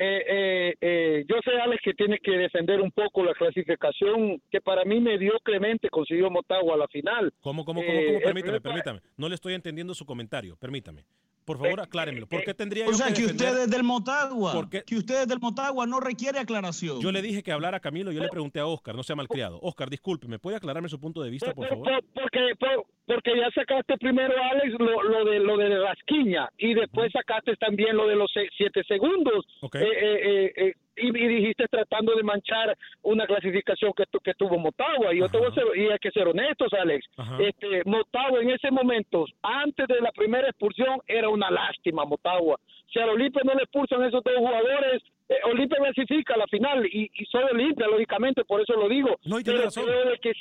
Eh, 0.00 0.24
eh, 0.28 0.74
eh, 0.80 1.24
yo 1.28 1.36
sé, 1.44 1.50
Alex, 1.60 1.82
que 1.82 1.94
tienes 1.94 2.20
que 2.22 2.30
defender 2.32 2.80
un 2.80 2.92
poco 2.92 3.24
la 3.24 3.34
clasificación 3.34 4.40
que 4.50 4.60
para 4.60 4.84
mí 4.84 5.00
mediocremente 5.00 5.90
consiguió 5.90 6.30
Motagua 6.30 6.74
a 6.74 6.78
la 6.78 6.88
final. 6.88 7.32
¿Cómo, 7.40 7.64
cómo, 7.64 7.80
cómo, 7.80 7.92
Eh, 7.92 8.04
cómo? 8.06 8.18
el 8.18 8.22
Permítame, 8.22 8.60
permítame. 8.60 9.00
No 9.16 9.28
le 9.28 9.34
estoy 9.34 9.54
entendiendo 9.54 9.94
su 9.94 10.06
comentario. 10.06 10.56
Permítame. 10.56 11.04
Por 11.48 11.58
favor, 11.58 11.80
acláremelo. 11.80 12.26
¿Por 12.28 12.44
qué 12.44 12.54
tendría 12.54 12.84
O 12.86 12.90
yo 12.92 12.94
sea, 12.94 13.06
que 13.08 13.22
defender- 13.22 13.48
ustedes 13.48 13.70
del 13.70 13.82
Motagua, 13.82 14.68
que 14.86 14.96
ustedes 14.96 15.26
del 15.26 15.40
Motagua 15.40 15.86
no 15.86 15.98
requiere 15.98 16.38
aclaración. 16.38 17.00
Yo 17.00 17.10
le 17.10 17.22
dije 17.22 17.42
que 17.42 17.50
hablara 17.52 17.80
Camilo, 17.80 18.12
yo 18.12 18.20
le 18.20 18.28
pregunté 18.28 18.60
a 18.60 18.66
Oscar, 18.66 18.94
no 18.94 19.02
sea 19.02 19.16
malcriado. 19.16 19.58
Oscar, 19.62 19.88
disculpe, 19.90 20.28
¿me 20.28 20.38
puede 20.38 20.56
aclararme 20.58 20.88
su 20.88 21.00
punto 21.00 21.22
de 21.22 21.30
vista, 21.30 21.52
por 21.54 21.66
favor? 21.68 21.84
Por- 21.84 22.04
porque, 22.22 22.40
por- 22.60 22.86
porque 23.06 23.30
ya 23.36 23.50
sacaste 23.54 23.96
primero, 23.98 24.34
Alex, 24.52 24.78
lo, 24.78 25.02
lo 25.02 25.24
de 25.24 25.38
lo 25.40 25.56
de 25.56 25.78
Rasquiña 25.80 26.48
y 26.58 26.74
después 26.74 27.10
sacaste 27.12 27.56
también 27.56 27.96
lo 27.96 28.06
de 28.06 28.16
los 28.16 28.30
siete 28.56 28.82
segundos. 28.86 29.44
Ok. 29.62 29.76
Eh, 29.76 29.80
eh, 29.80 30.18
eh, 30.22 30.52
eh, 30.68 30.72
y, 31.00 31.08
y 31.08 31.28
dijiste 31.28 31.66
tratando 31.70 32.14
de 32.14 32.22
manchar 32.22 32.76
una 33.02 33.26
clasificación 33.26 33.92
que, 33.96 34.04
tu- 34.06 34.20
que 34.20 34.34
tuvo 34.34 34.58
Motagua. 34.58 35.14
Y 35.14 35.18
yo 35.18 35.28
te 35.28 35.38
voy 35.38 35.48
a 35.48 35.54
ser, 35.54 35.64
y 35.76 35.88
hay 35.90 35.98
que 35.98 36.10
ser 36.10 36.26
honestos, 36.28 36.72
Alex. 36.72 37.06
Ajá. 37.16 37.38
Este, 37.40 37.82
Motagua 37.84 38.40
en 38.42 38.50
ese 38.50 38.70
momento, 38.70 39.24
antes 39.42 39.86
de 39.88 40.00
la 40.00 40.10
primera 40.12 40.48
expulsión, 40.48 41.00
era 41.06 41.28
una 41.28 41.50
lástima 41.50 42.04
Motagua. 42.04 42.58
Si 42.92 42.98
al 42.98 43.10
Olimpia 43.10 43.42
no 43.44 43.54
le 43.54 43.62
expulsan 43.64 44.02
esos 44.04 44.22
dos 44.24 44.34
jugadores, 44.36 45.02
eh, 45.28 45.34
Olimpia 45.44 45.78
clasifica 45.78 46.34
a 46.34 46.38
la 46.38 46.46
final 46.46 46.86
y, 46.86 47.10
y 47.12 47.24
soy 47.26 47.44
Olimpia, 47.52 47.86
lógicamente, 47.86 48.44
por 48.44 48.60
eso 48.62 48.72
lo 48.74 48.88
digo. 48.88 49.16
No, 49.24 49.38
y 49.38 49.44
tiene 49.44 49.58
Pero 49.58 49.66
razón. 49.66 49.84
que 50.22 50.32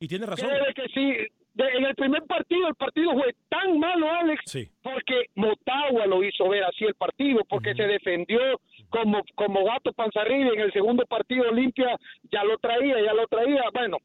Y 0.00 0.08
tiene 0.08 0.26
razón. 0.26 0.50
Que 0.74 0.88
sí. 0.94 1.16
De- 1.54 1.68
en 1.68 1.84
el 1.84 1.94
primer 1.94 2.22
partido, 2.22 2.66
el 2.66 2.74
partido 2.74 3.12
fue 3.12 3.34
tan 3.50 3.78
malo, 3.78 4.10
Alex, 4.10 4.40
Sí. 4.46 4.68
porque 4.82 5.26
Motagua 5.34 6.06
lo 6.06 6.24
hizo 6.24 6.48
ver 6.48 6.64
así 6.64 6.84
el 6.86 6.94
partido, 6.94 7.42
porque 7.46 7.74
se 7.74 7.82
defendió 7.86 8.40
como, 8.92 9.22
como 9.34 9.64
gato 9.64 9.92
panza 9.92 10.20
arriba. 10.20 10.50
y 10.52 10.58
En 10.58 10.60
el 10.60 10.72
segundo 10.72 11.04
partido, 11.06 11.48
Olimpia 11.50 11.96
ya 12.30 12.44
lo 12.44 12.56
traía, 12.58 12.96
ya 13.02 13.12
lo 13.14 13.26
traía. 13.26 13.62
Bueno, 13.74 13.96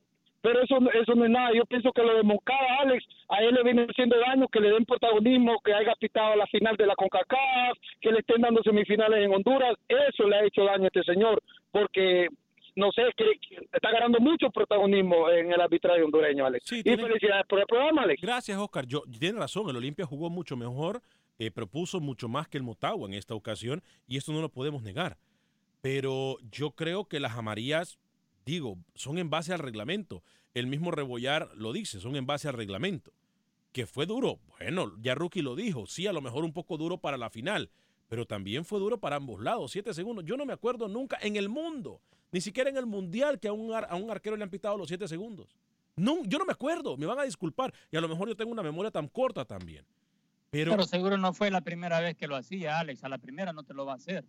pero 0.41 0.61
eso, 0.63 0.79
no- 0.79 0.91
eso 0.91 1.13
no 1.15 1.25
es 1.25 1.31
nada. 1.31 1.51
Yo 1.53 1.65
pienso 1.65 1.91
que 1.91 2.01
lo 2.03 2.15
de 2.15 2.23
Moncada, 2.23 2.79
Alex, 2.81 3.03
a 3.29 3.41
él 3.43 3.53
le 3.55 3.63
viene 3.63 3.85
haciendo 3.89 4.17
daño, 4.19 4.47
que 4.47 4.59
le 4.61 4.71
den 4.71 4.85
protagonismo, 4.85 5.59
que 5.63 5.73
haya 5.73 5.93
pitado 5.99 6.35
la 6.35 6.47
final 6.47 6.75
de 6.77 6.85
la 6.85 6.95
CONCACAF, 6.95 7.77
que 8.01 8.11
le 8.11 8.19
estén 8.19 8.41
dando 8.41 8.63
semifinales 8.63 9.19
en 9.25 9.33
Honduras. 9.33 9.75
Eso 9.87 10.23
le 10.27 10.35
ha 10.37 10.45
hecho 10.45 10.63
daño 10.63 10.85
a 10.85 10.87
este 10.87 11.03
señor, 11.03 11.41
porque 11.71 12.27
no 12.75 12.91
sé, 12.91 13.01
que, 13.17 13.25
que 13.41 13.55
está 13.73 13.89
ganando 13.91 14.19
mucho 14.19 14.51
protagonismo 14.51 15.31
en 15.31 15.51
el 15.51 15.59
arbitraje 15.59 16.03
hondureño, 16.03 16.45
Alex. 16.45 16.63
Sí, 16.67 16.79
y 16.79 16.83
tiene- 16.83 17.01
felicidades 17.07 17.47
por 17.47 17.59
el 17.59 17.65
programa, 17.65 18.03
Alex. 18.03 18.21
Gracias, 18.21 18.55
Oscar. 18.55 18.85
Yo, 18.85 19.01
tiene 19.19 19.39
razón, 19.39 19.67
el 19.71 19.77
Olimpia 19.77 20.05
jugó 20.05 20.29
mucho 20.29 20.55
mejor, 20.55 21.01
eh, 21.39 21.51
propuso 21.51 21.99
mucho 21.99 22.27
más 22.27 22.47
que 22.47 22.57
el 22.57 22.63
Motagua 22.63 23.07
en 23.07 23.13
esta 23.13 23.35
ocasión, 23.35 23.83
y 24.07 24.17
esto 24.17 24.33
no 24.33 24.41
lo 24.41 24.49
podemos 24.49 24.83
negar. 24.83 25.17
Pero 25.81 26.37
yo 26.51 26.71
creo 26.71 27.07
que 27.07 27.19
las 27.19 27.37
amarillas, 27.37 27.97
digo, 28.45 28.77
son 28.95 29.17
en 29.17 29.29
base 29.29 29.53
al 29.53 29.59
reglamento. 29.59 30.23
El 30.53 30.67
mismo 30.67 30.91
Rebollar 30.91 31.51
lo 31.55 31.73
dice, 31.73 31.99
son 31.99 32.15
en 32.15 32.25
base 32.25 32.47
al 32.47 32.55
reglamento. 32.55 33.13
Que 33.71 33.85
fue 33.85 34.05
duro, 34.05 34.39
bueno, 34.57 34.93
ya 35.01 35.13
Rookie 35.13 35.41
lo 35.41 35.55
dijo, 35.55 35.85
sí, 35.85 36.07
a 36.07 36.13
lo 36.13 36.21
mejor 36.21 36.43
un 36.43 36.53
poco 36.53 36.77
duro 36.77 36.97
para 36.97 37.17
la 37.17 37.29
final, 37.29 37.69
pero 38.07 38.25
también 38.25 38.65
fue 38.65 38.79
duro 38.79 38.99
para 38.99 39.17
ambos 39.17 39.41
lados, 39.41 39.71
siete 39.71 39.93
segundos. 39.93 40.25
Yo 40.25 40.37
no 40.37 40.45
me 40.45 40.53
acuerdo 40.53 40.87
nunca 40.87 41.17
en 41.21 41.35
el 41.35 41.49
mundo, 41.49 42.01
ni 42.31 42.41
siquiera 42.41 42.69
en 42.69 42.77
el 42.77 42.87
mundial, 42.87 43.39
que 43.39 43.49
a 43.49 43.53
un, 43.53 43.73
a 43.73 43.95
un 43.95 44.09
arquero 44.09 44.35
le 44.35 44.43
han 44.43 44.49
pitado 44.49 44.77
los 44.77 44.87
siete 44.87 45.07
segundos. 45.07 45.55
No, 45.95 46.23
yo 46.25 46.37
no 46.37 46.45
me 46.45 46.53
acuerdo, 46.53 46.95
me 46.95 47.05
van 47.05 47.19
a 47.19 47.23
disculpar. 47.23 47.73
Y 47.91 47.97
a 47.97 48.01
lo 48.01 48.07
mejor 48.07 48.27
yo 48.27 48.35
tengo 48.35 48.51
una 48.51 48.63
memoria 48.63 48.91
tan 48.91 49.07
corta 49.07 49.45
también. 49.45 49.85
Pero, 50.49 50.71
Pero 50.71 50.83
seguro 50.85 51.17
no 51.17 51.33
fue 51.33 51.51
la 51.51 51.61
primera 51.61 51.99
vez 51.99 52.15
que 52.15 52.27
lo 52.27 52.35
hacía, 52.35 52.79
Alex. 52.79 53.03
A 53.03 53.09
la 53.09 53.17
primera 53.17 53.51
no 53.53 53.63
te 53.63 53.73
lo 53.73 53.85
va 53.85 53.93
a 53.93 53.95
hacer. 53.97 54.23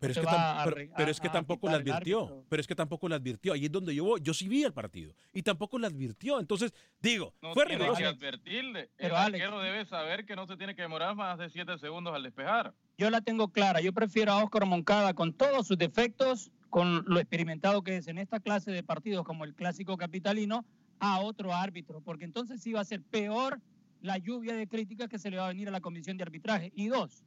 pero, 0.00 0.12
es 0.12 0.18
que, 0.20 0.24
va 0.24 0.32
tam- 0.32 0.60
a 0.60 0.64
pero- 0.64 0.76
arre- 0.76 0.90
pero 0.96 1.08
a- 1.08 1.10
es 1.10 1.20
que 1.20 1.26
a 1.28 1.32
tampoco 1.32 1.68
el 1.68 1.74
advirtió. 1.74 2.44
Pero 2.48 2.60
es 2.60 2.66
que 2.68 2.74
tampoco 2.76 3.08
le 3.08 3.16
advirtió. 3.16 3.52
Ahí 3.52 3.64
es 3.64 3.72
donde 3.72 3.92
yo 3.94 4.04
voy. 4.04 4.20
Yo 4.22 4.32
sí 4.32 4.46
vi 4.48 4.62
el 4.62 4.72
partido. 4.72 5.12
Y 5.32 5.42
tampoco 5.42 5.76
le 5.78 5.88
advirtió. 5.88 6.38
Entonces, 6.38 6.72
digo, 7.00 7.34
No 7.42 7.52
fue 7.52 7.66
tiene 7.66 7.80
riguroso. 7.82 8.00
que 8.00 8.06
advertirle. 8.06 8.80
El 8.82 8.88
Pero, 8.96 9.16
Alex- 9.16 9.42
arquero 9.44 9.60
debe 9.60 9.84
saber 9.86 10.24
que 10.24 10.36
no 10.36 10.46
se 10.46 10.56
tiene 10.56 10.76
que 10.76 10.82
demorar 10.82 11.16
más 11.16 11.36
de 11.38 11.50
7 11.50 11.76
segundos 11.78 12.14
al 12.14 12.22
despejar. 12.22 12.72
Yo 12.96 13.10
la 13.10 13.20
tengo 13.22 13.48
clara. 13.50 13.80
Yo 13.80 13.92
prefiero 13.92 14.30
a 14.32 14.42
Óscar 14.44 14.66
Moncada 14.66 15.14
con 15.14 15.32
todos 15.32 15.66
sus 15.66 15.76
defectos, 15.76 16.52
con 16.70 17.04
lo 17.08 17.18
experimentado 17.18 17.82
que 17.82 17.96
es 17.96 18.06
en 18.06 18.18
esta 18.18 18.38
clase 18.38 18.70
de 18.70 18.84
partidos 18.84 19.24
como 19.24 19.44
el 19.44 19.54
clásico 19.56 19.96
capitalino, 19.96 20.64
a 21.00 21.18
otro 21.20 21.52
árbitro, 21.52 22.00
porque 22.02 22.24
entonces 22.24 22.62
sí 22.62 22.72
va 22.72 22.80
a 22.80 22.84
ser 22.84 23.02
peor 23.02 23.60
la 24.00 24.18
lluvia 24.18 24.54
de 24.54 24.66
críticas 24.68 25.08
que 25.08 25.18
se 25.18 25.30
le 25.30 25.36
va 25.38 25.46
a 25.46 25.48
venir 25.48 25.68
a 25.68 25.70
la 25.72 25.80
comisión 25.80 26.16
de 26.16 26.22
arbitraje. 26.22 26.72
Y 26.74 26.88
dos, 26.88 27.24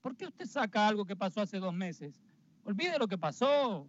¿por 0.00 0.16
qué 0.16 0.26
usted 0.26 0.46
saca 0.46 0.86
algo 0.88 1.04
que 1.04 1.16
pasó 1.16 1.40
hace 1.40 1.58
dos 1.58 1.74
meses? 1.74 2.20
Olvide 2.64 2.98
lo 2.98 3.08
que 3.08 3.18
pasó. 3.18 3.88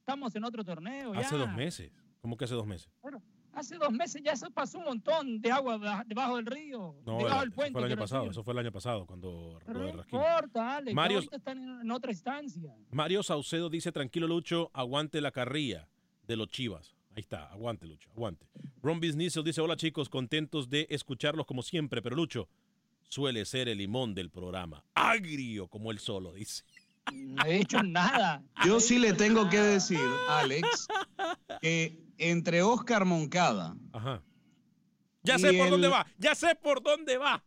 Estamos 0.00 0.34
en 0.34 0.44
otro 0.44 0.64
torneo. 0.64 1.12
Hace 1.14 1.32
ya. 1.36 1.44
dos 1.44 1.54
meses. 1.54 1.92
¿Cómo 2.20 2.36
que 2.36 2.44
hace 2.46 2.54
dos 2.54 2.66
meses? 2.66 2.90
Bueno, 3.02 3.22
hace 3.52 3.76
dos 3.76 3.92
meses 3.92 4.22
ya 4.24 4.34
se 4.34 4.50
pasó 4.50 4.78
un 4.78 4.84
montón 4.84 5.40
de 5.40 5.52
agua 5.52 5.76
ba- 5.76 6.04
debajo 6.06 6.36
del 6.36 6.46
río, 6.46 6.96
No, 7.06 7.18
debajo 7.18 7.40
del 7.40 7.48
eso 7.48 7.54
puente. 7.54 7.72
fue 7.72 7.80
el 7.82 7.86
año 7.92 7.96
pasado. 8.00 8.22
decir. 8.22 8.30
Eso 8.32 8.42
fue 8.42 8.52
el 8.54 8.58
año 8.58 8.72
pasado 8.72 9.06
cuando 9.06 9.58
Pero 9.66 9.78
no 9.80 9.88
importa, 9.88 10.76
Alex. 10.76 10.94
Mario- 10.94 11.18
ahorita 11.18 11.36
están 11.36 11.58
en, 11.58 11.80
en 11.82 11.90
otra 11.90 12.10
instancia. 12.10 12.74
Mario 12.90 13.22
Saucedo 13.22 13.68
dice, 13.70 13.92
tranquilo 13.92 14.26
Lucho, 14.26 14.70
aguante 14.72 15.20
la 15.20 15.30
carrilla 15.30 15.88
de 16.26 16.36
los 16.36 16.48
Chivas. 16.48 16.96
Ahí 17.18 17.22
está, 17.22 17.46
aguante 17.50 17.84
Lucho, 17.84 18.08
aguante. 18.12 18.46
Ron 18.80 19.00
Bisnizel 19.00 19.42
dice, 19.42 19.60
hola 19.60 19.76
chicos, 19.76 20.08
contentos 20.08 20.70
de 20.70 20.86
escucharlos 20.88 21.46
como 21.46 21.62
siempre, 21.64 22.00
pero 22.00 22.14
Lucho 22.14 22.48
suele 23.08 23.44
ser 23.44 23.68
el 23.68 23.78
limón 23.78 24.14
del 24.14 24.30
programa. 24.30 24.84
Agrio 24.94 25.66
como 25.66 25.90
él 25.90 25.98
solo, 25.98 26.32
dice. 26.34 26.62
No 27.12 27.44
he 27.44 27.54
dicho 27.58 27.82
nada. 27.82 28.44
Yo 28.64 28.78
sí 28.78 29.00
le 29.00 29.14
tengo 29.14 29.50
que 29.50 29.58
decir, 29.58 29.98
Alex, 30.28 30.86
que 31.60 31.98
entre 32.18 32.62
Oscar 32.62 33.04
Moncada 33.04 33.74
Ajá. 33.92 34.22
Ya 35.24 35.40
sé 35.40 35.48
por 35.54 35.64
el- 35.66 35.70
dónde 35.72 35.88
va, 35.88 36.06
ya 36.18 36.36
sé 36.36 36.54
por 36.54 36.80
dónde 36.80 37.18
va. 37.18 37.44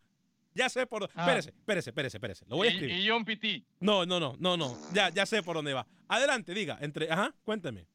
Ya 0.54 0.68
sé 0.68 0.86
por 0.86 1.00
dónde. 1.04 1.14
Ah. 1.16 1.22
Espérese, 1.22 1.50
espérese, 1.52 1.90
espérese, 1.92 2.18
espérese. 2.18 2.46
Lo 2.50 2.58
voy 2.58 2.68
a 2.68 2.72
Y, 2.72 2.74
escribir. 2.74 3.00
y 3.00 3.08
John 3.08 3.24
Pitti. 3.24 3.66
No, 3.80 4.06
no, 4.06 4.20
no, 4.20 4.36
no, 4.38 4.58
no. 4.58 4.78
Ya, 4.94 5.08
ya 5.12 5.26
sé 5.26 5.42
por 5.42 5.56
dónde 5.56 5.74
va. 5.74 5.88
Adelante, 6.10 6.54
diga. 6.54 6.78
Entre, 6.82 7.10
ajá, 7.10 7.34
cuénteme. 7.46 7.88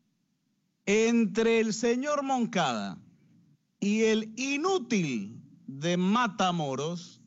Entre 0.86 1.60
el 1.60 1.74
señor 1.74 2.22
Moncada 2.22 2.98
y 3.80 4.02
el 4.04 4.32
inútil 4.36 5.40
de 5.66 5.96
Matamoros, 5.96 7.20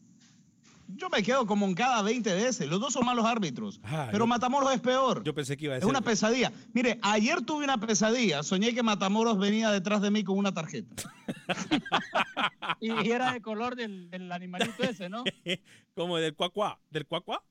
yo 0.88 1.08
me 1.10 1.22
quedo 1.22 1.46
con 1.46 1.60
Moncada 1.60 2.02
20 2.02 2.34
veces. 2.34 2.68
Los 2.68 2.80
dos 2.80 2.94
son 2.94 3.06
malos 3.06 3.24
árbitros. 3.26 3.80
Ah, 3.84 4.08
pero 4.12 4.24
yo- 4.26 4.28
Matamoros 4.28 4.74
es 4.74 4.80
peor. 4.82 5.24
Yo 5.24 5.36
pensé 5.36 5.56
que 5.56 5.66
iba 5.66 5.76
a 5.76 5.78
es 5.78 5.82
decir. 5.82 5.90
una 5.90 6.02
pesadilla. 6.02 6.52
Mire, 6.74 7.00
ayer 7.04 7.42
tuve 7.46 7.64
una 7.64 7.78
pesadilla. 7.80 8.42
Soñé 8.42 8.74
que 8.74 8.82
Matamoros 8.82 9.38
venía 9.38 9.70
detrás 9.72 10.02
de 10.02 10.10
mí 10.10 10.24
con 10.24 10.38
una 10.38 10.52
tarjeta. 10.54 11.14
Y, 12.80 12.92
y 13.08 13.12
era 13.12 13.34
de 13.34 13.42
color 13.42 13.76
del, 13.76 14.10
del 14.10 14.32
animalito 14.32 14.82
ese, 14.84 15.10
¿no? 15.10 15.24
como 15.96 16.18
del 16.18 16.34
cuacuá, 16.34 16.80
del 16.90 17.06
cuacuá. 17.06 17.44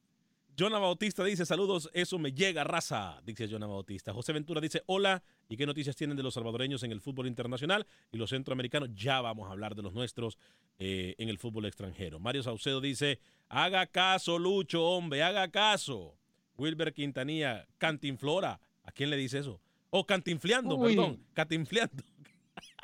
Jonah 0.59 0.81
Bautista 0.81 1.23
dice, 1.23 1.47
saludos, 1.47 1.89
eso 1.93 2.19
me 2.19 2.33
llega, 2.33 2.65
raza, 2.65 3.23
dice 3.25 3.47
Jonah 3.49 3.69
Bautista. 3.69 4.13
José 4.13 4.33
Ventura 4.33 4.61
dice, 4.61 4.83
hola, 4.87 5.23
¿y 5.49 5.57
qué 5.57 5.65
noticias 5.65 5.95
tienen 5.95 6.17
de 6.17 6.25
los 6.25 6.35
salvadoreños 6.35 6.83
en 6.83 6.91
el 6.91 7.01
fútbol 7.01 7.29
internacional 7.29 7.87
y 8.11 8.17
los 8.17 8.31
centroamericanos? 8.31 8.89
Ya 8.93 9.21
vamos 9.21 9.49
a 9.49 9.53
hablar 9.53 9.77
de 9.77 9.83
los 9.83 9.95
nuestros 9.95 10.37
eh, 10.81 11.15
en 11.19 11.29
el 11.29 11.39
fútbol 11.39 11.67
extranjero. 11.67 12.19
Mario 12.19 12.43
Saucedo 12.43 12.81
dice, 12.81 13.21
haga 13.49 13.87
caso, 13.87 14.37
Lucho, 14.37 14.85
hombre, 14.85 15.23
haga 15.23 15.49
caso. 15.49 16.17
Wilber 16.57 16.93
Quintanilla, 16.93 17.69
Cantinflora, 17.79 18.61
¿a 18.83 18.91
quién 18.91 19.11
le 19.11 19.17
dice 19.17 19.39
eso? 19.39 19.61
O 19.91 20.05
Cantinfleando, 20.05 20.75
Uy. 20.75 20.97
perdón, 20.97 21.25
Cantinfleando. 21.35 22.03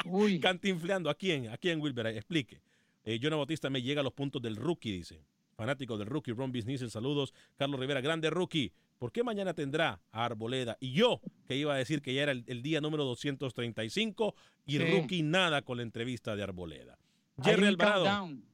Uy. 0.04 0.38
Cantinfleando, 0.40 1.10
¿a 1.10 1.14
quién? 1.16 1.48
¿A 1.48 1.56
quién, 1.56 1.80
Wilber? 1.80 2.06
Explique. 2.06 2.60
Eh, 3.04 3.18
Jonah 3.20 3.34
Bautista 3.34 3.68
me 3.68 3.82
llega 3.82 4.00
a 4.00 4.04
los 4.04 4.12
puntos 4.12 4.40
del 4.40 4.54
rookie, 4.54 4.92
dice. 4.92 5.24
Fanático 5.54 5.96
del 5.98 6.06
rookie, 6.08 6.32
Ron 6.32 6.52
Business, 6.52 6.80
saludos. 6.92 7.32
Carlos 7.56 7.78
Rivera, 7.80 8.00
grande 8.00 8.30
rookie. 8.30 8.72
¿Por 8.98 9.12
qué 9.12 9.22
mañana 9.22 9.54
tendrá 9.54 10.00
a 10.12 10.24
Arboleda? 10.24 10.76
Y 10.80 10.92
yo, 10.92 11.20
que 11.46 11.56
iba 11.56 11.74
a 11.74 11.76
decir 11.76 12.00
que 12.02 12.14
ya 12.14 12.22
era 12.22 12.32
el, 12.32 12.44
el 12.46 12.62
día 12.62 12.80
número 12.80 13.04
235 13.04 14.34
y 14.66 14.78
Sí. 14.78 14.78
rookie 14.78 15.22
nada 15.22 15.62
con 15.62 15.76
la 15.78 15.82
entrevista 15.82 16.34
de 16.36 16.42
Arboleda. 16.42 16.98
Jerry 17.42 17.66
Alvarado 17.66 18.04
countdown. 18.04 18.44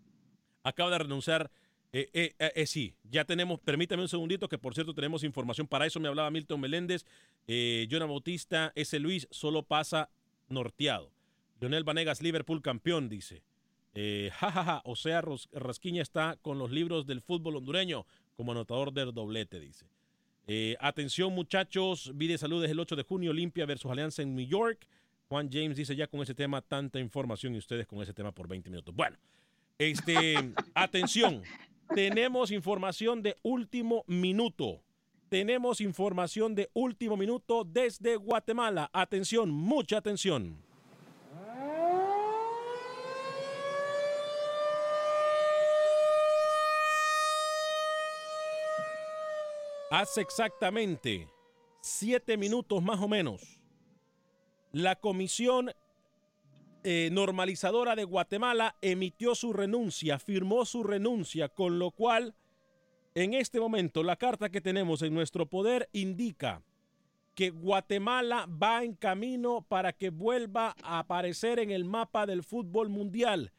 acaba 0.63 0.91
de 0.91 0.99
renunciar. 0.99 1.51
Eh, 1.93 2.09
eh, 2.13 2.35
eh, 2.39 2.53
eh, 2.55 2.67
sí, 2.67 2.95
ya 3.03 3.25
tenemos, 3.25 3.59
permítame 3.61 4.03
un 4.03 4.09
segundito, 4.09 4.49
que 4.49 4.59
por 4.59 4.75
cierto 4.75 4.95
tenemos 4.95 5.25
información. 5.25 5.67
Para 5.67 5.87
eso 5.87 5.99
me 6.01 6.09
hablaba 6.09 6.31
Milton 6.31 6.61
Meléndez. 6.61 7.05
Eh, 7.49 7.89
Jonah 7.91 8.07
Bautista, 8.07 8.73
ese 8.77 8.99
Luis 9.01 9.27
solo 9.31 9.65
pasa 9.65 10.09
norteado. 10.49 11.11
Leonel 11.61 11.85
Vanegas, 11.85 12.23
Liverpool 12.23 12.63
campeón, 12.63 13.09
dice. 13.09 13.43
Eh, 13.95 14.31
ja, 14.33 14.53
ja, 14.53 14.65
ja, 14.65 14.83
o 14.85 14.95
sea, 14.97 15.23
Rasquiña 15.53 16.03
está 16.03 16.37
con 16.43 16.59
los 16.59 16.71
libros 16.71 17.07
del 17.07 17.23
fútbol 17.23 17.57
hondureño 17.57 18.07
como 18.37 18.53
anotador 18.53 18.93
del 18.93 19.13
doblete, 19.13 19.59
dice. 19.61 19.87
Eh, 20.47 20.77
atención, 20.81 21.33
muchachos, 21.33 22.11
Vide 22.15 22.39
Salud 22.39 22.65
es 22.65 22.71
el 22.71 22.81
8 22.81 22.97
de 22.97 23.03
junio, 23.03 23.31
Olimpia 23.31 23.67
versus 23.67 23.91
Alianza 23.91 24.23
en 24.23 24.35
New 24.35 24.47
York. 24.47 24.87
Juan 25.29 25.49
James 25.53 25.77
dice 25.77 25.95
ya 25.95 26.09
con 26.09 26.23
ese 26.23 26.35
tema 26.35 26.61
tanta 26.61 26.99
información 26.99 27.55
y 27.55 27.59
ustedes 27.59 27.87
con 27.87 28.03
ese 28.03 28.13
tema 28.13 28.33
por 28.33 28.49
20 28.49 28.69
minutos. 28.69 28.95
Bueno, 28.95 29.17
este, 29.79 30.35
atención, 30.75 31.43
tenemos 31.95 32.51
información 32.51 33.23
de 33.23 33.37
último 33.43 34.05
minuto. 34.07 34.83
Tenemos 35.29 35.81
información 35.81 36.57
de 36.57 36.69
último 36.73 37.17
minuto 37.17 37.65
desde 37.65 38.17
Guatemala. 38.17 38.91
Atención, 38.93 39.51
mucha 39.51 39.99
atención. 39.99 40.70
Hace 49.91 50.21
exactamente 50.21 51.29
siete 51.81 52.37
minutos 52.37 52.81
más 52.81 53.01
o 53.01 53.09
menos, 53.09 53.61
la 54.71 54.95
Comisión 54.95 55.73
eh, 56.85 57.09
Normalizadora 57.11 57.97
de 57.97 58.05
Guatemala 58.05 58.77
emitió 58.83 59.35
su 59.35 59.53
renuncia, 59.53 60.21
firmó 60.21 60.65
su 60.65 60.85
renuncia, 60.85 61.49
con 61.49 61.81
lo 61.81 61.91
cual 61.91 62.37
en 63.17 63.35
este 63.35 63.59
momento 63.59 64.05
la 64.05 64.15
carta 64.15 64.49
que 64.49 64.61
tenemos 64.61 65.03
en 65.03 65.13
nuestro 65.13 65.47
poder 65.47 65.89
indica 65.93 66.63
que 67.35 67.51
Guatemala 67.51 68.47
va 68.47 68.85
en 68.85 68.95
camino 68.95 69.67
para 69.69 69.93
que 69.93 70.11
vuelva 70.11 70.77
a 70.85 71.01
aparecer 71.01 71.59
en 71.59 71.73
el 71.73 71.85
mapa 71.85 72.27
del 72.27 72.45
fútbol 72.45 72.91
mundial. 72.91 73.53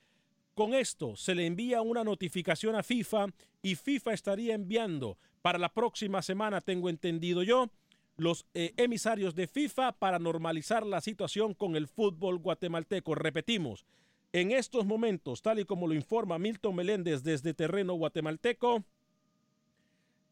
Con 0.54 0.76
esto 0.76 1.18
se 1.18 1.36
le 1.36 1.46
envía 1.46 1.82
una 1.82 2.06
notificación 2.06 2.78
a 2.78 2.84
FIFA 2.84 3.28
y 3.62 3.76
FIFA 3.76 4.14
estaría 4.14 4.56
enviando 4.56 5.18
para 5.42 5.60
la 5.60 5.70
próxima 5.70 6.22
semana, 6.22 6.62
tengo 6.62 6.90
entendido 6.90 7.44
yo, 7.44 7.70
los 8.18 8.46
eh, 8.54 8.74
emisarios 8.78 9.36
de 9.36 9.48
FIFA 9.48 9.94
para 9.94 10.20
normalizar 10.20 10.86
la 10.86 11.02
situación 11.02 11.54
con 11.54 11.76
el 11.76 11.88
fútbol 11.88 12.38
guatemalteco. 12.40 13.16
Repetimos, 13.16 13.86
en 14.34 14.52
estos 14.52 14.86
momentos, 14.86 15.42
tal 15.42 15.60
y 15.60 15.66
como 15.66 15.88
lo 15.88 15.94
informa 15.94 16.38
Milton 16.38 16.76
Meléndez 16.76 17.24
desde 17.24 17.54
terreno 17.54 17.94
guatemalteco, 17.96 18.84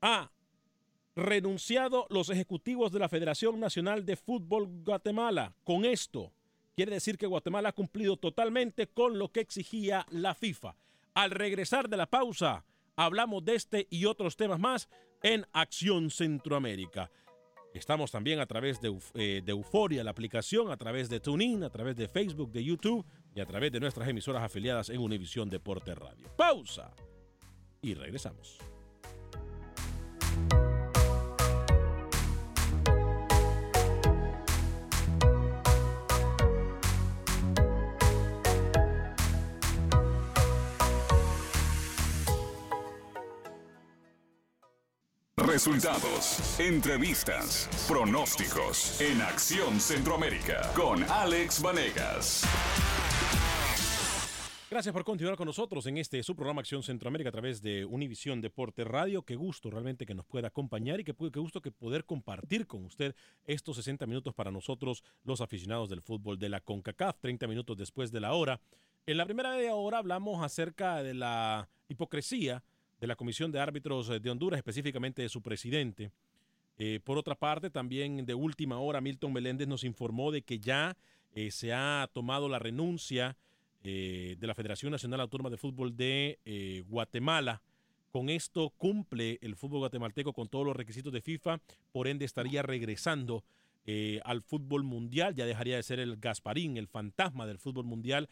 ha 0.02 0.32
renunciado 1.16 2.08
los 2.10 2.30
ejecutivos 2.30 2.92
de 2.92 3.00
la 3.00 3.10
Federación 3.10 3.60
Nacional 3.60 4.06
de 4.06 4.16
Fútbol 4.16 4.68
Guatemala. 4.84 5.54
Con 5.64 5.84
esto, 5.84 6.32
quiere 6.76 6.94
decir 6.94 7.18
que 7.18 7.28
Guatemala 7.28 7.70
ha 7.70 7.74
cumplido 7.74 8.16
totalmente 8.16 8.88
con 8.88 9.20
lo 9.20 9.32
que 9.32 9.42
exigía 9.42 10.06
la 10.12 10.34
FIFA. 10.34 10.76
Al 11.16 11.32
regresar 11.32 11.90
de 11.90 11.98
la 11.98 12.06
pausa, 12.06 12.64
hablamos 13.06 13.46
de 13.46 13.56
este 13.56 13.88
y 13.90 14.06
otros 14.06 14.36
temas 14.36 14.60
más 14.60 14.90
en 15.24 15.46
Acción 15.54 16.10
Centroamérica. 16.10 17.10
Estamos 17.74 18.12
también 18.12 18.40
a 18.40 18.46
través 18.46 18.82
de, 18.82 18.98
eh, 19.14 19.42
de 19.44 19.52
Euforia, 19.52 20.04
la 20.04 20.12
aplicación, 20.12 20.72
a 20.72 20.78
través 20.78 21.08
de 21.08 21.20
TuneIn, 21.20 21.64
a 21.64 21.70
través 21.70 21.96
de 21.96 22.08
Facebook, 22.08 22.52
de 22.52 22.64
YouTube 22.64 23.06
y 23.34 23.40
a 23.40 23.46
través 23.46 23.72
de 23.72 23.80
nuestras 23.80 24.08
emisoras 24.10 24.44
afiliadas 24.44 24.90
en 24.90 25.00
Univisión 25.00 25.50
Deporte 25.50 25.96
Radio. 25.96 26.28
Pausa 26.36 26.92
y 27.82 27.94
regresamos. 27.94 28.58
Resultados, 45.50 46.60
entrevistas, 46.60 47.68
pronósticos 47.88 49.02
en 49.02 49.20
Acción 49.20 49.80
Centroamérica 49.80 50.62
con 50.76 51.04
Alex 51.04 51.60
Vanegas. 51.60 52.44
Gracias 54.70 54.94
por 54.94 55.04
continuar 55.04 55.36
con 55.38 55.48
nosotros 55.48 55.88
en 55.88 55.98
este 55.98 56.22
su 56.22 56.36
programa 56.36 56.62
Acción 56.62 56.84
Centroamérica 56.84 57.30
a 57.30 57.32
través 57.32 57.64
de 57.64 57.84
Univisión 57.84 58.42
Deporte 58.42 58.84
Radio. 58.84 59.24
Qué 59.24 59.36
gusto 59.36 59.72
realmente 59.72 60.06
que 60.06 60.14
nos 60.14 60.28
pueda 60.28 60.50
acompañar 60.50 61.00
y 61.00 61.04
qué, 61.04 61.16
qué 61.16 61.40
gusto 61.40 61.62
que 61.62 61.72
poder 61.72 62.06
compartir 62.06 62.68
con 62.68 62.86
usted 62.86 63.16
estos 63.44 63.78
60 63.78 64.06
minutos 64.06 64.36
para 64.36 64.52
nosotros, 64.52 65.04
los 65.24 65.42
aficionados 65.42 65.90
del 65.90 66.04
fútbol 66.04 66.38
de 66.38 66.50
la 66.50 66.62
CONCACAF, 66.62 67.18
30 67.22 67.48
minutos 67.48 67.76
después 67.76 68.12
de 68.12 68.20
la 68.20 68.34
hora. 68.34 68.62
En 69.08 69.18
la 69.18 69.26
primera 69.26 69.50
media 69.50 69.74
hora 69.74 69.98
hablamos 69.98 70.46
acerca 70.46 71.02
de 71.02 71.16
la 71.16 71.68
hipocresía 71.88 72.64
de 73.00 73.08
la 73.08 73.16
Comisión 73.16 73.52
de 73.52 73.60
Árbitros 73.60 74.22
de 74.22 74.30
Honduras, 74.30 74.58
específicamente 74.58 75.22
de 75.22 75.30
su 75.30 75.42
presidente. 75.42 76.12
Eh, 76.82 77.02
por 77.04 77.18
otra 77.18 77.36
parte, 77.36 77.70
también 77.70 78.26
de 78.26 78.34
última 78.34 78.80
hora, 78.80 79.02
Milton 79.02 79.34
Meléndez 79.34 79.68
nos 79.68 79.84
informó 79.84 80.32
de 80.32 80.44
que 80.44 80.60
ya 80.60 80.96
eh, 81.34 81.52
se 81.52 81.74
ha 81.74 82.10
tomado 82.14 82.48
la 82.48 82.58
renuncia 82.58 83.36
eh, 83.84 84.38
de 84.40 84.48
la 84.48 84.56
Federación 84.56 84.94
Nacional 84.94 85.20
Autónoma 85.20 85.50
de 85.50 85.58
Fútbol 85.58 85.98
de 85.98 86.86
Guatemala. 86.88 87.62
Con 88.12 88.30
esto 88.30 88.70
cumple 88.78 89.40
el 89.42 89.58
fútbol 89.58 89.80
guatemalteco 89.80 90.32
con 90.32 90.48
todos 90.48 90.66
los 90.66 90.76
requisitos 90.76 91.12
de 91.12 91.22
FIFA, 91.22 91.60
por 91.92 92.08
ende 92.08 92.26
estaría 92.26 92.64
regresando 92.64 93.44
al 94.24 94.44
fútbol 94.44 94.84
mundial, 94.84 95.34
ya 95.34 95.48
dejaría 95.48 95.76
de 95.76 95.84
ser 95.84 96.00
el 96.00 96.18
Gasparín, 96.18 96.78
el 96.78 96.88
fantasma 96.88 97.48
del 97.48 97.58
fútbol 97.58 97.86
mundial, 97.86 98.30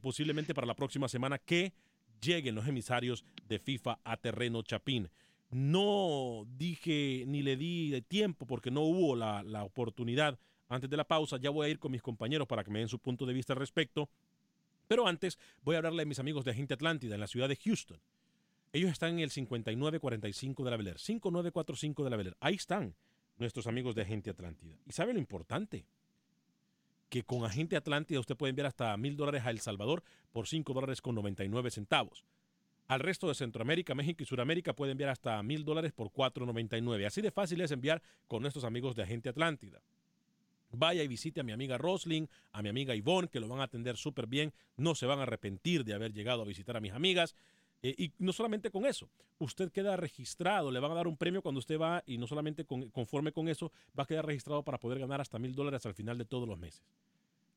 posiblemente 0.00 0.54
para 0.54 0.68
la 0.68 0.74
próxima 0.74 1.08
semana 1.08 1.38
que 1.38 1.72
lleguen 2.20 2.54
los 2.54 2.66
emisarios 2.66 3.24
de 3.48 3.58
FIFA 3.58 4.00
a 4.04 4.16
terreno 4.16 4.62
Chapín. 4.62 5.10
No 5.50 6.46
dije 6.56 7.24
ni 7.26 7.42
le 7.42 7.56
di 7.56 8.00
tiempo 8.02 8.46
porque 8.46 8.70
no 8.70 8.82
hubo 8.82 9.16
la, 9.16 9.42
la 9.42 9.64
oportunidad 9.64 10.38
antes 10.68 10.88
de 10.88 10.96
la 10.96 11.04
pausa. 11.04 11.38
Ya 11.38 11.50
voy 11.50 11.66
a 11.66 11.70
ir 11.70 11.78
con 11.78 11.92
mis 11.92 12.02
compañeros 12.02 12.46
para 12.46 12.62
que 12.62 12.70
me 12.70 12.78
den 12.78 12.88
su 12.88 12.98
punto 12.98 13.26
de 13.26 13.34
vista 13.34 13.52
al 13.52 13.58
respecto. 13.58 14.08
Pero 14.86 15.06
antes 15.06 15.38
voy 15.62 15.74
a 15.74 15.78
hablarle 15.78 16.02
a 16.02 16.06
mis 16.06 16.18
amigos 16.18 16.44
de 16.44 16.52
Agente 16.52 16.74
Atlántida 16.74 17.14
en 17.14 17.20
la 17.20 17.26
ciudad 17.26 17.48
de 17.48 17.56
Houston. 17.56 18.00
Ellos 18.72 18.90
están 18.90 19.14
en 19.14 19.20
el 19.20 19.30
5945 19.30 20.64
de 20.64 20.70
la 20.70 20.76
Beler, 20.76 20.98
5945 20.98 22.04
de 22.04 22.10
la 22.10 22.16
Beler. 22.16 22.36
Ahí 22.40 22.54
están 22.54 22.94
nuestros 23.36 23.66
amigos 23.66 23.94
de 23.94 24.02
Agente 24.02 24.30
Atlántida. 24.30 24.76
¿Y 24.86 24.92
sabe 24.92 25.12
lo 25.12 25.18
importante? 25.18 25.86
Que 27.10 27.24
con 27.24 27.44
Agente 27.44 27.76
Atlántida 27.76 28.20
usted 28.20 28.36
puede 28.36 28.50
enviar 28.50 28.68
hasta 28.68 28.96
mil 28.96 29.16
dólares 29.16 29.42
a 29.44 29.50
El 29.50 29.60
Salvador 29.60 30.02
por 30.32 30.46
cinco 30.46 30.72
dólares 30.72 31.02
con 31.02 31.14
99 31.16 31.70
centavos. 31.70 32.24
Al 32.86 33.00
resto 33.00 33.28
de 33.28 33.34
Centroamérica, 33.34 33.94
México 33.94 34.22
y 34.22 34.26
Sudamérica 34.26 34.74
puede 34.74 34.92
enviar 34.92 35.10
hasta 35.10 35.42
mil 35.42 35.64
dólares 35.64 35.92
por 35.92 36.10
4.99. 36.10 37.06
Así 37.06 37.20
de 37.20 37.30
fácil 37.30 37.60
es 37.60 37.70
enviar 37.70 38.02
con 38.26 38.42
nuestros 38.42 38.64
amigos 38.64 38.96
de 38.96 39.02
Agente 39.02 39.28
Atlántida. 39.28 39.80
Vaya 40.72 41.02
y 41.02 41.08
visite 41.08 41.40
a 41.40 41.42
mi 41.42 41.52
amiga 41.52 41.78
Rosling, 41.78 42.26
a 42.52 42.62
mi 42.62 42.68
amiga 42.68 42.94
Ivonne, 42.94 43.28
que 43.28 43.40
lo 43.40 43.48
van 43.48 43.60
a 43.60 43.64
atender 43.64 43.96
súper 43.96 44.26
bien. 44.26 44.52
No 44.76 44.94
se 44.94 45.06
van 45.06 45.18
a 45.18 45.22
arrepentir 45.22 45.84
de 45.84 45.94
haber 45.94 46.12
llegado 46.12 46.42
a 46.42 46.44
visitar 46.44 46.76
a 46.76 46.80
mis 46.80 46.92
amigas. 46.92 47.34
Eh, 47.82 47.94
y 47.96 48.12
no 48.18 48.32
solamente 48.32 48.70
con 48.70 48.84
eso, 48.84 49.08
usted 49.38 49.70
queda 49.72 49.96
registrado, 49.96 50.70
le 50.70 50.80
van 50.80 50.92
a 50.92 50.94
dar 50.94 51.06
un 51.06 51.16
premio 51.16 51.42
cuando 51.42 51.60
usted 51.60 51.78
va 51.78 52.02
y 52.06 52.18
no 52.18 52.26
solamente 52.26 52.64
conforme 52.64 53.32
con 53.32 53.48
eso, 53.48 53.72
va 53.98 54.04
a 54.04 54.06
quedar 54.06 54.26
registrado 54.26 54.62
para 54.62 54.78
poder 54.78 54.98
ganar 54.98 55.20
hasta 55.20 55.38
mil 55.38 55.54
dólares 55.54 55.86
al 55.86 55.94
final 55.94 56.18
de 56.18 56.24
todos 56.24 56.46
los 56.46 56.58
meses. 56.58 56.82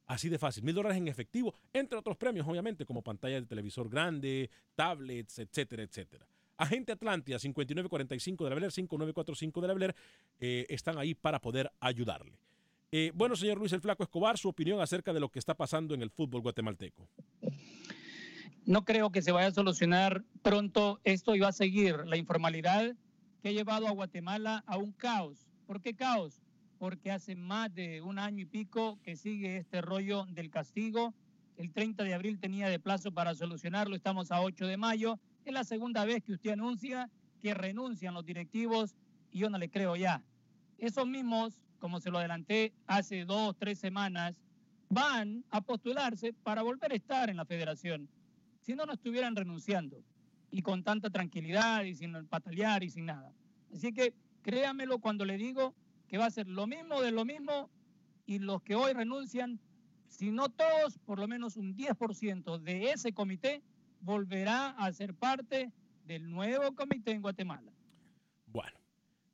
Así 0.06 0.30
de 0.30 0.38
fácil, 0.38 0.64
mil 0.64 0.76
dólares 0.76 0.98
en 0.98 1.08
efectivo, 1.08 1.54
entre 1.72 1.98
otros 1.98 2.18
premios, 2.18 2.48
obviamente, 2.48 2.86
como 2.86 3.02
pantalla 3.02 3.40
de 3.40 3.48
televisor 3.48 3.90
grande, 3.90 4.50
tablets, 4.76 5.40
etcétera, 5.40 5.84
etcétera. 5.84 6.28
Agente 6.58 6.92
Atlántida 6.92 7.40
5945 7.40 8.44
de 8.44 8.50
la 8.50 8.56
Beler, 8.56 8.72
5945 8.72 9.62
de 9.62 9.68
la 9.68 9.74
Beler, 9.74 9.96
eh, 10.40 10.66
están 10.70 10.98
ahí 10.98 11.16
para 11.16 11.40
poder 11.40 11.72
ayudarle. 11.80 12.38
Eh, 12.92 13.12
bueno, 13.16 13.36
señor 13.36 13.58
Luis 13.58 13.74
el 13.74 13.82
Flaco 13.82 14.04
Escobar, 14.04 14.38
su 14.38 14.50
opinión 14.50 14.80
acerca 14.80 15.14
de 15.14 15.20
lo 15.20 15.30
que 15.30 15.40
está 15.40 15.56
pasando 15.56 15.96
en 15.96 16.02
el 16.04 16.12
fútbol 16.12 16.42
guatemalteco 16.42 17.10
no 18.66 18.86
creo 18.86 19.12
que 19.12 19.22
se 19.22 19.32
vaya 19.32 19.48
a 19.48 19.52
solucionar 19.52 20.24
pronto 20.42 21.00
esto 21.04 21.36
y 21.36 21.40
va 21.40 21.50
a 21.50 21.54
seguir 21.54 22.06
la 22.06 22.18
informalidad 22.18 22.96
que 23.42 23.50
ha 23.50 23.52
llevado 23.52 23.88
a 23.88 23.92
Guatemala 23.92 24.64
a 24.68 24.78
un 24.78 24.94
caos. 24.94 25.50
¿Por 25.68 25.82
qué 25.82 25.94
caos? 25.94 26.42
Porque 26.80 27.12
hace 27.12 27.36
más 27.36 27.74
de 27.74 28.02
un 28.02 28.20
año 28.20 28.42
y 28.42 28.46
pico 28.46 29.00
que 29.04 29.16
sigue 29.16 29.58
este 29.58 29.82
rollo 29.82 30.26
del 30.28 30.50
castigo. 30.50 31.14
El 31.58 31.72
30 31.72 32.04
de 32.04 32.14
abril 32.14 32.40
tenía 32.40 32.70
de 32.70 32.80
plazo 32.80 33.12
para 33.12 33.36
solucionarlo, 33.36 33.96
estamos 33.96 34.32
a 34.32 34.42
8 34.42 34.66
de 34.66 34.78
mayo. 34.78 35.20
Es 35.46 35.54
la 35.54 35.66
segunda 35.66 36.06
vez 36.06 36.24
que 36.24 36.34
usted 36.34 36.52
anuncia 36.52 37.10
que 37.42 37.54
renuncian 37.54 38.14
los 38.14 38.26
directivos 38.26 38.96
y 39.30 39.40
yo 39.40 39.50
no 39.50 39.58
le 39.58 39.70
creo 39.70 39.98
ya. 39.98 40.24
Esos 40.78 41.06
mismos, 41.06 41.62
como 41.80 42.00
se 42.00 42.10
lo 42.10 42.20
adelanté 42.20 42.74
hace 42.88 43.26
dos, 43.26 43.58
tres 43.58 43.78
semanas, 43.80 44.36
van 44.90 45.44
a 45.50 45.60
postularse 45.62 46.32
para 46.32 46.62
volver 46.62 46.94
a 46.94 46.96
estar 46.96 47.30
en 47.30 47.38
la 47.38 47.46
federación 47.46 48.08
si 48.64 48.76
no, 48.76 48.86
no 48.86 48.94
estuvieran 48.94 49.36
renunciando 49.36 50.02
y 50.50 50.62
con 50.62 50.84
tanta 50.84 51.10
tranquilidad 51.10 51.84
y 51.84 51.96
sin 51.96 52.28
patalear 52.28 52.84
y 52.84 52.90
sin 52.90 53.06
nada. 53.06 53.34
Así 53.74 53.92
que 53.92 54.14
créamelo 54.42 55.00
cuando 55.00 55.26
le 55.26 55.38
digo 55.38 55.76
que 56.08 56.18
va 56.18 56.28
a 56.28 56.32
ser 56.32 56.48
lo 56.48 56.66
mismo 56.66 57.02
de 57.02 57.12
lo 57.12 57.26
mismo 57.26 57.70
y 58.26 58.40
los 58.40 58.62
que 58.62 58.76
hoy 58.76 58.94
renuncian, 58.94 59.60
si 60.08 60.32
no 60.32 60.50
todos, 60.50 60.98
por 61.00 61.20
lo 61.20 61.28
menos 61.28 61.58
un 61.58 61.76
10% 61.76 62.60
de 62.60 62.92
ese 62.92 63.14
comité 63.14 63.62
volverá 64.00 64.70
a 64.70 64.92
ser 64.94 65.14
parte 65.14 65.72
del 66.06 66.30
nuevo 66.30 66.74
comité 66.74 67.12
en 67.12 67.22
Guatemala. 67.22 67.72
Bueno, 68.46 68.78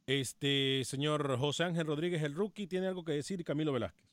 este 0.07 0.83
señor 0.85 1.37
José 1.37 1.65
Ángel 1.65 1.85
Rodríguez, 1.85 2.23
el 2.23 2.33
rookie, 2.33 2.65
tiene 2.65 2.87
algo 2.87 3.03
que 3.03 3.11
decir, 3.11 3.43
Camilo 3.43 3.73
Velázquez. 3.73 4.07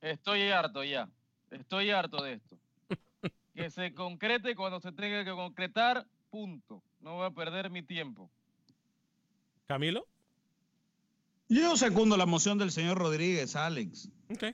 Estoy 0.00 0.42
harto 0.50 0.84
ya, 0.84 1.08
estoy 1.50 1.90
harto 1.90 2.22
de 2.22 2.34
esto 2.34 2.56
que 3.60 3.70
se 3.70 3.94
concrete 3.94 4.54
cuando 4.56 4.80
se 4.80 4.92
tenga 4.92 5.24
que 5.24 5.32
concretar, 5.32 6.06
punto. 6.30 6.82
No 7.00 7.16
voy 7.16 7.26
a 7.26 7.30
perder 7.30 7.70
mi 7.70 7.82
tiempo. 7.82 8.30
Camilo. 9.66 10.06
Yo 11.48 11.76
segundo 11.76 12.16
la 12.16 12.26
moción 12.26 12.58
del 12.58 12.70
señor 12.70 12.98
Rodríguez, 12.98 13.56
Alex. 13.56 14.08
Ok, 14.30 14.44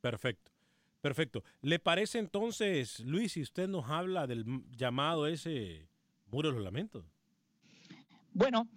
perfecto. 0.00 0.52
Perfecto. 1.00 1.44
¿Le 1.62 1.78
parece 1.78 2.18
entonces, 2.18 2.98
Luis, 3.00 3.32
si 3.32 3.42
usted 3.42 3.68
nos 3.68 3.88
habla 3.88 4.26
del 4.26 4.44
llamado 4.72 5.28
ese 5.28 5.88
muro 6.26 6.48
de 6.48 6.54
los 6.56 6.64
lamentos? 6.64 7.04
Bueno, 8.32 8.68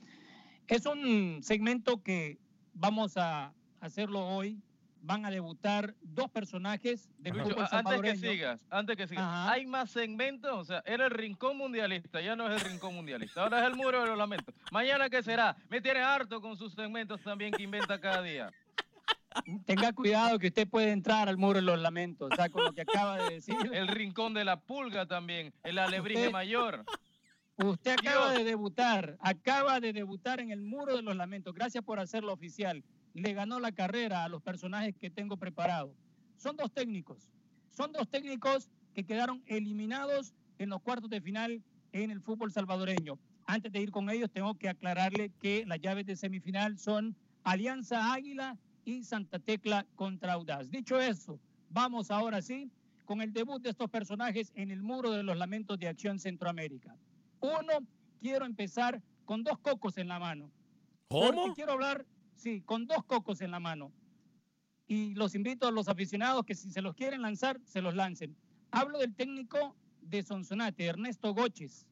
Es 0.68 0.86
un 0.86 1.42
segmento 1.42 2.04
que 2.04 2.38
vamos 2.76 3.18
a 3.18 3.56
hacerlo 3.80 4.28
hoy. 4.28 4.62
Van 5.02 5.26
a 5.26 5.32
debutar 5.32 5.96
dos 6.02 6.30
personajes 6.30 7.10
del 7.18 7.34
fútbol 7.42 7.66
antes 7.72 8.02
que 8.02 8.16
sigas, 8.18 8.66
antes 8.70 8.98
que 8.98 9.08
sigas, 9.08 9.24
Ajá. 9.24 9.52
hay 9.54 9.66
más 9.66 9.90
segmentos, 9.92 10.52
o 10.54 10.64
sea, 10.66 10.84
era 10.86 11.06
el 11.06 11.12
rincón 11.12 11.58
mundialista, 11.58 12.20
ya 12.22 12.36
no 12.36 12.48
es 12.54 12.62
el 12.62 12.70
rincón 12.72 12.96
mundialista, 12.96 13.44
ahora 13.44 13.62
es 13.62 13.68
el 13.68 13.76
muro 13.76 14.02
de 14.02 14.08
los 14.08 14.18
lamentos. 14.18 14.54
Mañana 14.72 15.10
qué 15.10 15.24
será? 15.24 15.56
Me 15.70 15.80
tiene 15.82 16.02
harto 16.02 16.42
con 16.42 16.58
sus 16.58 16.74
segmentos 16.74 17.22
también 17.22 17.54
que 17.54 17.64
inventa 17.64 18.00
cada 18.00 18.22
día. 18.22 18.52
Tenga 19.66 19.94
cuidado 19.94 20.38
que 20.38 20.48
usted 20.48 20.68
puede 20.68 20.92
entrar 20.92 21.30
al 21.30 21.38
muro 21.38 21.56
de 21.60 21.62
los 21.62 21.80
lamentos, 21.80 22.30
o 22.32 22.36
sea, 22.36 22.50
con 22.50 22.64
lo 22.66 22.74
que 22.74 22.82
acaba 22.82 23.18
de 23.24 23.36
decir. 23.36 23.56
El 23.72 23.88
rincón 23.88 24.34
de 24.34 24.44
la 24.44 24.60
pulga 24.60 25.06
también, 25.06 25.54
el 25.64 25.78
alebrije 25.80 26.22
Usted- 26.22 26.32
mayor. 26.32 26.84
Usted 27.58 27.92
acaba 27.92 28.32
de 28.34 28.44
debutar, 28.46 29.18
acaba 29.20 29.80
de 29.80 29.92
debutar 29.94 30.40
en 30.40 30.52
el 30.52 30.62
muro 30.62 30.96
de 30.96 31.02
los 31.04 31.16
lamentos. 31.16 31.54
Gracias 31.54 31.84
por 31.84 32.00
hacerlo 32.00 32.32
oficial. 32.34 32.84
Le 33.20 33.34
ganó 33.34 33.60
la 33.60 33.74
carrera 33.74 34.24
a 34.24 34.30
los 34.30 34.42
personajes 34.42 34.96
que 34.96 35.10
tengo 35.10 35.36
preparados. 35.36 35.92
Son 36.38 36.56
dos 36.56 36.72
técnicos. 36.72 37.30
Son 37.70 37.92
dos 37.92 38.08
técnicos 38.08 38.70
que 38.94 39.04
quedaron 39.04 39.44
eliminados 39.46 40.34
en 40.58 40.70
los 40.70 40.82
cuartos 40.82 41.10
de 41.10 41.20
final 41.20 41.62
en 41.92 42.12
el 42.12 42.22
fútbol 42.22 42.52
salvadoreño. 42.52 43.20
Antes 43.46 43.74
de 43.74 43.82
ir 43.82 43.92
con 43.92 44.10
ellos, 44.10 44.32
tengo 44.32 44.56
que 44.56 44.70
aclararle 44.70 45.32
que 45.42 45.66
las 45.66 45.82
llaves 45.82 46.06
de 46.06 46.16
semifinal 46.16 46.78
son 46.78 47.16
Alianza 47.44 48.14
Águila 48.14 48.58
y 48.86 49.04
Santa 49.04 49.40
Tecla 49.40 49.86
contra 49.96 50.34
Audaz. 50.34 50.70
Dicho 50.70 50.98
eso, 51.00 51.40
vamos 51.70 52.12
ahora 52.12 52.42
sí 52.42 52.72
con 53.04 53.22
el 53.22 53.34
debut 53.34 53.62
de 53.62 53.72
estos 53.72 53.90
personajes 53.90 54.54
en 54.56 54.72
el 54.72 54.82
muro 54.82 55.12
de 55.12 55.24
los 55.24 55.36
lamentos 55.36 55.78
de 55.78 55.90
Acción 55.90 56.20
Centroamérica. 56.20 56.96
Uno, 57.42 57.86
quiero 58.22 58.46
empezar 58.46 59.02
con 59.26 59.44
dos 59.44 59.60
cocos 59.60 59.98
en 59.98 60.08
la 60.08 60.20
mano. 60.20 60.50
¿Cómo? 61.10 61.34
Porque 61.34 61.56
quiero 61.56 61.74
hablar, 61.74 62.06
sí, 62.40 62.62
con 62.62 62.88
dos 62.88 63.04
cocos 63.06 63.42
en 63.42 63.52
la 63.52 63.60
mano. 63.60 63.92
Y 64.88 65.14
los 65.14 65.36
invito 65.36 65.68
a 65.68 65.72
los 65.72 65.88
aficionados 65.88 66.46
que 66.46 66.56
si 66.56 66.72
se 66.72 66.82
los 66.82 66.96
quieren 66.96 67.22
lanzar, 67.22 67.60
se 67.66 67.82
los 67.82 67.94
lancen. 67.94 68.36
Hablo 68.72 69.00
del 69.00 69.14
técnico 69.14 69.76
de 70.02 70.24
Sonsonate, 70.24 70.86
Ernesto 70.86 71.34
Goches, 71.34 71.86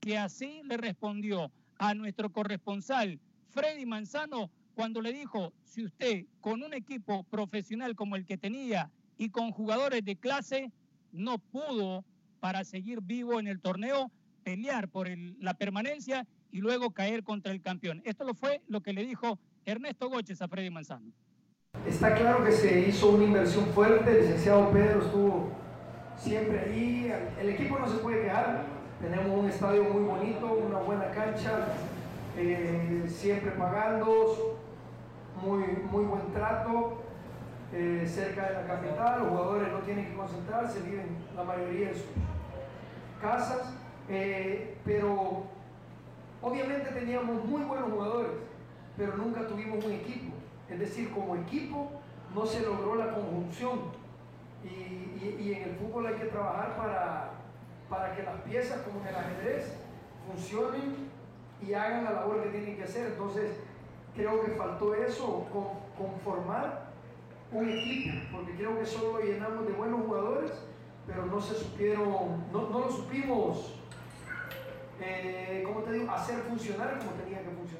que 0.00 0.18
así 0.18 0.62
le 0.64 0.76
respondió 0.76 1.52
a 1.78 1.94
nuestro 1.94 2.32
corresponsal, 2.32 3.20
Freddy 3.50 3.86
Manzano, 3.86 4.50
cuando 4.74 5.00
le 5.00 5.12
dijo, 5.12 5.52
si 5.64 5.84
usted 5.84 6.24
con 6.40 6.62
un 6.62 6.74
equipo 6.74 7.24
profesional 7.24 7.94
como 7.94 8.16
el 8.16 8.24
que 8.24 8.38
tenía 8.38 8.90
y 9.18 9.30
con 9.30 9.52
jugadores 9.52 10.04
de 10.04 10.16
clase, 10.16 10.72
no 11.12 11.38
pudo 11.38 12.04
para 12.40 12.64
seguir 12.64 13.00
vivo 13.02 13.38
en 13.38 13.46
el 13.46 13.60
torneo, 13.60 14.10
pelear 14.42 14.88
por 14.88 15.08
la 15.38 15.54
permanencia 15.54 16.26
y 16.50 16.60
luego 16.60 16.92
caer 16.92 17.22
contra 17.22 17.52
el 17.52 17.60
campeón. 17.60 18.00
Esto 18.04 18.24
lo 18.24 18.34
fue 18.34 18.62
lo 18.66 18.80
que 18.80 18.92
le 18.92 19.04
dijo 19.04 19.38
Ernesto 19.64 20.08
Goches 20.08 20.40
a 20.42 20.48
Freddy 20.48 20.70
Manzano. 20.70 21.12
Está 21.86 22.14
claro 22.14 22.44
que 22.44 22.52
se 22.52 22.80
hizo 22.80 23.10
una 23.10 23.24
inversión 23.24 23.66
fuerte, 23.66 24.10
el 24.10 24.20
licenciado 24.22 24.70
Pedro 24.70 25.02
estuvo 25.02 25.50
siempre 26.16 26.60
ahí, 26.60 27.12
el 27.40 27.48
equipo 27.48 27.78
no 27.78 27.88
se 27.88 27.98
puede 27.98 28.22
quejar, 28.22 28.64
tenemos 29.00 29.38
un 29.38 29.48
estadio 29.48 29.84
muy 29.84 30.02
bonito, 30.02 30.52
una 30.52 30.78
buena 30.78 31.10
cancha, 31.12 31.68
eh, 32.36 33.04
siempre 33.08 33.52
pagando, 33.52 34.58
muy, 35.42 35.64
muy 35.90 36.04
buen 36.04 36.32
trato, 36.32 37.02
eh, 37.72 38.04
cerca 38.06 38.48
de 38.48 38.54
la 38.54 38.66
capital, 38.66 39.20
los 39.20 39.28
jugadores 39.28 39.72
no 39.72 39.78
tienen 39.78 40.06
que 40.06 40.14
concentrarse, 40.14 40.80
viven 40.80 41.16
la 41.36 41.44
mayoría 41.44 41.90
en 41.90 41.94
sus 41.94 42.04
casas, 43.22 43.74
eh, 44.08 44.76
pero 44.84 45.44
obviamente 46.42 46.90
teníamos 46.90 47.44
muy 47.44 47.62
buenos 47.62 47.90
jugadores, 47.90 48.32
pero 48.96 49.16
nunca 49.16 49.46
tuvimos 49.46 49.84
un 49.84 49.92
equipo. 49.92 50.34
Es 50.68 50.78
decir, 50.78 51.10
como 51.12 51.36
equipo 51.36 51.90
no 52.34 52.46
se 52.46 52.60
logró 52.62 52.94
la 52.96 53.12
conjunción. 53.12 53.80
Y, 54.62 54.68
y- 55.24 55.54
en 55.54 55.70
el 55.70 55.76
fútbol 55.76 56.06
hay 56.06 56.14
que 56.14 56.26
trabajar 56.26 56.76
para, 56.76 57.30
para 57.88 58.14
que 58.14 58.22
las 58.22 58.40
piezas, 58.42 58.82
como 58.82 59.00
en 59.00 59.08
el 59.08 59.14
ajedrez, 59.16 59.74
funcionen 60.26 61.08
y 61.66 61.72
hagan 61.74 62.04
la 62.04 62.12
labor 62.12 62.42
que 62.42 62.50
tienen 62.50 62.76
que 62.76 62.84
hacer. 62.84 63.06
Entonces, 63.12 63.52
creo 64.14 64.44
que 64.44 64.52
faltó 64.52 64.94
eso, 64.94 65.46
con- 65.52 65.80
conformar 66.06 66.90
un 67.52 67.68
equipo, 67.68 68.14
porque 68.32 68.54
creo 68.54 68.78
que 68.78 68.86
solo 68.86 69.18
lo 69.18 69.24
llenamos 69.24 69.66
de 69.66 69.72
buenos 69.72 70.02
jugadores, 70.06 70.52
pero 71.06 71.26
no 71.26 71.40
se 71.40 71.54
supieron, 71.54 72.44
no, 72.52 72.68
no 72.70 72.78
lo 72.80 72.90
supimos, 72.92 73.74
eh, 75.00 75.64
¿cómo 75.66 75.80
te 75.80 75.92
digo?, 75.92 76.10
hacer 76.12 76.36
funcionar 76.40 76.98
como 76.98 77.12
tenía 77.12 77.38
que 77.42 77.50
funcionar. 77.50 77.79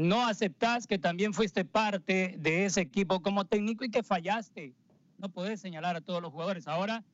No 0.00 0.26
aceptás 0.26 0.86
que 0.86 0.98
también 0.98 1.34
fuiste 1.34 1.62
parte 1.66 2.34
de 2.38 2.64
ese 2.64 2.80
equipo 2.80 3.20
como 3.20 3.44
técnico 3.44 3.84
y 3.84 3.90
que 3.90 4.02
fallaste. 4.02 4.72
No 5.18 5.28
podés 5.28 5.60
señalar 5.60 5.94
a 5.94 6.00
todos 6.00 6.22
los 6.22 6.32
jugadores. 6.32 6.66
Ahora, 6.68 7.04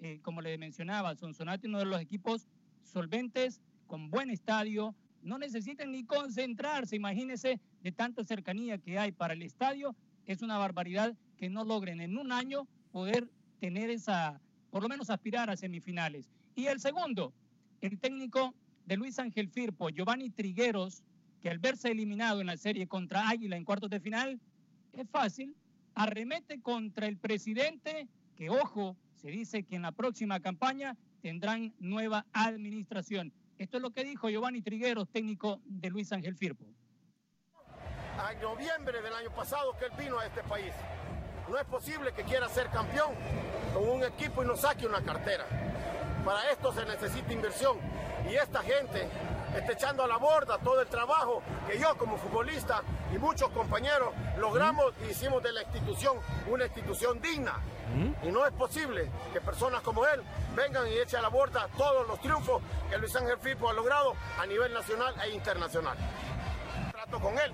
eh, 0.00 0.20
como 0.22 0.40
le 0.40 0.56
mencionaba, 0.56 1.16
Sonsonate, 1.16 1.66
uno 1.66 1.80
de 1.80 1.86
los 1.86 2.00
equipos 2.00 2.46
solventes, 2.84 3.60
con 3.88 4.12
buen 4.12 4.30
estadio, 4.30 4.94
no 5.22 5.38
necesitan 5.38 5.90
ni 5.90 6.04
concentrarse. 6.04 6.94
Imagínense 6.94 7.58
de 7.82 7.90
tanta 7.90 8.22
cercanía 8.22 8.78
que 8.78 8.96
hay 8.96 9.10
para 9.10 9.34
el 9.34 9.42
estadio. 9.42 9.96
Es 10.24 10.40
una 10.40 10.56
barbaridad 10.56 11.16
que 11.36 11.50
no 11.50 11.64
logren 11.64 12.00
en 12.00 12.16
un 12.16 12.30
año 12.30 12.68
poder 12.92 13.28
tener 13.58 13.90
esa, 13.90 14.40
por 14.70 14.84
lo 14.84 14.88
menos 14.88 15.10
aspirar 15.10 15.50
a 15.50 15.56
semifinales. 15.56 16.30
Y 16.54 16.66
el 16.66 16.78
segundo, 16.78 17.32
el 17.80 17.98
técnico 17.98 18.54
de 18.84 18.96
Luis 18.96 19.18
Ángel 19.18 19.48
Firpo, 19.48 19.88
Giovanni 19.88 20.30
Trigueros, 20.30 21.02
que 21.46 21.50
al 21.50 21.58
verse 21.60 21.92
eliminado 21.92 22.40
en 22.40 22.48
la 22.48 22.56
serie 22.56 22.88
contra 22.88 23.28
Águila 23.28 23.56
en 23.56 23.64
cuartos 23.64 23.88
de 23.88 24.00
final, 24.00 24.40
es 24.92 25.08
fácil, 25.08 25.54
arremete 25.94 26.60
contra 26.60 27.06
el 27.06 27.18
presidente, 27.18 28.08
que 28.34 28.50
ojo, 28.50 28.96
se 29.14 29.28
dice 29.28 29.62
que 29.62 29.76
en 29.76 29.82
la 29.82 29.92
próxima 29.92 30.40
campaña 30.40 30.96
tendrán 31.22 31.72
nueva 31.78 32.26
administración. 32.32 33.32
Esto 33.58 33.76
es 33.76 33.82
lo 33.84 33.90
que 33.92 34.02
dijo 34.02 34.28
Giovanni 34.28 34.60
Trigueros, 34.60 35.08
técnico 35.08 35.60
de 35.66 35.88
Luis 35.88 36.10
Ángel 36.10 36.34
Firpo. 36.34 36.64
en 36.64 38.40
noviembre 38.40 39.00
del 39.00 39.12
año 39.12 39.32
pasado 39.32 39.76
que 39.78 39.84
él 39.84 39.92
vino 39.96 40.18
a 40.18 40.26
este 40.26 40.42
país. 40.42 40.72
No 41.48 41.56
es 41.58 41.64
posible 41.66 42.12
que 42.12 42.24
quiera 42.24 42.48
ser 42.48 42.70
campeón 42.70 43.14
con 43.72 43.88
un 43.88 44.02
equipo 44.02 44.42
y 44.42 44.48
no 44.48 44.56
saque 44.56 44.84
una 44.84 45.00
cartera. 45.00 45.46
Para 46.24 46.50
esto 46.50 46.72
se 46.72 46.84
necesita 46.84 47.32
inversión 47.32 47.78
y 48.28 48.34
esta 48.34 48.64
gente 48.64 49.08
está 49.54 49.72
echando 49.72 50.04
a 50.04 50.06
la 50.06 50.16
borda 50.16 50.58
todo 50.58 50.80
el 50.80 50.88
trabajo 50.88 51.42
que 51.68 51.78
yo 51.78 51.96
como 51.96 52.16
futbolista 52.16 52.82
y 53.14 53.18
muchos 53.18 53.50
compañeros 53.50 54.14
logramos 54.38 54.92
y 55.06 55.10
hicimos 55.10 55.42
de 55.42 55.52
la 55.52 55.62
institución 55.62 56.16
una 56.48 56.64
institución 56.64 57.20
digna. 57.20 57.60
Y 58.22 58.28
no 58.28 58.44
es 58.44 58.52
posible 58.52 59.10
que 59.32 59.40
personas 59.40 59.80
como 59.82 60.04
él 60.06 60.20
vengan 60.54 60.86
y 60.88 60.98
echen 60.98 61.20
a 61.20 61.22
la 61.22 61.28
borda 61.28 61.68
todos 61.76 62.06
los 62.08 62.20
triunfos 62.20 62.60
que 62.90 62.98
Luis 62.98 63.14
Ángel 63.14 63.38
Firpo 63.38 63.70
ha 63.70 63.72
logrado 63.72 64.14
a 64.40 64.46
nivel 64.46 64.72
nacional 64.74 65.14
e 65.24 65.30
internacional 65.30 65.96
trato 66.96 67.20
con 67.20 67.38
él. 67.38 67.52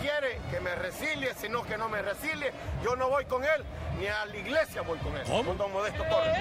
Quiere 0.00 0.38
que 0.50 0.60
me 0.60 0.74
resilie, 0.74 1.34
si 1.34 1.48
no 1.48 1.62
que 1.62 1.76
no 1.76 1.88
me 1.88 2.00
resilie, 2.02 2.52
yo 2.82 2.96
no 2.96 3.08
voy 3.10 3.24
con 3.26 3.44
él, 3.44 3.64
ni 3.98 4.06
a 4.06 4.24
la 4.24 4.36
iglesia 4.36 4.82
voy 4.82 4.98
con 4.98 5.14
él, 5.16 5.24
con 5.44 5.58
don 5.58 5.72
Modesto 5.72 6.02
Torres. 6.04 6.38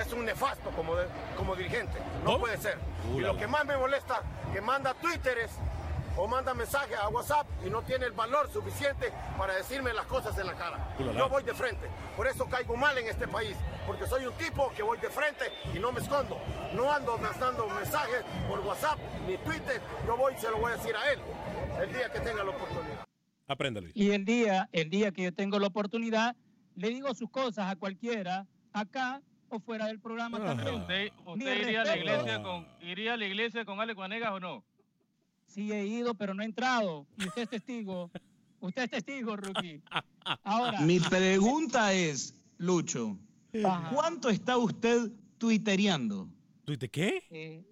Es 0.00 0.12
un 0.12 0.24
nefasto 0.24 0.70
como, 0.70 0.94
de- 0.96 1.08
como 1.36 1.56
dirigente, 1.56 1.98
no 2.24 2.38
puede 2.38 2.56
ser. 2.58 2.78
Y 3.14 3.20
lo 3.20 3.36
que 3.36 3.46
más 3.46 3.64
me 3.64 3.76
molesta, 3.76 4.22
que 4.52 4.60
manda 4.60 4.94
twitteres 4.94 5.50
o 6.16 6.26
manda 6.26 6.52
mensajes 6.54 6.96
a 6.98 7.08
WhatsApp 7.08 7.46
y 7.64 7.70
no 7.70 7.82
tiene 7.82 8.04
el 8.06 8.12
valor 8.12 8.50
suficiente 8.52 9.12
para 9.38 9.54
decirme 9.54 9.92
las 9.92 10.06
cosas 10.06 10.36
en 10.38 10.46
la 10.46 10.54
cara. 10.54 10.78
Ulala. 10.98 11.18
Yo 11.18 11.28
voy 11.28 11.42
de 11.42 11.54
frente, 11.54 11.88
por 12.16 12.26
eso 12.26 12.46
caigo 12.46 12.76
mal 12.76 12.96
en 12.98 13.08
este 13.08 13.26
país, 13.26 13.56
porque 13.86 14.06
soy 14.06 14.26
un 14.26 14.32
tipo 14.34 14.70
que 14.76 14.82
voy 14.82 14.98
de 14.98 15.08
frente 15.08 15.50
y 15.72 15.78
no 15.78 15.90
me 15.92 16.00
escondo. 16.00 16.38
No 16.74 16.92
ando 16.92 17.16
mandando 17.18 17.66
mensajes 17.68 18.22
por 18.48 18.60
WhatsApp 18.60 18.98
ni 19.26 19.36
Twitter, 19.38 19.80
yo 20.06 20.16
voy 20.16 20.34
y 20.34 20.38
se 20.38 20.50
lo 20.50 20.58
voy 20.58 20.72
a 20.72 20.76
decir 20.76 20.94
a 20.96 21.10
él 21.12 21.20
el 21.80 21.92
día 21.94 22.10
que 22.12 22.20
tenga 22.20 22.44
la 22.44 22.50
oportunidad. 22.50 22.89
Aprenda, 23.50 23.80
Luis. 23.80 23.92
Y 23.96 24.12
el 24.12 24.24
día, 24.24 24.68
el 24.70 24.90
día 24.90 25.10
que 25.10 25.24
yo 25.24 25.34
tengo 25.34 25.58
la 25.58 25.66
oportunidad, 25.66 26.36
le 26.76 26.88
digo 26.90 27.12
sus 27.16 27.28
cosas 27.30 27.68
a 27.68 27.74
cualquiera, 27.74 28.46
acá 28.72 29.20
o 29.48 29.58
fuera 29.58 29.88
del 29.88 29.98
programa 29.98 30.38
también. 30.38 30.76
¿Usted, 30.76 31.10
usted 31.26 31.60
iría, 31.60 31.82
a 31.82 31.84
la 31.84 31.96
iglesia 31.96 32.42
con, 32.44 32.68
iría 32.80 33.14
a 33.14 33.16
la 33.16 33.26
iglesia 33.26 33.64
con 33.64 33.80
Alex 33.80 33.98
Vanegas 33.98 34.30
o 34.30 34.38
no? 34.38 34.64
Sí 35.46 35.72
he 35.72 35.84
ido, 35.84 36.14
pero 36.14 36.32
no 36.32 36.42
he 36.42 36.46
entrado. 36.46 37.08
Y 37.18 37.26
usted 37.26 37.42
es 37.42 37.48
testigo. 37.48 38.08
Usted 38.60 38.84
es 38.84 38.90
testigo, 38.90 39.34
Rookie. 39.36 39.82
Ahora. 40.44 40.80
Mi 40.82 41.00
pregunta 41.00 41.92
es, 41.92 42.40
Lucho, 42.56 43.18
Ajá. 43.64 43.90
¿cuánto 43.92 44.28
está 44.28 44.58
usted 44.58 45.10
tuitereando? 45.38 46.28
¿Tuite 46.64 46.88
qué? 46.88 47.24
Eh, 47.30 47.64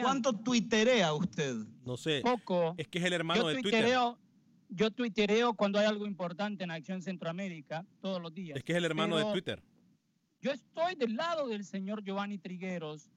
¿Cuánto 0.00 0.32
tuiterea 0.34 1.12
usted? 1.14 1.56
No 1.84 1.96
sé. 1.96 2.20
Poco. 2.22 2.76
Es 2.78 2.86
que 2.86 3.00
es 3.00 3.04
el 3.04 3.12
hermano 3.12 3.42
yo 3.42 3.48
de 3.48 3.60
Twitter. 3.60 3.86
Yo 4.70 4.90
tuitereo 4.90 5.54
cuando 5.54 5.78
hay 5.78 5.86
algo 5.86 6.06
importante 6.06 6.64
en 6.64 6.70
Acción 6.70 7.02
Centroamérica, 7.02 7.84
todos 8.00 8.22
los 8.22 8.32
días. 8.32 8.56
Es 8.56 8.64
que 8.64 8.72
es 8.72 8.78
el 8.78 8.84
hermano 8.84 9.16
de 9.16 9.24
Twitter. 9.32 9.62
Yo 10.40 10.52
estoy 10.52 10.94
del 10.94 11.16
lado 11.16 11.48
del 11.48 11.64
señor 11.64 12.02
Giovanni 12.02 12.38
Trigueros 12.38 13.10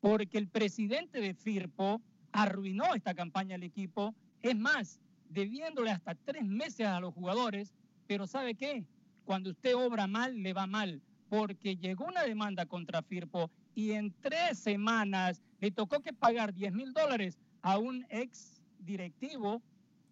porque 0.00 0.38
el 0.38 0.48
presidente 0.48 1.20
de 1.20 1.34
Firpo 1.34 2.00
arruinó 2.32 2.94
esta 2.94 3.14
campaña 3.14 3.56
al 3.56 3.64
equipo 3.64 4.14
Es 4.40 4.56
más, 4.56 5.00
debiéndole 5.28 5.90
hasta 5.90 6.14
tres 6.14 6.44
meses 6.44 6.86
a 6.86 7.00
los 7.00 7.12
jugadores, 7.12 7.74
pero 8.06 8.26
¿sabe 8.26 8.54
qué? 8.54 8.86
Cuando 9.24 9.50
usted 9.50 9.76
obra 9.76 10.06
mal, 10.06 10.42
le 10.42 10.54
va 10.54 10.66
mal, 10.66 11.02
porque 11.28 11.76
llegó 11.76 12.06
una 12.06 12.22
demanda 12.22 12.64
contra 12.64 13.02
Firpo 13.02 13.50
y 13.74 13.92
en 13.92 14.14
tres 14.20 14.58
semanas 14.58 15.42
le 15.60 15.70
tocó 15.70 16.00
que 16.00 16.14
pagar 16.14 16.54
10 16.54 16.72
mil 16.72 16.92
dólares 16.92 17.38
a 17.60 17.78
un 17.78 18.06
ex 18.08 18.62
directivo 18.78 19.62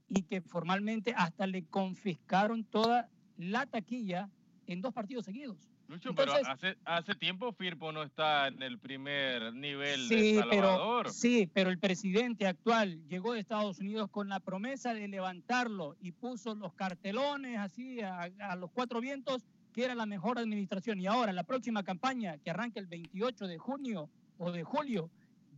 y 0.09 0.23
que 0.23 0.41
formalmente 0.41 1.15
hasta 1.17 1.47
le 1.47 1.65
confiscaron 1.65 2.65
toda 2.65 3.09
la 3.37 3.67
taquilla 3.67 4.29
en 4.67 4.83
dos 4.83 4.93
partidos 4.93 5.25
seguidos. 5.25 5.69
Lucho, 5.89 6.15
pero 6.15 6.35
hace, 6.35 6.77
hace 6.85 7.15
tiempo 7.15 7.51
Firpo 7.53 7.93
no 7.93 8.03
está 8.03 8.49
en 8.49 8.63
el 8.63 8.79
primer 8.79 9.55
nivel 9.55 10.07
sí, 10.07 10.35
de 10.35 10.41
Salvador. 10.41 11.05
Pero, 11.05 11.15
sí, 11.15 11.51
pero 11.51 11.71
el 11.71 11.79
presidente 11.79 12.47
actual 12.47 13.03
llegó 13.09 13.33
de 13.33 13.41
Estados 13.41 13.79
Unidos 13.79 14.11
con 14.11 14.29
la 14.29 14.39
promesa 14.41 14.93
de 14.93 15.09
levantarlo 15.09 15.97
y 16.03 16.13
puso 16.13 16.55
los 16.55 16.75
cartelones 16.75 17.59
así 17.59 18.03
a, 18.03 18.31
a 18.41 18.57
los 18.57 18.71
cuatro 18.71 19.01
vientos 19.01 19.47
que 19.73 19.85
era 19.85 19.95
la 19.95 20.05
mejor 20.05 20.39
administración. 20.39 21.01
Y 21.01 21.07
ahora, 21.07 21.33
la 21.33 21.45
próxima 21.45 21.83
campaña 21.83 22.37
que 22.37 22.51
arranca 22.51 22.81
el 22.81 22.87
28 22.87 23.47
de 23.47 23.57
junio 23.57 24.11
o 24.37 24.53
de 24.53 24.65
julio, 24.65 25.11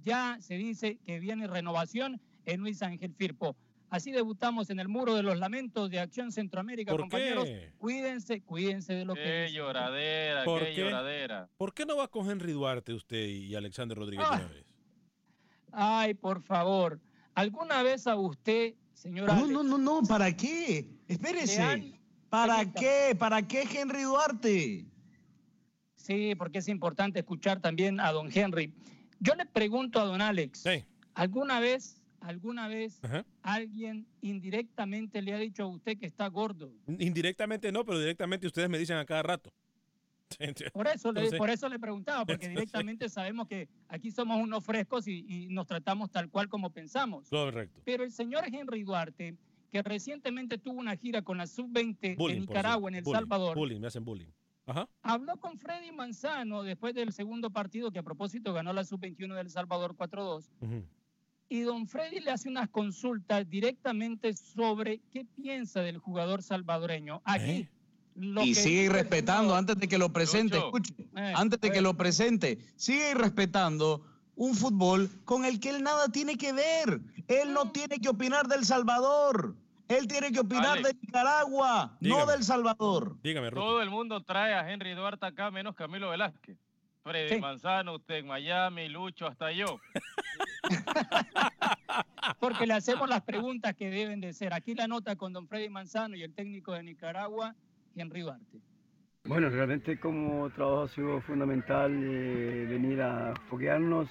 ya 0.04 0.36
se 0.40 0.54
dice 0.54 0.98
que 1.04 1.18
viene 1.18 1.48
renovación 1.48 2.20
en 2.44 2.60
Luis 2.60 2.82
Ángel 2.82 3.14
Firpo. 3.14 3.56
Así 3.90 4.12
debutamos 4.12 4.70
en 4.70 4.78
el 4.78 4.88
muro 4.88 5.16
de 5.16 5.22
los 5.24 5.38
lamentos 5.38 5.90
de 5.90 5.98
Acción 5.98 6.30
Centroamérica, 6.30 6.92
¿Por 6.92 7.00
compañeros. 7.00 7.44
qué? 7.44 7.72
Cuídense, 7.76 8.40
cuídense 8.42 8.94
de 8.94 9.04
lo 9.04 9.14
que 9.14 9.22
Qué 9.24 9.40
dicen. 9.42 9.56
lloradera, 9.56 10.44
¿Por 10.44 10.60
qué 10.60 10.74
qué? 10.74 10.80
lloradera. 10.84 11.48
¿Por 11.56 11.74
qué 11.74 11.84
no 11.84 11.96
va 11.96 12.06
con 12.08 12.30
Henry 12.30 12.52
Duarte 12.52 12.94
usted 12.94 13.26
y 13.26 13.54
Alexander 13.56 13.98
Rodríguez 13.98 14.26
Ah. 14.30 14.38
de 14.38 14.44
una 14.44 14.54
vez? 14.54 14.64
Ay, 15.72 16.14
por 16.14 16.40
favor. 16.42 17.00
¿Alguna 17.34 17.82
vez 17.82 18.06
a 18.06 18.14
usted, 18.16 18.74
señora? 18.92 19.34
No, 19.34 19.46
no, 19.48 19.62
no, 19.64 19.76
no, 19.78 20.02
¿para 20.02 20.36
qué? 20.36 20.88
Espérese. 21.08 21.92
¿Para 22.28 22.64
qué? 22.72 23.16
¿Para 23.18 23.42
qué 23.46 23.62
Henry 23.62 24.02
Duarte? 24.02 24.86
Sí, 25.96 26.34
porque 26.36 26.58
es 26.58 26.68
importante 26.68 27.18
escuchar 27.18 27.60
también 27.60 27.98
a 27.98 28.12
don 28.12 28.30
Henry. 28.32 28.72
Yo 29.18 29.34
le 29.34 29.46
pregunto 29.46 30.00
a 30.00 30.04
don 30.04 30.22
Alex, 30.22 30.64
¿alguna 31.14 31.58
vez, 31.60 31.99
alguna 32.20 32.68
vez 32.68 33.02
Ajá. 33.02 33.24
alguien 33.42 34.06
indirectamente 34.20 35.22
le 35.22 35.34
ha 35.34 35.38
dicho 35.38 35.64
a 35.64 35.66
usted 35.66 35.98
que 35.98 36.06
está 36.06 36.26
gordo? 36.28 36.72
Indirectamente 36.86 37.72
no, 37.72 37.84
pero 37.84 37.98
directamente 37.98 38.46
ustedes 38.46 38.68
me 38.68 38.78
dicen 38.78 38.96
a 38.96 39.04
cada 39.04 39.22
rato. 39.22 39.52
Por 40.72 40.86
eso, 40.86 41.12
le, 41.12 41.36
por 41.36 41.50
eso 41.50 41.68
le 41.68 41.80
preguntaba, 41.80 42.24
porque 42.24 42.48
directamente 42.48 43.08
sabemos 43.08 43.48
que 43.48 43.68
aquí 43.88 44.12
somos 44.12 44.40
unos 44.40 44.64
frescos 44.64 45.08
y, 45.08 45.24
y 45.28 45.48
nos 45.48 45.66
tratamos 45.66 46.08
tal 46.10 46.30
cual 46.30 46.48
como 46.48 46.70
pensamos. 46.70 47.28
Correcto. 47.28 47.82
Pero 47.84 48.04
el 48.04 48.12
señor 48.12 48.44
Henry 48.46 48.84
Duarte, 48.84 49.36
que 49.72 49.82
recientemente 49.82 50.56
tuvo 50.56 50.78
una 50.78 50.96
gira 50.96 51.22
con 51.22 51.38
la 51.38 51.48
sub-20 51.48 51.98
de 52.00 52.14
Bullying, 52.14 52.40
por 52.44 52.48
Nicaragua 52.48 52.90
en. 52.90 52.94
El 52.96 53.02
Bullying, 53.02 53.18
Salvador, 53.18 53.56
Bullying, 53.56 53.80
me 53.80 53.86
hacen 53.88 54.04
bullying. 54.04 54.28
Ajá. 54.66 54.88
habló 55.02 55.36
con 55.38 55.58
Freddy 55.58 55.90
Manzano 55.90 56.62
después 56.62 56.94
del 56.94 57.12
segundo 57.12 57.50
partido 57.50 57.90
que 57.90 57.98
a 57.98 58.04
propósito 58.04 58.52
ganó 58.52 58.72
la 58.72 58.84
sub-21 58.84 59.34
del 59.34 59.50
Salvador 59.50 59.96
4-2. 59.96 60.48
Ujú. 60.60 60.84
Y 61.52 61.62
don 61.62 61.86
Freddy 61.88 62.20
le 62.20 62.30
hace 62.30 62.48
unas 62.48 62.68
consultas 62.70 63.48
directamente 63.50 64.34
sobre 64.34 65.00
qué 65.10 65.24
piensa 65.36 65.80
del 65.80 65.98
jugador 65.98 66.42
salvadoreño. 66.44 67.20
Aquí. 67.24 67.68
lo 68.14 68.42
Y 68.42 68.54
que 68.54 68.60
sigue 68.60 68.88
respetando 68.88 69.54
antes 69.56 69.76
de 69.76 69.88
que 69.88 69.98
lo 69.98 70.12
presente, 70.12 70.54
Lucho. 70.56 70.66
escuche, 70.66 70.94
Eh, 71.16 71.32
antes 71.36 71.60
de 71.60 71.68
que 71.68 71.74
ver. 71.74 71.82
lo 71.82 71.94
presente, 71.94 72.58
sigue 72.76 73.14
respetando 73.14 74.04
un 74.36 74.54
fútbol 74.54 75.10
con 75.24 75.44
el 75.44 75.58
que 75.58 75.70
él 75.70 75.82
nada 75.82 76.08
tiene 76.08 76.36
que 76.36 76.52
ver. 76.52 77.00
Él 77.28 77.52
no 77.52 77.70
tiene 77.72 77.98
que 77.98 78.08
opinar 78.08 78.46
del 78.46 78.64
Salvador. 78.64 79.56
Él 79.88 80.06
tiene 80.06 80.30
que 80.30 80.38
opinar 80.40 80.78
Alex. 80.78 80.88
de 80.88 80.94
Nicaragua, 81.02 81.96
no 82.00 82.26
del 82.26 82.44
Salvador. 82.44 83.16
Dígame, 83.24 83.50
Todo 83.50 83.82
el 83.82 83.90
mundo 83.90 84.22
trae 84.22 84.54
a 84.54 84.70
Henry 84.72 84.94
Duarte 84.94 85.26
acá, 85.26 85.50
menos 85.50 85.74
Camilo 85.74 86.10
Velázquez. 86.10 86.56
Freddy 87.02 87.36
Sí. 87.36 87.40
Manzano, 87.40 87.94
usted 87.94 88.16
en 88.16 88.26
Miami, 88.26 88.88
Lucho, 88.88 89.26
hasta 89.26 89.52
yo. 89.52 89.80
Porque 92.38 92.66
le 92.66 92.74
hacemos 92.74 93.08
las 93.08 93.22
preguntas 93.22 93.74
que 93.74 93.90
deben 93.90 94.20
de 94.20 94.32
ser. 94.32 94.52
Aquí 94.52 94.74
la 94.74 94.86
nota 94.86 95.16
con 95.16 95.32
don 95.32 95.48
Freddy 95.48 95.68
Manzano 95.68 96.16
y 96.16 96.22
el 96.22 96.34
técnico 96.34 96.72
de 96.72 96.82
Nicaragua, 96.82 97.54
Henry 97.96 98.20
Duarte. 98.20 98.60
Bueno, 99.24 99.48
realmente 99.48 99.98
como 99.98 100.50
trabajo 100.50 100.82
ha 100.82 100.88
sido 100.88 101.20
fundamental 101.22 101.90
eh, 101.92 102.66
venir 102.68 103.02
a 103.02 103.34
foguearnos. 103.48 104.08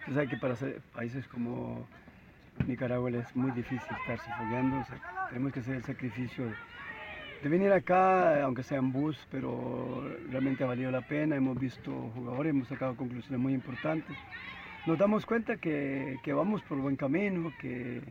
Usted 0.00 0.14
sabe 0.14 0.28
que 0.28 0.36
para 0.36 0.56
países 0.92 1.26
como 1.28 1.86
Nicaragua 2.66 3.10
es 3.10 3.34
muy 3.36 3.50
difícil 3.52 3.88
estarse 4.00 4.30
fogueando. 4.38 4.78
o 4.78 4.84
sea, 4.84 5.28
tenemos 5.28 5.52
que 5.52 5.60
hacer 5.60 5.76
el 5.76 5.84
sacrificio 5.84 6.52
de, 7.42 7.48
venir 7.48 7.72
acá, 7.72 8.42
aunque 8.42 8.62
sea 8.62 8.78
en 8.78 8.92
bus, 8.92 9.16
pero 9.30 10.08
realmente 10.30 10.64
ha 10.64 10.66
valido 10.66 10.90
la 10.90 11.06
pena. 11.06 11.36
Hemos 11.36 11.58
visto 11.58 11.90
jugadores, 12.14 12.50
hemos 12.50 12.68
sacado 12.68 12.96
conclusiones 12.96 13.40
muy 13.40 13.52
importantes. 13.52 14.16
Nos 14.86 14.98
damos 14.98 15.26
cuenta 15.26 15.56
que, 15.56 16.18
que 16.22 16.32
vamos 16.32 16.62
por 16.62 16.78
buen 16.78 16.96
camino, 16.96 17.52
que 17.60 18.02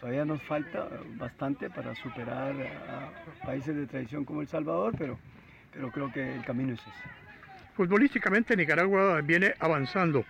todavía 0.00 0.24
nos 0.24 0.42
falta 0.42 0.88
bastante 1.16 1.70
para 1.70 1.94
superar 1.94 2.54
a 2.88 3.46
países 3.46 3.74
de 3.74 3.86
tradición 3.86 4.24
como 4.24 4.40
El 4.40 4.48
Salvador, 4.48 4.94
pero, 4.96 5.18
pero 5.72 5.90
creo 5.90 6.12
que 6.12 6.34
el 6.34 6.44
camino 6.44 6.74
es 6.74 6.80
ese. 6.80 7.08
Futbolísticamente 7.74 8.56
Nicaragua 8.56 9.20
viene 9.20 9.54
avanzando 9.60 10.24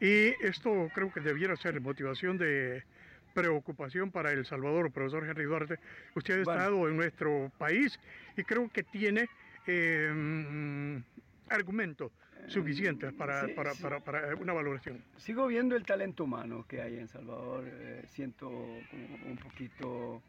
y 0.00 0.34
esto 0.44 0.90
creo 0.94 1.12
que 1.12 1.20
debiera 1.20 1.56
ser 1.56 1.80
motivación 1.80 2.38
de 2.38 2.84
preocupación 3.34 4.10
para 4.10 4.30
El 4.30 4.46
Salvador, 4.46 4.90
profesor 4.92 5.28
Henry 5.28 5.44
Duarte. 5.44 5.78
Usted 6.14 6.40
ha 6.40 6.44
Bueno. 6.44 6.60
estado 6.60 6.88
en 6.88 6.96
nuestro 6.96 7.50
país 7.58 7.98
y 8.36 8.44
creo 8.44 8.68
que 8.70 8.82
tiene 8.84 9.28
eh, 9.66 10.10
mm, 10.14 10.96
argumentos 11.48 12.12
suficientes 12.48 13.12
para, 13.14 13.46
sí, 13.46 13.52
para- 13.54 13.74
sí. 13.74 13.82
para- 13.82 14.00
para 14.00 14.34
una 14.36 14.52
valoración. 14.52 15.02
Sigo 15.16 15.46
viendo 15.46 15.74
el 15.74 15.84
talento 15.84 16.24
humano 16.24 16.64
que 16.68 16.80
hay 16.82 16.98
en 16.98 17.08
Salvador. 17.08 17.64
eh, 17.66 18.02
siento 18.06 18.48
un 18.50 19.38
poquito, 19.42 20.22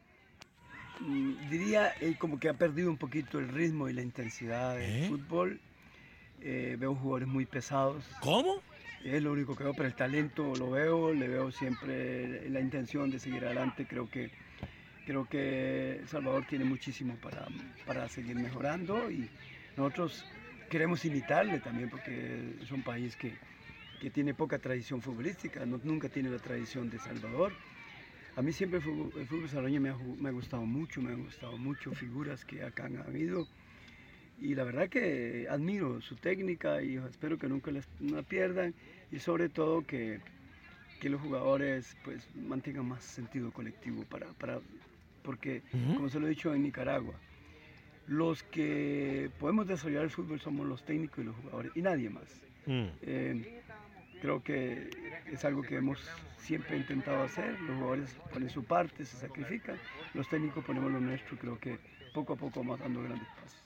mm, 1.00 1.48
diría 1.50 1.92
eh, 2.00 2.14
como 2.18 2.40
que 2.40 2.48
ha 2.48 2.54
perdido 2.54 2.88
un 2.90 2.96
poquito 2.96 3.38
el 3.38 3.48
ritmo 3.50 3.88
y 3.88 3.92
la 3.92 4.00
intensidad 4.02 4.76
del 4.76 5.04
¿Eh? 5.04 5.08
fútbol. 5.08 5.60
Eh, 6.40 6.76
veo 6.78 6.94
jugadores 6.94 7.28
muy 7.28 7.44
pesados. 7.46 8.04
¿Cómo? 8.20 8.62
Es 9.12 9.22
lo 9.22 9.30
único 9.32 9.54
que 9.54 9.62
veo, 9.62 9.74
pero 9.74 9.88
el 9.88 9.94
talento 9.94 10.56
lo 10.56 10.70
veo, 10.70 11.12
le 11.14 11.28
veo 11.28 11.52
siempre 11.52 12.50
la 12.50 12.60
intención 12.60 13.08
de 13.08 13.20
seguir 13.20 13.44
adelante. 13.44 13.86
Creo 13.86 14.10
que, 14.10 14.30
creo 15.04 15.26
que 15.26 16.02
Salvador 16.06 16.44
tiene 16.44 16.64
muchísimo 16.64 17.16
para, 17.18 17.46
para 17.84 18.08
seguir 18.08 18.36
mejorando 18.36 19.10
y 19.10 19.30
nosotros 19.76 20.26
queremos 20.68 21.04
imitarle 21.04 21.60
también 21.60 21.88
porque 21.88 22.56
es 22.60 22.72
un 22.72 22.82
país 22.82 23.16
que, 23.16 23.38
que 24.00 24.10
tiene 24.10 24.34
poca 24.34 24.58
tradición 24.58 25.00
futbolística, 25.02 25.64
no- 25.66 25.80
nunca 25.84 26.08
tiene 26.08 26.28
la 26.30 26.40
tradición 26.40 26.90
de 26.90 26.98
Salvador. 26.98 27.54
A 28.34 28.42
mí 28.42 28.52
siempre 28.52 28.78
el 28.78 28.82
fútbol, 28.82 29.12
el 29.20 29.28
salvadoreño 29.48 29.80
me 29.80 29.90
ha, 29.90 29.96
me 29.96 30.30
ha 30.30 30.32
gustado 30.32 30.64
mucho, 30.66 31.00
me 31.00 31.12
han 31.12 31.22
gustado 31.22 31.56
mucho 31.58 31.92
figuras 31.92 32.44
que 32.44 32.64
acá 32.64 32.86
han 32.86 32.96
habido. 32.98 33.46
Y 34.38 34.54
la 34.54 34.64
verdad 34.64 34.88
que 34.88 35.46
admiro 35.48 36.00
su 36.02 36.16
técnica 36.16 36.82
y 36.82 36.96
espero 36.96 37.38
que 37.38 37.48
nunca 37.48 37.70
la 38.00 38.22
pierdan 38.22 38.74
y 39.12 39.18
sobre 39.18 39.48
todo 39.48 39.86
que, 39.86 40.20
que 41.00 41.08
los 41.08 41.20
jugadores 41.20 41.96
pues 42.04 42.26
mantengan 42.34 42.86
más 42.88 43.02
sentido 43.04 43.52
colectivo 43.52 44.04
para, 44.04 44.26
para 44.34 44.60
porque 45.22 45.62
como 45.96 46.08
se 46.08 46.20
lo 46.20 46.26
he 46.26 46.30
dicho 46.30 46.54
en 46.54 46.62
Nicaragua 46.62 47.14
los 48.06 48.42
que 48.44 49.30
podemos 49.40 49.66
desarrollar 49.66 50.04
el 50.04 50.10
fútbol 50.10 50.40
somos 50.40 50.66
los 50.66 50.84
técnicos 50.84 51.18
y 51.18 51.24
los 51.24 51.36
jugadores 51.36 51.72
y 51.74 51.82
nadie 51.82 52.10
más 52.10 52.42
Mm. 52.68 52.86
Eh, 53.02 53.62
creo 54.20 54.42
que 54.42 54.90
es 55.30 55.44
algo 55.44 55.62
que 55.62 55.76
hemos 55.76 56.00
siempre 56.36 56.76
intentado 56.76 57.22
hacer 57.22 57.60
los 57.60 57.76
jugadores 57.76 58.16
ponen 58.32 58.50
su 58.50 58.64
parte 58.64 59.04
se 59.04 59.16
sacrifican 59.18 59.78
los 60.14 60.28
técnicos 60.28 60.64
ponemos 60.64 60.90
lo 60.90 60.98
nuestro 61.00 61.38
creo 61.38 61.60
que 61.60 61.78
poco 62.12 62.32
a 62.32 62.36
poco 62.36 62.58
vamos 62.60 62.80
dando 62.80 63.02
grandes 63.04 63.28
pasos 63.40 63.62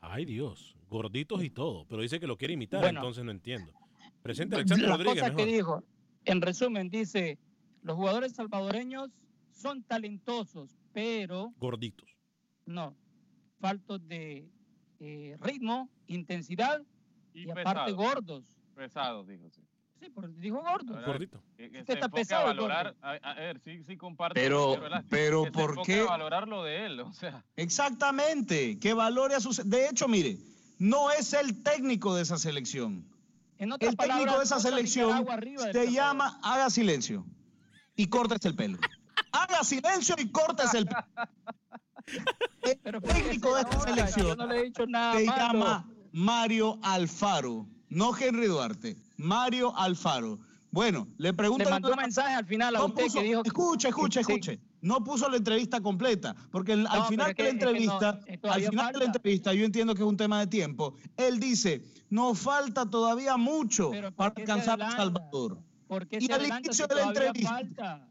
Ay, 0.00 0.24
Dios. 0.24 0.76
Gorditos 0.88 1.42
y 1.42 1.50
todo. 1.50 1.84
Pero 1.88 2.00
dice 2.02 2.20
que 2.20 2.26
lo 2.28 2.38
quiere 2.38 2.54
imitar, 2.54 2.80
Bueno. 2.80 3.00
entonces 3.00 3.24
no 3.24 3.32
entiendo. 3.32 3.72
Presente 4.28 4.56
Alexander 4.56 5.34
que 5.34 5.46
dijo, 5.46 5.82
en 6.26 6.42
resumen, 6.42 6.90
dice, 6.90 7.38
los 7.82 7.96
jugadores 7.96 8.32
salvadoreños 8.34 9.08
son 9.52 9.82
talentosos, 9.84 10.76
pero 10.92 11.54
Gorditos. 11.58 12.06
no, 12.66 12.94
faltos 13.58 14.06
de 14.06 14.46
eh, 15.00 15.34
ritmo, 15.40 15.88
intensidad 16.08 16.82
y, 17.32 17.48
aparte 17.48 17.92
gordos. 17.92 18.44
Pesados, 18.74 19.26
dijo, 19.26 19.48
sí. 19.48 19.62
Sí, 19.98 20.12
pero 20.14 20.28
dijo 20.28 20.60
gordos. 20.60 20.94
Ahora, 20.94 21.06
Gordito. 21.06 21.42
Que, 21.56 21.70
que 21.70 21.80
Usted 21.80 21.94
se 21.94 21.98
está 22.00 22.08
pesado, 22.10 22.42
a 22.42 22.46
valorar, 22.48 22.94
gordo. 22.94 22.98
a, 23.00 23.30
a 23.30 23.34
ver, 23.34 23.58
sí, 23.60 23.82
sí 23.82 23.96
comparto. 23.96 24.34
Pero- 24.34 24.76
pero 25.08 25.44
que 25.44 25.50
¿por 25.52 25.82
qué? 25.86 26.00
a 26.00 26.04
valorar 26.04 26.46
lo 26.46 26.64
de 26.64 26.84
él, 26.84 27.00
o 27.00 27.14
sea. 27.14 27.44
Exactamente, 27.56 28.78
que 28.78 28.92
valore 28.92 29.36
a 29.36 29.40
sus... 29.40 29.68
De 29.68 29.88
hecho, 29.88 30.06
mire, 30.06 30.36
no 30.78 31.10
es 31.10 31.32
el 31.32 31.62
técnico 31.62 32.14
de 32.14 32.22
esa 32.22 32.36
selección. 32.36 33.04
En 33.58 33.72
El 33.72 33.78
técnico 33.96 34.38
de 34.38 34.44
esa 34.44 34.60
selección 34.60 35.10
Salvador. 35.10 35.88
llama, 35.90 36.38
haga 36.42 36.70
silencio 36.70 37.26
y 37.96 38.06
córtese 38.06 38.48
el 38.48 38.54
pelo. 38.54 38.78
haga 39.32 39.64
silencio 39.64 40.14
y 40.18 40.30
cortes 40.30 40.74
el 40.74 40.88
el 42.62 43.02
técnico 43.02 43.54
de 43.54 43.62
esta 43.62 43.80
selección 43.80 44.38
no 44.38 44.46
le 44.46 44.60
he 44.60 44.64
dicho 44.64 44.86
nada 44.86 45.18
se 45.18 45.24
malo. 45.26 45.38
llama 45.52 45.90
Mario 46.12 46.78
Alfaro, 46.82 47.66
no 47.88 48.16
Henry 48.16 48.46
Duarte, 48.46 48.96
Mario 49.16 49.76
Alfaro. 49.76 50.38
Bueno, 50.70 51.08
le 51.18 51.32
pregunto. 51.32 51.64
Le 51.64 51.70
mandó 51.70 51.90
un 51.90 51.96
mensaje 51.96 52.34
al 52.34 52.44
final 52.46 52.76
a 52.76 52.78
No 52.78 52.86
usted 52.86 53.04
puso- 53.04 53.18
que 53.18 53.24
dijo. 53.24 53.42
Escuche, 53.44 53.88
escuche, 53.88 54.22
Sí. 54.24 54.60
No 54.80 55.02
puso 55.02 55.28
la 55.28 55.36
entrevista 55.36 55.80
completa, 55.80 56.34
porque 56.50 56.72
el- 56.72 56.86
al 56.86 57.04
final 57.06 57.26
de 57.26 57.32
la 57.32 57.34
que- 57.34 57.42
es 57.42 57.48
que 57.48 57.64
no, 57.64 57.70
entrevista, 57.70 58.20
eh, 58.26 58.38
al 58.42 58.62
final 58.62 58.92
de 58.92 58.98
la 59.00 59.04
entrevista, 59.06 59.52
yo 59.54 59.64
entiendo 59.64 59.94
que 59.94 60.02
es 60.02 60.08
un 60.08 60.16
tema 60.16 60.38
de 60.40 60.46
tiempo. 60.46 60.94
Él 61.16 61.40
dice, 61.40 61.82
nos 62.10 62.38
falta 62.38 62.86
todavía 62.88 63.36
mucho 63.36 63.90
para 64.16 64.34
alcanzar 64.36 64.80
a? 64.82 64.90
Salvador. 64.92 65.58
¿Por 65.88 66.06
qué 66.06 66.18
Y 66.20 66.30
al 66.30 66.46
inicio 66.46 66.72
si 66.72 66.82
de 66.86 66.94
la 66.94 67.02
entrevista- 67.04 67.48
falta? 67.50 68.08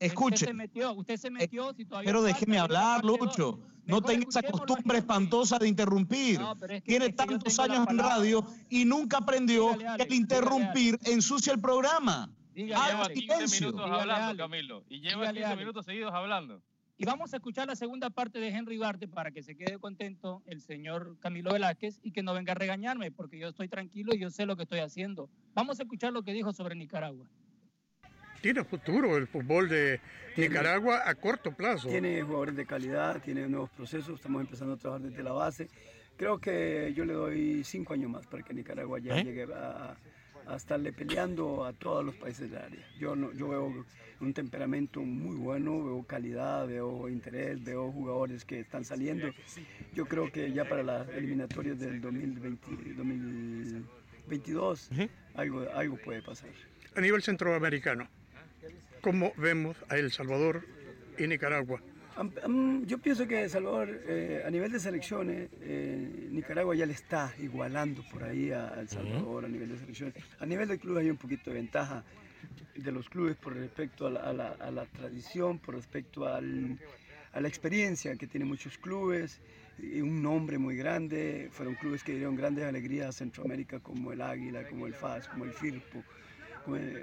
Escuche. 0.00 0.34
Usted 0.36 0.46
se 0.46 0.54
metió, 0.54 0.92
usted 0.94 1.16
se 1.16 1.30
metió 1.30 1.74
si 1.74 1.84
todavía 1.84 2.08
Pero 2.08 2.22
déjeme 2.22 2.58
hablar. 2.58 3.04
Lucho. 3.04 3.58
No 3.84 4.00
tenga 4.02 4.26
esa 4.28 4.42
costumbre 4.42 4.98
espantosa 4.98 5.58
de 5.58 5.66
interrumpir. 5.66 6.38
No, 6.38 6.54
pero 6.56 6.74
es 6.74 6.82
que- 6.82 6.88
Tiene 6.90 7.06
es 7.06 7.10
que 7.12 7.16
yo 7.24 7.26
tantos 7.26 7.58
años 7.58 7.86
en 7.88 7.98
radio 7.98 8.44
y 8.68 8.84
nunca 8.84 9.16
aprendió 9.18 9.72
Dígale, 9.72 9.96
que 9.96 10.02
el 10.04 10.08
dígale, 10.10 10.14
interrumpir 10.16 10.98
ensucia 11.04 11.52
el 11.54 11.60
programa. 11.60 12.30
Dígale, 12.64 12.92
Alex. 12.92 13.20
silencio. 13.20 13.66
minutos 13.68 13.84
Dígale, 13.84 14.12
hablando. 14.12 14.42
Camilo. 14.42 14.84
Y 14.88 15.00
lleva 15.00 15.20
Dígale, 15.20 15.32
15 15.32 15.46
Alex. 15.46 15.58
minutos 15.60 15.84
seguidos 15.86 16.12
hablando. 16.12 16.62
Y 16.96 17.04
vamos 17.04 17.32
a 17.32 17.36
escuchar 17.36 17.68
la 17.68 17.76
segunda 17.76 18.10
parte 18.10 18.40
de 18.40 18.48
Henry 18.48 18.76
Duarte 18.76 19.06
para 19.06 19.30
que 19.30 19.44
se 19.44 19.56
quede 19.56 19.78
contento 19.78 20.42
el 20.46 20.60
señor 20.60 21.16
Camilo 21.20 21.52
Velázquez 21.52 22.00
y 22.02 22.10
que 22.10 22.24
no 22.24 22.34
venga 22.34 22.52
a 22.52 22.54
regañarme, 22.56 23.12
porque 23.12 23.38
yo 23.38 23.48
estoy 23.48 23.68
tranquilo 23.68 24.12
y 24.16 24.18
yo 24.18 24.30
sé 24.30 24.46
lo 24.46 24.56
que 24.56 24.64
estoy 24.64 24.80
haciendo. 24.80 25.30
Vamos 25.54 25.78
a 25.78 25.84
escuchar 25.84 26.12
lo 26.12 26.24
que 26.24 26.32
dijo 26.32 26.52
sobre 26.52 26.74
Nicaragua. 26.74 27.28
Tiene 28.40 28.64
futuro 28.64 29.16
el 29.16 29.28
fútbol 29.28 29.68
de 29.68 30.00
Nicaragua 30.36 31.02
a 31.08 31.14
corto 31.14 31.52
plazo. 31.52 31.88
Tiene 31.88 32.22
jugadores 32.22 32.56
de 32.56 32.66
calidad, 32.66 33.22
tiene 33.22 33.48
nuevos 33.48 33.70
procesos, 33.70 34.16
estamos 34.16 34.40
empezando 34.40 34.74
a 34.74 34.76
trabajar 34.76 35.08
desde 35.08 35.22
la 35.22 35.32
base. 35.32 35.68
Creo 36.16 36.40
que 36.40 36.92
yo 36.96 37.04
le 37.04 37.12
doy 37.12 37.62
cinco 37.62 37.94
años 37.94 38.10
más 38.10 38.26
para 38.26 38.42
que 38.42 38.52
Nicaragua 38.52 38.98
ya 38.98 39.18
¿Eh? 39.18 39.24
llegue 39.24 39.46
a, 39.54 39.96
a 40.48 40.56
estarle 40.56 40.92
peleando 40.92 41.64
a 41.64 41.72
todos 41.72 42.04
los 42.04 42.14
países 42.16 42.50
del 42.50 42.60
área. 42.60 42.84
Yo, 42.98 43.14
no, 43.14 43.32
yo 43.32 43.48
veo 43.48 43.84
un 44.20 44.34
temperamento 44.34 45.00
muy 45.02 45.36
bueno, 45.36 45.84
veo 45.84 46.02
calidad, 46.04 46.66
veo 46.66 47.08
interés, 47.08 47.62
veo 47.62 47.92
jugadores 47.92 48.44
que 48.44 48.60
están 48.60 48.84
saliendo. 48.84 49.28
Yo 49.94 50.06
creo 50.06 50.32
que 50.32 50.50
ya 50.52 50.68
para 50.68 50.82
las 50.82 51.08
eliminatorias 51.10 51.78
del 51.78 52.00
2020, 52.00 52.94
2022 52.94 54.90
algo, 55.34 55.66
algo 55.74 55.96
puede 55.98 56.22
pasar. 56.22 56.50
A 56.96 57.00
nivel 57.00 57.22
centroamericano, 57.22 58.08
¿cómo 59.02 59.32
vemos 59.36 59.76
a 59.88 59.98
El 59.98 60.10
Salvador 60.10 60.64
y 61.18 61.26
Nicaragua? 61.26 61.82
Yo 62.86 62.98
pienso 62.98 63.26
que 63.28 63.48
Salvador, 63.48 63.88
eh, 64.06 64.42
a 64.44 64.50
nivel 64.50 64.72
de 64.72 64.80
selecciones, 64.80 65.48
eh, 65.60 66.28
Nicaragua 66.30 66.74
ya 66.74 66.84
le 66.86 66.92
está 66.92 67.32
igualando 67.38 68.02
por 68.10 68.24
ahí 68.24 68.50
a 68.50 68.74
El 68.80 68.88
Salvador 68.88 69.44
a 69.44 69.48
nivel 69.48 69.68
de 69.70 69.78
selecciones. 69.78 70.14
A 70.40 70.46
nivel 70.46 70.68
de 70.68 70.78
clubes 70.78 71.04
hay 71.04 71.10
un 71.10 71.16
poquito 71.16 71.50
de 71.50 71.56
ventaja 71.56 72.02
de 72.74 72.92
los 72.92 73.08
clubes 73.08 73.36
por 73.36 73.54
respecto 73.56 74.06
a 74.06 74.10
la, 74.10 74.20
a 74.20 74.32
la- 74.32 74.56
a 74.58 74.70
la 74.70 74.86
tradición, 74.86 75.58
por 75.58 75.74
respecto 75.76 76.26
al- 76.26 76.78
a 77.32 77.40
la 77.40 77.48
experiencia 77.48 78.16
que 78.16 78.26
tienen 78.26 78.48
muchos 78.48 78.78
clubes, 78.78 79.40
y 79.78 80.00
un 80.00 80.20
nombre 80.22 80.58
muy 80.58 80.76
grande. 80.76 81.48
Fueron 81.52 81.76
clubes 81.76 82.02
que 82.02 82.12
dieron 82.14 82.34
grandes 82.34 82.64
alegrías 82.64 83.08
a 83.08 83.12
Centroamérica 83.12 83.78
como 83.78 84.12
el 84.12 84.20
Águila, 84.22 84.68
como 84.68 84.86
el 84.88 84.94
FAS, 84.94 85.28
como 85.28 85.44
el 85.44 85.52
Firpo. 85.52 86.02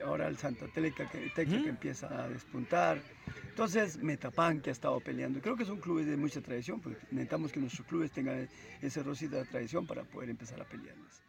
Ahora 0.05 0.27
el 0.27 0.37
Santa 0.37 0.67
Tecla 0.67 1.09
que, 1.09 1.31
empieza 1.69 2.23
a 2.23 2.29
despuntar. 2.29 3.01
Entonces, 3.49 3.97
Metapan 3.97 4.61
que 4.61 4.69
ha 4.69 4.73
estado 4.73 4.99
peleando. 4.99 5.41
Creo 5.41 5.55
que 5.55 5.65
son 5.65 5.79
clubes 5.79 6.05
de 6.05 6.17
mucha 6.17 6.41
tradición, 6.41 6.79
porque 6.81 6.99
necesitamos 7.11 7.51
que 7.51 7.59
nuestros 7.59 7.87
clubes 7.87 8.11
tengan 8.11 8.49
ese 8.81 9.01
rosito 9.03 9.37
de 9.37 9.45
tradición 9.45 9.87
para 9.87 10.03
poder 10.03 10.29
empezar 10.29 10.61
a 10.61 10.65
pelearles. 10.65 11.21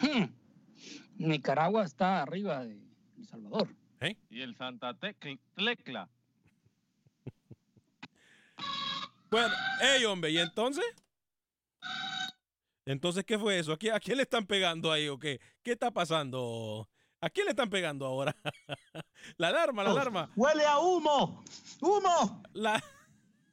Hmm. 0.00 0.24
Nicaragua 1.18 1.84
está 1.84 2.22
arriba 2.22 2.64
de 2.64 2.80
El 3.18 3.26
Salvador. 3.26 3.68
Y 4.30 4.40
el 4.40 4.56
Santa 4.56 4.94
Tec- 4.98 5.38
Tecla. 5.54 6.08
Bueno, 9.30 9.54
hey, 9.80 10.04
hombre, 10.04 10.30
¿y 10.30 10.38
entonces? 10.38 10.84
Entonces, 12.84 13.24
¿qué 13.24 13.38
fue 13.38 13.58
eso? 13.58 13.72
¿A 13.72 13.76
quién, 13.76 13.94
a 13.94 14.00
quién 14.00 14.16
le 14.16 14.24
están 14.24 14.46
pegando 14.46 14.90
ahí 14.90 15.08
o 15.08 15.18
qué? 15.18 15.40
¿Qué 15.62 15.72
está 15.72 15.90
pasando? 15.90 16.88
¿A 17.20 17.30
quién 17.30 17.44
le 17.46 17.50
están 17.50 17.70
pegando 17.70 18.04
ahora? 18.04 18.36
la 19.36 19.48
alarma, 19.48 19.84
la 19.84 19.90
alarma. 19.92 20.30
¡Huele 20.34 20.64
a 20.66 20.78
humo! 20.80 21.44
¡Humo! 21.80 22.42
La... 22.52 22.82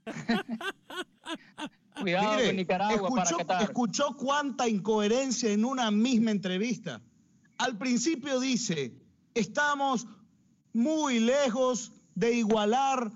Cuidado 2.01 2.35
Mire, 2.35 2.47
con 2.47 2.55
Nicaragua 2.55 3.09
para 3.09 3.23
escuchó, 3.23 3.37
Qatar. 3.37 3.63
escuchó 3.63 4.15
cuánta 4.17 4.67
incoherencia 4.67 5.51
en 5.51 5.65
una 5.65 5.91
misma 5.91 6.31
entrevista. 6.31 7.01
Al 7.57 7.77
principio 7.77 8.39
dice, 8.39 8.93
estamos 9.35 10.07
muy 10.73 11.19
lejos 11.19 11.91
de 12.15 12.33
igualar 12.33 13.11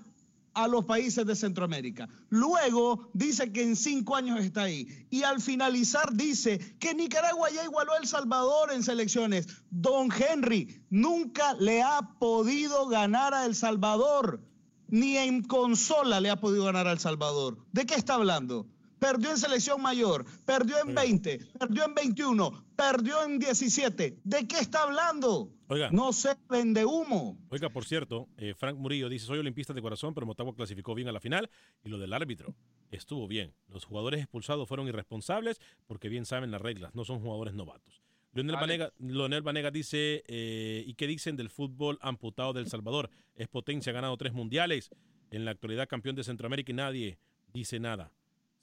a 0.54 0.68
los 0.68 0.84
países 0.84 1.26
de 1.26 1.36
Centroamérica. 1.36 2.08
Luego 2.30 3.10
dice 3.12 3.52
que 3.52 3.62
en 3.62 3.76
cinco 3.76 4.16
años 4.16 4.40
está 4.40 4.62
ahí. 4.62 4.88
Y 5.10 5.22
al 5.22 5.40
finalizar 5.40 6.12
dice 6.12 6.58
que 6.78 6.94
Nicaragua 6.94 7.50
ya 7.50 7.64
igualó 7.64 7.92
a 7.92 7.98
El 7.98 8.06
Salvador 8.06 8.72
en 8.72 8.82
selecciones. 8.82 9.46
Don 9.70 10.08
Henry 10.12 10.82
nunca 10.90 11.54
le 11.54 11.82
ha 11.82 12.16
podido 12.18 12.86
ganar 12.88 13.34
a 13.34 13.46
El 13.46 13.54
Salvador. 13.54 14.40
Ni 14.88 15.16
en 15.16 15.42
consola 15.42 16.20
le 16.20 16.30
ha 16.30 16.40
podido 16.40 16.64
ganar 16.64 16.86
a 16.86 16.92
El 16.92 16.98
Salvador. 16.98 17.58
¿De 17.72 17.86
qué 17.86 17.94
está 17.94 18.14
hablando? 18.14 18.66
Perdió 19.04 19.32
en 19.32 19.36
selección 19.36 19.82
mayor, 19.82 20.24
perdió 20.46 20.76
en 20.80 20.94
20, 20.94 21.38
perdió 21.58 21.84
en 21.84 21.94
21, 21.94 22.64
perdió 22.74 23.22
en 23.22 23.38
17. 23.38 24.20
¿De 24.24 24.48
qué 24.48 24.56
está 24.56 24.84
hablando? 24.84 25.52
Oiga. 25.68 25.90
No 25.90 26.14
se 26.14 26.34
vende 26.48 26.86
humo. 26.86 27.36
Oiga, 27.50 27.68
por 27.68 27.84
cierto, 27.84 28.30
eh, 28.38 28.54
Frank 28.56 28.78
Murillo 28.78 29.10
dice, 29.10 29.26
soy 29.26 29.40
olimpista 29.40 29.74
de 29.74 29.82
corazón, 29.82 30.14
pero 30.14 30.26
Motagua 30.26 30.54
clasificó 30.54 30.94
bien 30.94 31.06
a 31.08 31.12
la 31.12 31.20
final 31.20 31.50
y 31.84 31.90
lo 31.90 31.98
del 31.98 32.14
árbitro 32.14 32.56
estuvo 32.90 33.28
bien. 33.28 33.52
Los 33.68 33.84
jugadores 33.84 34.20
expulsados 34.20 34.66
fueron 34.66 34.88
irresponsables 34.88 35.60
porque 35.86 36.08
bien 36.08 36.24
saben 36.24 36.50
las 36.50 36.62
reglas, 36.62 36.94
no 36.94 37.04
son 37.04 37.20
jugadores 37.20 37.52
novatos. 37.52 38.00
Leonel, 38.32 38.56
Alex. 38.56 38.62
Vanega, 38.62 38.92
Leonel 39.00 39.42
Vanega 39.42 39.70
dice, 39.70 40.24
eh, 40.28 40.82
¿y 40.86 40.94
qué 40.94 41.06
dicen 41.06 41.36
del 41.36 41.50
fútbol 41.50 41.98
amputado 42.00 42.54
del 42.54 42.68
Salvador? 42.68 43.10
Es 43.34 43.48
potencia, 43.48 43.90
ha 43.90 43.94
ganado 43.94 44.16
tres 44.16 44.32
mundiales, 44.32 44.88
en 45.30 45.44
la 45.44 45.50
actualidad 45.50 45.88
campeón 45.88 46.16
de 46.16 46.24
Centroamérica 46.24 46.72
y 46.72 46.74
nadie 46.74 47.18
dice 47.52 47.78
nada. 47.78 48.10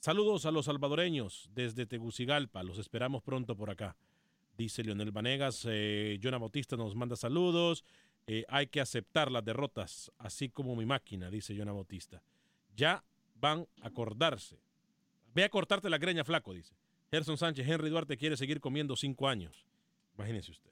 Saludos 0.02 0.48
a 0.48 0.52
los 0.52 0.66
salvadoreños 0.66 1.48
desde 1.54 1.86
Tegucigalpa, 1.86 2.64
los 2.64 2.80
esperamos 2.80 3.22
pronto 3.22 3.56
por 3.56 3.70
acá. 3.70 3.96
Dice 4.58 4.84
Leonel 4.84 5.12
Vanegas, 5.12 5.68
eh, 5.70 6.20
Jonah 6.20 6.40
Bautista 6.40 6.76
nos 6.76 6.96
manda 6.96 7.16
saludos. 7.16 7.86
eh, 8.26 8.44
hay 8.50 8.66
que 8.66 8.82
aceptar 8.82 9.32
las 9.32 9.46
derrotas, 9.46 10.12
así 10.18 10.50
como 10.50 10.76
mi 10.76 10.88
máquina, 10.88 11.30
dice 11.30 11.56
Jonah 11.56 11.72
Bautista. 11.74 12.24
Ya 12.76 13.04
van 13.36 13.68
a 13.80 13.90
acordarse. 13.90 14.58
Ve 15.36 15.44
a 15.44 15.50
cortarte 15.50 15.88
la 15.88 16.00
greña, 16.00 16.24
flaco, 16.24 16.52
dice. 16.52 16.74
Gerson 17.12 17.38
Sánchez, 17.38 17.68
Henry 17.68 17.92
Duarte 17.92 18.18
quiere 18.18 18.38
seguir 18.38 18.60
comiendo 18.60 18.96
cinco 18.96 19.28
años. 19.28 19.68
Imagínense 20.16 20.50
usted. 20.50 20.72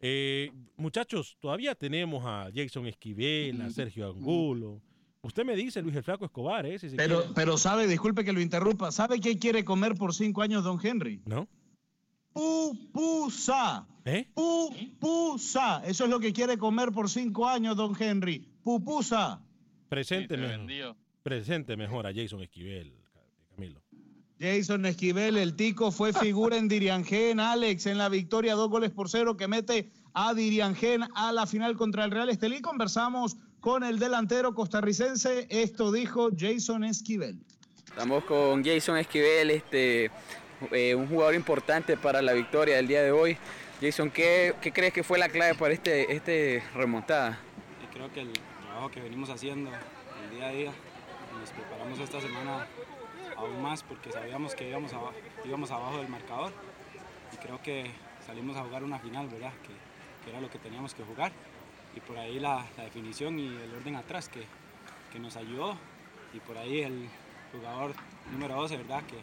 Eh, 0.00 0.50
muchachos, 0.76 1.36
todavía 1.40 1.74
tenemos 1.74 2.24
a 2.24 2.50
Jason 2.54 2.86
Esquivel, 2.86 3.60
a 3.60 3.68
Sergio 3.68 4.08
Angulo. 4.08 4.80
Usted 5.24 5.44
me 5.44 5.54
dice 5.54 5.80
Luis 5.82 5.94
el 5.94 6.02
Flaco 6.02 6.24
Escobar, 6.24 6.66
¿eh? 6.66 6.78
Si 6.80 6.90
se 6.90 6.96
Pero, 6.96 7.18
quiere. 7.20 7.34
pero 7.34 7.56
sabe, 7.56 7.86
disculpe 7.86 8.24
que 8.24 8.32
lo 8.32 8.40
interrumpa, 8.40 8.90
¿sabe 8.90 9.20
qué 9.20 9.38
quiere 9.38 9.64
comer 9.64 9.94
por 9.94 10.14
cinco 10.14 10.42
años 10.42 10.64
don 10.64 10.80
Henry? 10.84 11.22
¿No? 11.24 11.46
Pupusa. 12.32 13.86
¿Eh? 14.04 14.26
Pupusa. 14.34 15.82
Eso 15.86 16.04
es 16.04 16.10
lo 16.10 16.18
que 16.18 16.32
quiere 16.32 16.58
comer 16.58 16.90
por 16.90 17.08
cinco 17.08 17.46
años 17.46 17.76
don 17.76 17.94
Henry. 18.00 18.48
Pupusa. 18.64 19.40
Presente, 19.88 20.36
mejor, 20.36 20.96
presente 21.22 21.76
mejor 21.76 22.06
a 22.08 22.12
Jason 22.12 22.42
Esquivel, 22.42 22.92
Camilo. 23.50 23.80
Jason 24.40 24.86
Esquivel, 24.86 25.36
el 25.36 25.54
tico, 25.54 25.92
fue 25.92 26.12
figura 26.12 26.56
en 26.56 26.66
Diriangén, 26.66 27.38
Alex, 27.38 27.86
en 27.86 27.98
la 27.98 28.08
victoria, 28.08 28.54
dos 28.54 28.70
goles 28.70 28.90
por 28.90 29.08
cero 29.08 29.36
que 29.36 29.46
mete 29.46 29.92
a 30.14 30.34
Diriangén 30.34 31.04
a 31.14 31.30
la 31.30 31.46
final 31.46 31.76
contra 31.76 32.04
el 32.04 32.10
Real 32.10 32.28
Estelí. 32.28 32.60
Conversamos 32.60 33.36
con 33.62 33.84
el 33.84 33.98
delantero 33.98 34.54
costarricense. 34.54 35.46
Esto 35.48 35.90
dijo 35.92 36.28
Jason 36.36 36.84
Esquivel. 36.84 37.38
Estamos 37.86 38.24
con 38.24 38.64
Jason 38.64 38.98
Esquivel, 38.98 39.50
este, 39.52 40.10
eh, 40.72 40.94
un 40.94 41.06
jugador 41.06 41.34
importante 41.34 41.96
para 41.96 42.20
la 42.20 42.32
victoria 42.32 42.76
del 42.76 42.88
día 42.88 43.02
de 43.02 43.12
hoy. 43.12 43.38
Jason, 43.80 44.10
¿qué, 44.10 44.54
qué 44.60 44.72
crees 44.72 44.92
que 44.92 45.02
fue 45.04 45.18
la 45.18 45.28
clave 45.28 45.54
para 45.54 45.72
este, 45.72 46.12
este 46.12 46.62
remontada? 46.74 47.38
Y 47.82 47.86
creo 47.94 48.12
que 48.12 48.20
el 48.22 48.32
trabajo 48.32 48.90
que 48.90 49.00
venimos 49.00 49.30
haciendo 49.30 49.70
el 49.70 50.36
día 50.36 50.48
a 50.48 50.52
día, 50.52 50.72
nos 51.38 51.50
preparamos 51.50 51.98
esta 52.00 52.20
semana 52.20 52.66
aún 53.36 53.62
más 53.62 53.82
porque 53.84 54.10
sabíamos 54.10 54.54
que 54.56 54.68
íbamos, 54.68 54.92
aba- 54.92 55.12
íbamos 55.44 55.70
abajo 55.70 55.98
del 55.98 56.08
marcador 56.08 56.52
y 57.32 57.36
creo 57.36 57.62
que 57.62 57.90
salimos 58.26 58.56
a 58.56 58.62
jugar 58.64 58.82
una 58.82 58.98
final, 58.98 59.28
¿verdad? 59.28 59.52
Que, 59.62 60.24
que 60.24 60.30
era 60.30 60.40
lo 60.40 60.50
que 60.50 60.58
teníamos 60.58 60.94
que 60.94 61.04
jugar 61.04 61.32
y 61.94 62.00
por 62.00 62.18
ahí 62.18 62.38
la, 62.38 62.66
la, 62.76 62.84
definición 62.84 63.38
y 63.38 63.46
el 63.46 63.74
orden 63.74 63.96
atrás 63.96 64.28
que, 64.28 64.42
que, 65.12 65.18
nos 65.18 65.36
ayudó. 65.36 65.76
Y 66.32 66.40
por 66.40 66.56
ahí 66.56 66.80
el 66.80 67.08
jugador 67.52 67.92
número 68.30 68.56
12, 68.56 68.78
¿verdad? 68.78 69.02
Que, 69.04 69.16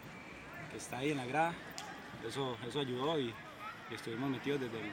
que 0.72 0.78
está 0.78 1.00
ahí 1.00 1.12
en 1.12 1.18
la 1.18 1.26
grada, 1.26 1.54
eso, 2.28 2.58
eso 2.68 2.80
ayudó 2.80 3.20
y, 3.20 3.34
y 3.90 3.94
estuvimos 3.94 4.30
metidos 4.30 4.62
desde 4.62 4.78
el 4.80 4.92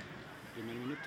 primer 0.55 0.77
minuto. 0.77 1.03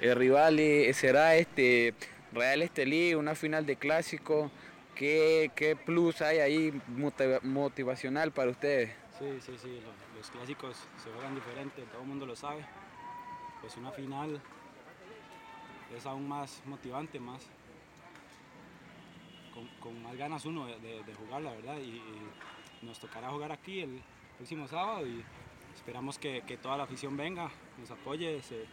El 0.00 0.16
rival 0.16 0.58
eh, 0.58 0.92
será 0.94 1.36
este 1.36 1.94
Real 2.32 2.62
Estelí, 2.62 3.14
una 3.14 3.34
final 3.34 3.66
de 3.66 3.76
clásico. 3.76 4.50
¿Qué, 4.94 5.50
¿Qué, 5.54 5.74
plus 5.74 6.22
hay 6.22 6.38
ahí 6.38 6.82
motivacional 7.42 8.30
para 8.30 8.50
ustedes? 8.50 8.90
Sí, 9.18 9.26
sí, 9.40 9.52
sí, 9.60 9.80
los, 9.80 10.18
los, 10.18 10.30
clásicos 10.30 10.76
se 11.02 11.10
juegan 11.10 11.34
diferente, 11.34 11.82
todo 11.90 12.02
el 12.02 12.08
mundo 12.08 12.26
lo 12.26 12.36
sabe. 12.36 12.64
Pues 13.60 13.76
una 13.76 13.90
final 13.92 14.40
es 15.96 16.06
aún 16.06 16.28
más 16.28 16.62
motivante, 16.66 17.20
más 17.20 17.42
con, 19.52 19.66
con 19.80 20.02
más 20.02 20.16
ganas 20.16 20.44
uno 20.44 20.66
de, 20.66 20.78
de, 20.80 21.02
de 21.02 21.14
jugar, 21.14 21.42
la 21.42 21.52
verdad. 21.52 21.76
Y, 21.78 21.96
y, 21.96 22.12
nos 22.82 22.98
tocará 22.98 23.30
jugar 23.30 23.52
aquí 23.52 23.80
el 23.80 24.02
próximo 24.36 24.66
sábado 24.66 25.06
y 25.06 25.22
esperamos 25.76 26.18
que, 26.18 26.42
que 26.46 26.56
toda 26.56 26.76
la 26.76 26.82
afición 26.82 27.16
venga, 27.16 27.48
nos 27.78 27.90
apoye, 27.92 28.42
se, 28.42 28.66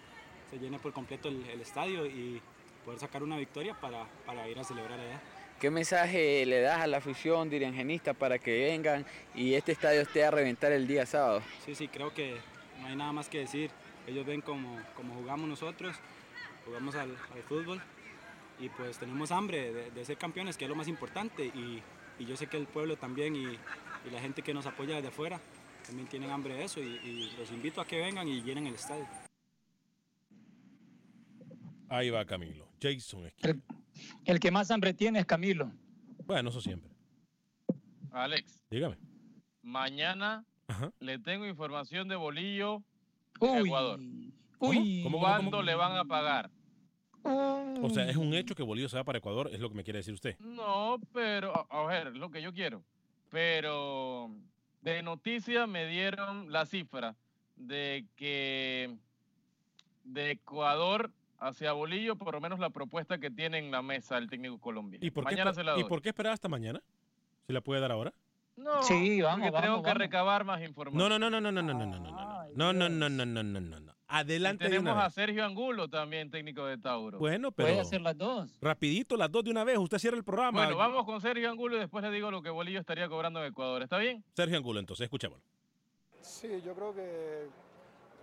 se 0.50 0.58
llene 0.58 0.80
por 0.80 0.94
completo 0.94 1.30
el, 1.30 1.48
el, 1.48 1.62
estadio 1.62 2.08
y 2.08 2.42
poder 2.84 3.00
sacar 3.00 3.22
una 3.22 3.38
victoria 3.38 3.80
para, 3.80 4.06
para 4.26 4.48
ir 4.50 4.58
a 4.58 4.64
celebrar 4.64 5.00
allá. 5.00 5.22
¿Qué 5.60 5.70
mensaje 5.70 6.46
le 6.46 6.62
das 6.62 6.82
a 6.82 6.88
la 6.88 6.98
afición 6.98 7.50
dirigenista 7.50 8.14
para 8.14 8.40
que 8.40 8.66
vengan 8.66 9.06
y 9.36 9.54
este 9.54 9.74
estadio 9.74 10.02
esté 10.02 10.24
a 10.24 10.32
reventar 10.32 10.72
el 10.72 10.88
día 10.88 11.06
sábado? 11.06 11.44
Sí, 11.66 11.76
sí, 11.76 11.88
creo 11.88 12.14
que 12.14 12.38
no 12.82 12.88
hay 12.88 12.96
nada 12.96 13.12
más 13.12 13.30
que 13.30 13.40
decir. 13.40 13.70
Ellos 14.08 14.26
ven 14.26 14.42
como, 14.42 14.80
como 14.96 15.14
jugamos 15.16 15.48
nosotros, 15.48 15.96
jugamos 16.70 16.96
al, 16.96 17.10
al, 17.12 17.44
fútbol 17.44 17.82
y 18.60 18.70
pues 18.70 19.00
tenemos 19.00 19.32
hambre 19.32 19.74
de, 19.74 19.92
de, 19.92 20.06
ser 20.06 20.18
campeones, 20.18 20.56
que 20.56 20.66
es 20.66 20.70
lo 20.70 20.76
más 20.76 20.88
importante. 20.88 21.46
Y, 21.46 21.82
y 22.20 22.26
yo 22.26 22.38
sé 22.38 22.48
que 22.48 22.58
el 22.58 22.68
pueblo 22.68 22.96
también 22.96 23.36
y, 23.36 23.44
y, 23.46 24.10
la 24.12 24.22
gente 24.22 24.42
que 24.42 24.54
nos 24.54 24.66
apoya 24.66 24.96
desde 24.96 25.08
afuera 25.08 25.40
también 25.86 26.08
tienen 26.08 26.30
hambre 26.30 26.54
de 26.54 26.66
eso 26.66 26.80
y, 26.80 26.86
y 26.86 27.32
los 27.38 27.52
invito 27.52 27.82
a 27.82 27.88
que 27.88 28.00
vengan 28.00 28.28
y 28.28 28.42
llenen 28.42 28.68
el 28.68 28.76
estadio. 28.76 29.08
Ahí 31.90 32.12
va 32.12 32.24
Camilo. 32.26 32.68
Jason 32.80 33.26
el, 33.42 33.62
el, 34.26 34.40
que 34.40 34.52
más 34.52 34.70
hambre 34.70 34.94
tiene 34.94 35.20
es 35.20 35.26
Camilo. 35.26 35.72
Bueno, 36.26 36.50
eso 36.50 36.62
siempre. 36.62 36.92
Alex. 38.12 38.64
Dígame. 38.70 38.98
Mañana 39.64 40.46
Ajá. 40.68 40.92
le 41.00 41.18
tengo 41.18 41.48
información 41.48 42.08
de 42.08 42.16
Bolillo 42.16 42.84
Uy. 43.40 43.68
Ecuador. 43.68 44.00
Uy. 44.60 45.02
¿Cómo, 45.04 45.20
¿Cuándo 45.20 45.52
cómo, 45.52 45.64
le 45.64 45.76
van 45.76 45.96
a 45.96 46.06
pagar? 46.06 46.52
O 47.24 47.90
sea, 47.90 48.10
es 48.10 48.18
un 48.18 48.34
hecho 48.34 48.56
que 48.56 48.64
Bolillo 48.64 48.90
se 48.90 48.98
va 48.98 49.04
para 49.04 49.18
Ecuador, 49.20 49.50
es 49.52 49.60
lo 49.60 49.70
que 49.70 49.76
me 49.76 49.84
quiere 49.84 50.00
decir 50.00 50.14
usted. 50.14 50.38
No, 50.40 51.00
pero, 51.14 51.54
a, 51.56 51.82
a 51.82 51.86
ver, 51.86 52.16
lo 52.16 52.30
que 52.30 52.42
yo 52.42 52.54
quiero. 52.54 52.84
Pero 53.30 54.30
de 54.82 55.04
noticia 55.04 55.68
me 55.68 55.88
dieron 55.88 56.52
la 56.52 56.66
cifra 56.66 57.16
de 57.56 58.06
que 58.16 58.96
de 60.04 60.32
Ecuador 60.32 61.12
hacia 61.40 61.72
Bolillo, 61.74 62.16
por 62.16 62.34
lo 62.34 62.42
menos 62.42 62.60
la 62.60 62.70
propuesta 62.70 63.18
que 63.18 63.30
tiene 63.30 63.58
en 63.60 63.72
la 63.72 63.82
mesa 63.82 64.18
el 64.18 64.30
técnico 64.30 64.60
colombiano. 64.60 65.06
¿Y 65.06 65.12
por, 65.12 65.24
mañana 65.24 65.52
qué, 65.52 65.56
se 65.56 65.64
la 65.64 65.74
doy. 65.74 65.82
¿Y 65.82 65.84
por 65.86 66.02
qué 66.02 66.10
esperar 66.10 66.34
hasta 66.34 66.50
mañana? 66.50 66.82
¿Se 67.48 67.54
la 67.54 67.62
puede 67.62 67.82
dar 67.82 67.92
ahora? 67.92 68.14
No, 68.58 68.84
sí, 68.84 69.22
vamos, 69.22 69.40
porque 69.40 69.52
vamos, 69.52 69.62
tengo 69.62 69.84
que 69.84 69.94
recabar 69.94 70.44
más 70.44 70.62
información. 70.62 70.98
No, 70.98 71.18
no, 71.18 71.30
no, 71.30 71.40
no, 71.40 71.52
no, 71.52 71.52
no, 71.52 71.62
no, 71.62 71.74
no, 71.74 71.86
no, 71.86 72.00
no, 72.00 72.74
no, 72.74 72.90
no, 72.90 72.90
no, 72.90 73.10
no, 73.10 73.26
no, 73.26 73.44
no, 73.44 73.60
no, 73.62 73.80
no. 73.80 73.89
Adelante. 74.12 74.66
Y 74.66 74.70
tenemos 74.70 74.98
a 74.98 75.10
Sergio 75.12 75.46
Angulo 75.46 75.88
también, 75.88 76.32
técnico 76.32 76.66
de 76.66 76.80
Tauro. 76.80 77.20
Bueno, 77.20 77.52
pero. 77.52 77.70
Puede 77.70 77.80
hacer 77.80 78.02
las 78.02 78.18
dos. 78.18 78.58
Rapidito, 78.60 79.16
las 79.16 79.32
dos 79.32 79.44
de 79.44 79.52
una 79.52 79.64
vez. 79.64 79.78
Usted 79.78 80.00
cierra 80.00 80.18
el 80.18 80.24
programa. 80.24 80.64
Bueno, 80.64 80.78
vamos 80.78 81.06
con 81.06 81.22
Sergio 81.22 81.48
Angulo 81.50 81.78
y 81.78 81.80
después 81.80 82.04
le 82.04 82.10
digo 82.10 82.32
lo 82.32 82.42
que 82.42 82.50
Bolillo 82.50 82.80
estaría 82.80 83.08
cobrando 83.08 83.40
en 83.40 83.52
Ecuador. 83.52 83.84
¿Está 83.84 84.00
bien? 84.00 84.24
Sergio 84.34 84.58
Angulo, 84.58 84.80
entonces, 84.80 85.04
escuchémoslo. 85.04 85.44
Sí, 86.22 86.62
yo 86.66 86.74
creo 86.74 86.94
que 86.96 87.48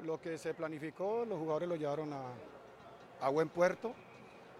lo 0.05 0.21
que 0.21 0.37
se 0.39 0.55
planificó, 0.55 1.25
los 1.25 1.39
jugadores 1.39 1.69
lo 1.69 1.77
llevaron 1.77 2.13
a, 2.13 2.23
a 3.21 3.29
buen 3.29 3.49
puerto. 3.49 3.95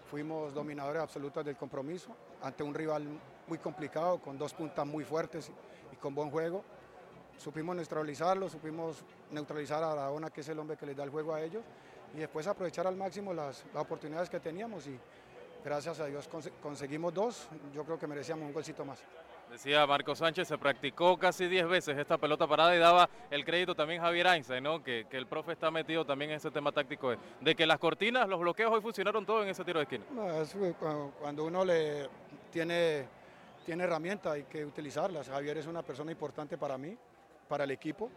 Fuimos 0.09 0.53
dominadores 0.53 1.01
absolutos 1.01 1.43
del 1.43 1.57
compromiso 1.57 2.15
ante 2.41 2.63
un 2.63 2.73
rival 2.73 3.05
muy 3.47 3.57
complicado, 3.57 4.19
con 4.19 4.37
dos 4.37 4.53
puntas 4.53 4.87
muy 4.87 5.03
fuertes 5.03 5.51
y 5.91 5.95
con 5.97 6.15
buen 6.15 6.31
juego. 6.31 6.63
Supimos 7.37 7.75
neutralizarlo, 7.75 8.49
supimos 8.49 9.03
neutralizar 9.31 9.83
a 9.83 9.91
Aragona, 9.91 10.29
que 10.29 10.41
es 10.41 10.49
el 10.49 10.59
hombre 10.59 10.75
que 10.75 10.85
les 10.85 10.97
da 10.97 11.03
el 11.03 11.09
juego 11.09 11.33
a 11.33 11.41
ellos, 11.41 11.63
y 12.15 12.19
después 12.19 12.47
aprovechar 12.47 12.87
al 12.87 12.95
máximo 12.95 13.33
las, 13.33 13.63
las 13.73 13.83
oportunidades 13.83 14.29
que 14.29 14.39
teníamos 14.39 14.87
y 14.87 14.99
gracias 15.63 15.99
a 15.99 16.05
Dios 16.05 16.27
cons 16.27 16.49
conseguimos 16.61 17.13
dos, 17.13 17.47
yo 17.73 17.83
creo 17.83 17.99
que 17.99 18.07
merecíamos 18.07 18.45
un 18.45 18.53
golcito 18.53 18.85
más. 18.85 19.03
Decía 19.51 19.85
Marco 19.87 20.13
Sánchez, 20.13 20.47
se 20.47 20.57
practicó 20.57 21.17
casi 21.17 21.47
10 21.47 21.67
veces 21.67 21.97
esta 21.97 22.17
pelota 22.17 22.47
parada 22.47 22.75
y 22.75 22.79
daba 22.79 23.09
el 23.31 23.45
crédito 23.45 23.75
también 23.75 24.01
Javier 24.01 24.27
Einstein, 24.27 24.63
¿no? 24.63 24.83
que, 24.83 25.05
que, 25.09 25.17
el 25.17 25.25
profe 25.25 25.53
está 25.53 25.71
metido 25.71 26.05
también 26.05 26.31
en 26.31 26.37
ese 26.37 26.51
tema 26.51 26.71
táctico 26.71 27.11
de, 27.11 27.17
de, 27.39 27.55
que 27.55 27.65
las 27.65 27.79
cortinas, 27.79 28.27
los 28.27 28.39
bloqueos 28.39 28.71
hoy 28.73 28.81
funcionaron 28.81 29.25
todo 29.25 29.43
en 29.43 29.49
ese 29.49 29.63
tiro 29.63 29.79
de 29.79 29.83
esquina. 29.83 30.05
No, 30.11 30.41
es 30.41 30.55
cuando 31.19 31.45
uno 31.45 31.63
le 31.63 32.09
tiene, 32.51 33.05
tiene 33.65 33.85
herramientas 33.85 34.33
hay 34.33 34.43
que 34.43 34.65
utilizarlas. 34.65 35.29
Javier 35.29 35.57
es 35.57 35.65
una 35.65 35.81
persona 35.81 36.11
importante 36.11 36.57
para 36.57 36.77
mí, 36.77 36.97
para 37.47 37.63
el 37.63 37.71
equipo. 37.71 38.09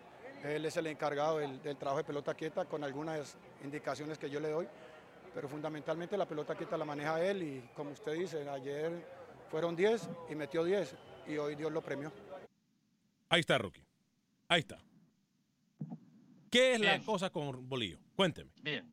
Él 0.44 0.64
es 0.64 0.76
el 0.76 0.86
encargado 0.86 1.38
del, 1.38 1.62
del 1.62 1.76
trabajo 1.76 1.98
de 1.98 2.04
pelota 2.04 2.34
quieta 2.34 2.64
con 2.64 2.82
algunas 2.82 3.36
indicaciones 3.62 4.18
que 4.18 4.30
yo 4.30 4.40
le 4.40 4.50
doy, 4.50 4.66
pero 5.34 5.48
fundamentalmente 5.48 6.16
la 6.16 6.26
pelota 6.26 6.54
quieta 6.54 6.76
la 6.76 6.84
maneja 6.84 7.22
él 7.22 7.42
y 7.42 7.60
como 7.74 7.90
usted 7.90 8.14
dice, 8.14 8.48
ayer 8.48 9.06
fueron 9.50 9.76
10 9.76 10.08
y 10.30 10.34
metió 10.34 10.64
10 10.64 10.96
y 11.28 11.36
hoy 11.36 11.54
Dios 11.56 11.70
lo 11.70 11.82
premió. 11.82 12.12
Ahí 13.28 13.40
está, 13.40 13.58
Rookie. 13.58 13.84
Ahí 14.48 14.60
está. 14.60 14.78
¿Qué 16.50 16.74
es 16.74 16.80
Bien. 16.80 16.98
la 16.98 17.04
cosa 17.04 17.30
con 17.30 17.68
Bolillo? 17.68 17.98
Cuénteme. 18.16 18.50
Bien. 18.62 18.90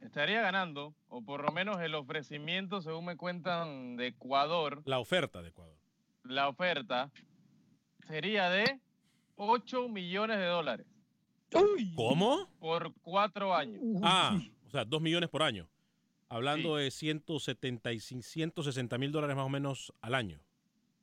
Estaría 0.00 0.40
ganando, 0.40 0.94
o 1.08 1.22
por 1.22 1.42
lo 1.42 1.50
menos 1.52 1.80
el 1.80 1.94
ofrecimiento, 1.94 2.80
según 2.80 3.06
me 3.06 3.16
cuentan, 3.16 3.96
de 3.96 4.08
Ecuador. 4.08 4.82
La 4.86 4.98
oferta 4.98 5.42
de 5.42 5.48
Ecuador. 5.48 5.76
La 6.22 6.48
oferta 6.48 7.10
sería 8.06 8.48
de 8.48 8.80
8 9.36 9.88
millones 9.88 10.38
de 10.38 10.46
dólares. 10.46 10.86
Uy. 11.54 11.92
¿Cómo? 11.94 12.48
Por 12.58 12.92
cuatro 13.02 13.54
años. 13.54 13.80
Ah, 14.02 14.38
o 14.66 14.70
sea, 14.70 14.84
2 14.84 15.00
millones 15.00 15.30
por 15.30 15.42
año. 15.42 15.68
Hablando 16.28 16.76
sí. 16.78 16.84
de 16.84 16.90
175, 16.90 18.22
160 18.22 18.98
mil 18.98 19.12
dólares 19.12 19.36
más 19.36 19.46
o 19.46 19.48
menos 19.48 19.92
al 20.00 20.14
año. 20.14 20.40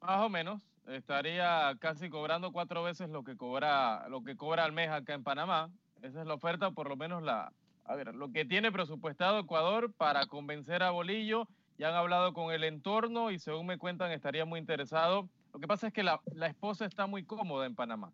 Más 0.01 0.19
o 0.21 0.29
menos. 0.29 0.61
Estaría 0.87 1.73
casi 1.79 2.09
cobrando 2.09 2.51
cuatro 2.51 2.83
veces 2.83 3.09
lo 3.09 3.23
que 3.23 3.37
cobra, 3.37 4.09
lo 4.09 4.23
que 4.23 4.35
cobra 4.35 4.65
al 4.65 4.73
mes 4.73 4.89
acá 4.89 5.13
en 5.13 5.23
Panamá. 5.23 5.69
Esa 6.01 6.21
es 6.21 6.27
la 6.27 6.33
oferta, 6.33 6.71
por 6.71 6.89
lo 6.89 6.97
menos 6.97 7.21
la, 7.21 7.53
a 7.85 7.95
ver, 7.95 8.15
lo 8.15 8.31
que 8.31 8.45
tiene 8.45 8.71
presupuestado 8.71 9.39
Ecuador 9.39 9.93
para 9.93 10.25
convencer 10.25 10.81
a 10.83 10.89
Bolillo. 10.89 11.47
Ya 11.77 11.89
han 11.89 11.95
hablado 11.95 12.33
con 12.33 12.51
el 12.53 12.63
entorno 12.63 13.31
y 13.31 13.39
según 13.39 13.67
me 13.67 13.77
cuentan 13.77 14.11
estaría 14.11 14.43
muy 14.43 14.59
interesado. 14.59 15.29
Lo 15.53 15.59
que 15.59 15.67
pasa 15.67 15.87
es 15.87 15.93
que 15.93 16.03
la, 16.03 16.19
la 16.33 16.47
esposa 16.47 16.85
está 16.85 17.07
muy 17.07 17.23
cómoda 17.23 17.65
en 17.65 17.75
Panamá. 17.75 18.11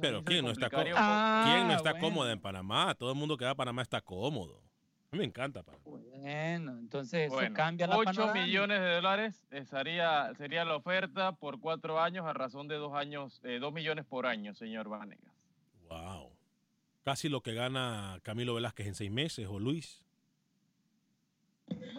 Pero 0.00 0.24
¿quién 0.24 0.44
no, 0.44 0.50
está 0.50 0.68
ah, 0.96 1.44
¿quién 1.46 1.68
no 1.68 1.74
está 1.74 1.92
bueno. 1.92 2.06
cómoda 2.06 2.32
en 2.32 2.40
Panamá? 2.40 2.94
Todo 2.94 3.10
el 3.12 3.16
mundo 3.16 3.36
que 3.36 3.44
va 3.44 3.52
a 3.52 3.54
Panamá 3.54 3.82
está 3.82 4.00
cómodo. 4.00 4.62
A 5.10 5.16
mí 5.16 5.18
me 5.18 5.24
encanta 5.24 5.62
Panamá. 5.62 5.84
Bueno, 5.84 6.78
entonces 6.78 7.30
bueno, 7.30 7.46
eso 7.46 7.54
cambia 7.54 7.86
la 7.86 7.96
8 7.98 8.04
panorama. 8.04 8.44
millones 8.44 8.80
de 8.80 8.94
dólares 8.94 9.46
sería, 9.68 10.32
sería 10.36 10.64
la 10.64 10.76
oferta 10.76 11.32
por 11.32 11.60
cuatro 11.60 12.00
años 12.00 12.26
a 12.26 12.32
razón 12.32 12.68
de 12.68 12.76
dos 12.76 12.94
años, 12.94 13.40
eh, 13.44 13.58
dos 13.60 13.72
millones 13.72 14.04
por 14.04 14.26
año, 14.26 14.54
señor 14.54 14.88
Vanegas. 14.88 15.32
Wow. 15.88 16.30
Casi 17.04 17.28
lo 17.28 17.42
que 17.42 17.52
gana 17.52 18.18
Camilo 18.22 18.54
Velázquez 18.54 18.86
en 18.86 18.94
seis 18.94 19.10
meses 19.10 19.46
o 19.48 19.58
Luis. 19.60 20.04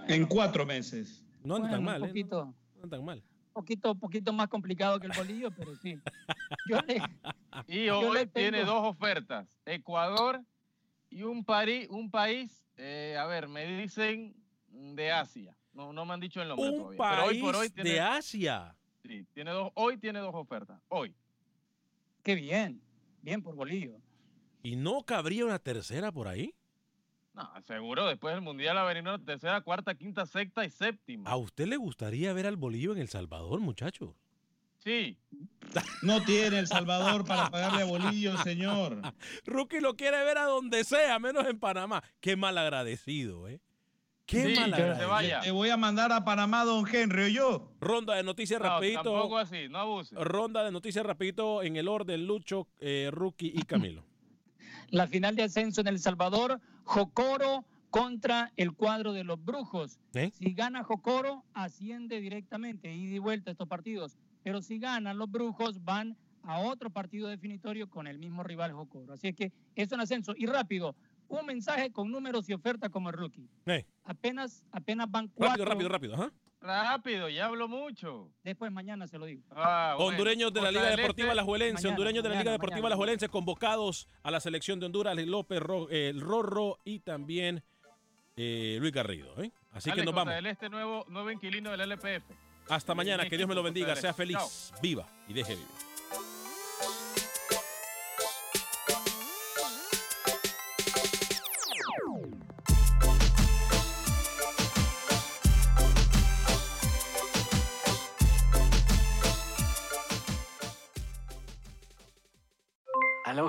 En 0.07 0.25
cuatro 0.25 0.65
meses. 0.65 1.23
No 1.43 1.55
anda 1.55 1.69
bueno, 1.69 1.77
tan 1.77 1.83
mal, 1.83 2.01
un 2.01 2.07
poquito, 2.07 2.41
¿eh? 2.41 2.45
No, 2.45 2.53
no 2.75 2.83
anda 2.83 2.97
tan 2.97 3.05
mal. 3.05 3.23
Poquito, 3.55 3.95
poquito 3.95 4.33
más 4.33 4.49
complicado 4.49 4.99
que 4.99 5.07
el 5.07 5.13
bolillo, 5.15 5.49
pero 5.49 5.77
sí. 5.77 5.97
Yo 6.67 6.77
le, 6.81 7.01
y 7.67 7.87
hoy 7.87 8.17
tengo... 8.17 8.31
tiene 8.33 8.65
dos 8.65 8.85
ofertas: 8.85 9.47
Ecuador 9.65 10.43
y 11.09 11.23
un, 11.23 11.45
pari, 11.45 11.87
un 11.89 12.11
país, 12.11 12.67
eh, 12.75 13.15
a 13.17 13.25
ver, 13.27 13.47
me 13.47 13.65
dicen 13.65 14.35
de 14.67 15.09
Asia. 15.09 15.55
No, 15.71 15.93
no 15.93 16.03
me 16.05 16.15
han 16.15 16.19
dicho 16.19 16.41
el 16.41 16.49
nombre 16.49 16.67
un 16.67 16.75
todavía. 16.75 16.97
País 16.97 17.11
pero 17.15 17.27
hoy 17.29 17.39
por 17.39 17.55
hoy 17.55 17.69
tiene, 17.69 17.91
de 17.91 18.01
Asia. 18.01 18.75
Sí, 19.03 19.25
tiene 19.33 19.51
dos, 19.51 19.71
hoy 19.75 19.97
tiene 19.97 20.19
dos 20.19 20.35
ofertas. 20.35 20.77
Hoy. 20.89 21.15
Qué 22.23 22.35
bien. 22.35 22.81
Bien 23.21 23.41
por 23.41 23.55
bolillo. 23.55 23.95
¿Y 24.63 24.75
no 24.75 25.01
cabría 25.03 25.45
una 25.45 25.59
tercera 25.59 26.11
por 26.11 26.27
ahí? 26.27 26.53
No, 27.35 27.51
seguro, 27.67 28.07
después 28.07 28.33
del 28.33 28.41
Mundial 28.41 28.77
va 28.77 28.81
a 28.83 28.85
venir 28.85 29.03
una 29.03 29.19
tercera, 29.23 29.59
cuarta, 29.61 29.93
quinta, 29.95 30.25
sexta 30.25 30.63
y 30.65 30.69
séptima. 30.69 31.29
¿A 31.29 31.35
usted 31.35 31.67
le 31.67 31.75
gustaría 31.77 32.31
ver 32.33 32.47
al 32.47 32.55
Bolillo 32.55 32.93
en 32.93 32.99
El 32.99 33.09
Salvador, 33.09 33.59
muchachos? 33.59 34.11
Sí. 34.77 35.17
No 36.03 36.21
tiene 36.23 36.59
El 36.59 36.67
Salvador 36.67 37.25
para 37.25 37.49
pagarle 37.49 37.81
a 37.81 37.85
Bolillo, 37.85 38.37
señor. 38.37 39.01
Rookie 39.45 39.81
lo 39.81 39.95
quiere 39.95 40.23
ver 40.23 40.37
a 40.37 40.45
donde 40.45 40.83
sea, 40.83 41.19
menos 41.19 41.45
en 41.47 41.59
Panamá. 41.59 42.03
Qué 42.21 42.35
mal 42.35 42.57
agradecido, 42.57 43.47
¿eh? 43.49 43.59
Qué 44.27 44.41
Sí, 44.41 44.53
que 44.55 44.67
gracia. 44.69 44.95
se 44.97 45.05
vaya. 45.05 45.41
Te 45.41 45.51
voy 45.51 45.69
a 45.69 45.77
mandar 45.77 46.11
a 46.11 46.23
Panamá, 46.23 46.63
don 46.63 46.85
Henry, 46.87 47.33
yo. 47.33 47.71
Ronda 47.81 48.15
de 48.15 48.23
noticias 48.23 48.59
No, 48.61 48.67
rapidito. 48.67 49.03
tampoco 49.03 49.37
así, 49.37 49.67
no 49.69 49.79
abuse. 49.79 50.15
Ronda 50.15 50.63
de 50.63 50.71
noticias 50.71 51.05
rapidito 51.05 51.61
en 51.63 51.75
el 51.75 51.87
orden 51.87 52.25
Lucho, 52.25 52.67
eh, 52.79 53.09
Rookie 53.11 53.51
y 53.53 53.63
Camilo. 53.63 54.05
La 54.89 55.07
final 55.07 55.35
de 55.35 55.43
ascenso 55.43 55.81
en 55.81 55.87
El 55.87 55.99
Salvador, 55.99 56.59
Jocoro 56.85 57.65
contra 57.89 58.51
el 58.57 58.73
cuadro 58.73 59.13
de 59.13 59.23
los 59.23 59.43
Brujos. 59.43 59.99
¿Eh? 60.13 60.31
Si 60.33 60.53
gana 60.53 60.83
Jocoro, 60.83 61.43
asciende 61.53 62.19
directamente, 62.21 62.93
ida 62.93 63.15
y 63.15 63.19
vuelta 63.19 63.51
estos 63.51 63.67
partidos. 63.67 64.17
Pero 64.43 64.61
si 64.61 64.79
ganan 64.79 65.17
los 65.17 65.29
Brujos, 65.29 65.83
van 65.83 66.17
a 66.43 66.59
otro 66.59 66.89
partido 66.89 67.27
definitorio 67.27 67.89
con 67.89 68.05
el 68.07 68.19
mismo 68.19 68.43
rival 68.43 68.71
Jocoro. 68.73 69.13
Así 69.13 69.29
es 69.29 69.35
que 69.35 69.51
es 69.75 69.91
un 69.91 69.99
ascenso. 70.01 70.33
Y 70.37 70.45
rápido, 70.45 70.95
un 71.27 71.45
mensaje 71.45 71.91
con 71.91 72.11
números 72.11 72.47
y 72.49 72.53
oferta 72.53 72.89
como 72.89 73.09
el 73.09 73.15
rookie. 73.17 73.49
Eh, 73.65 73.85
Apenas, 74.03 74.63
apenas 74.71 75.09
van 75.09 75.27
cuatro. 75.29 75.65
rápido, 75.65 75.89
rápido, 75.89 75.89
rápido. 75.89 76.13
ajá. 76.15 76.33
Rápido, 76.61 77.29
ya 77.29 77.45
hablo 77.45 77.67
mucho. 77.67 78.31
Después 78.43 78.71
mañana 78.71 79.07
se 79.07 79.17
lo 79.19 79.25
digo. 79.25 79.43
Ah, 79.51 79.93
bueno. 79.97 80.09
Hondureños 80.11 80.51
de 80.53 80.61
la 80.61 80.71
Liga 80.71 80.85
Deportiva 80.95 81.27
Este, 81.27 81.31
Alajuelense, 81.31 81.73
Mañana, 81.75 81.89
hondureños 81.89 82.23
de 82.23 82.29
la 82.29 82.33
Liga 82.35 82.39
mañana, 82.43 82.51
Deportiva 82.53 82.75
mañana. 82.81 82.87
Alajuelense 82.87 83.29
convocados 83.29 84.07
a 84.23 84.31
la 84.31 84.39
selección 84.39 84.79
de 84.79 84.87
Honduras, 84.87 85.15
López, 85.15 85.59
Ro- 85.59 85.89
eh, 85.91 86.09
el 86.09 86.21
Rorro 86.21 86.79
y 86.83 86.99
también 86.99 87.63
eh, 88.35 88.77
Luis 88.79 88.91
Garrido. 88.91 89.39
¿eh? 89.43 89.51
Así 89.71 89.89
Dale, 89.89 90.01
que 90.01 90.05
nos 90.05 90.13
Costa 90.13 90.25
vamos. 90.25 90.33
del 90.35 90.45
Este, 90.47 90.69
nuevo, 90.69 91.05
nuevo 91.07 91.29
inquilino 91.31 91.69
del 91.71 91.81
LPF. 91.81 92.23
Hasta 92.69 92.95
mañana, 92.95 93.29
que 93.29 93.37
Dios 93.37 93.47
me 93.47 93.53
lo 93.55 93.61
bendiga, 93.61 93.95
sea 93.95 94.09
Este. 94.09 94.23
feliz, 94.23 94.73
viva 94.81 95.07
y 95.27 95.33
deje 95.33 95.53
vivir. 95.53 95.67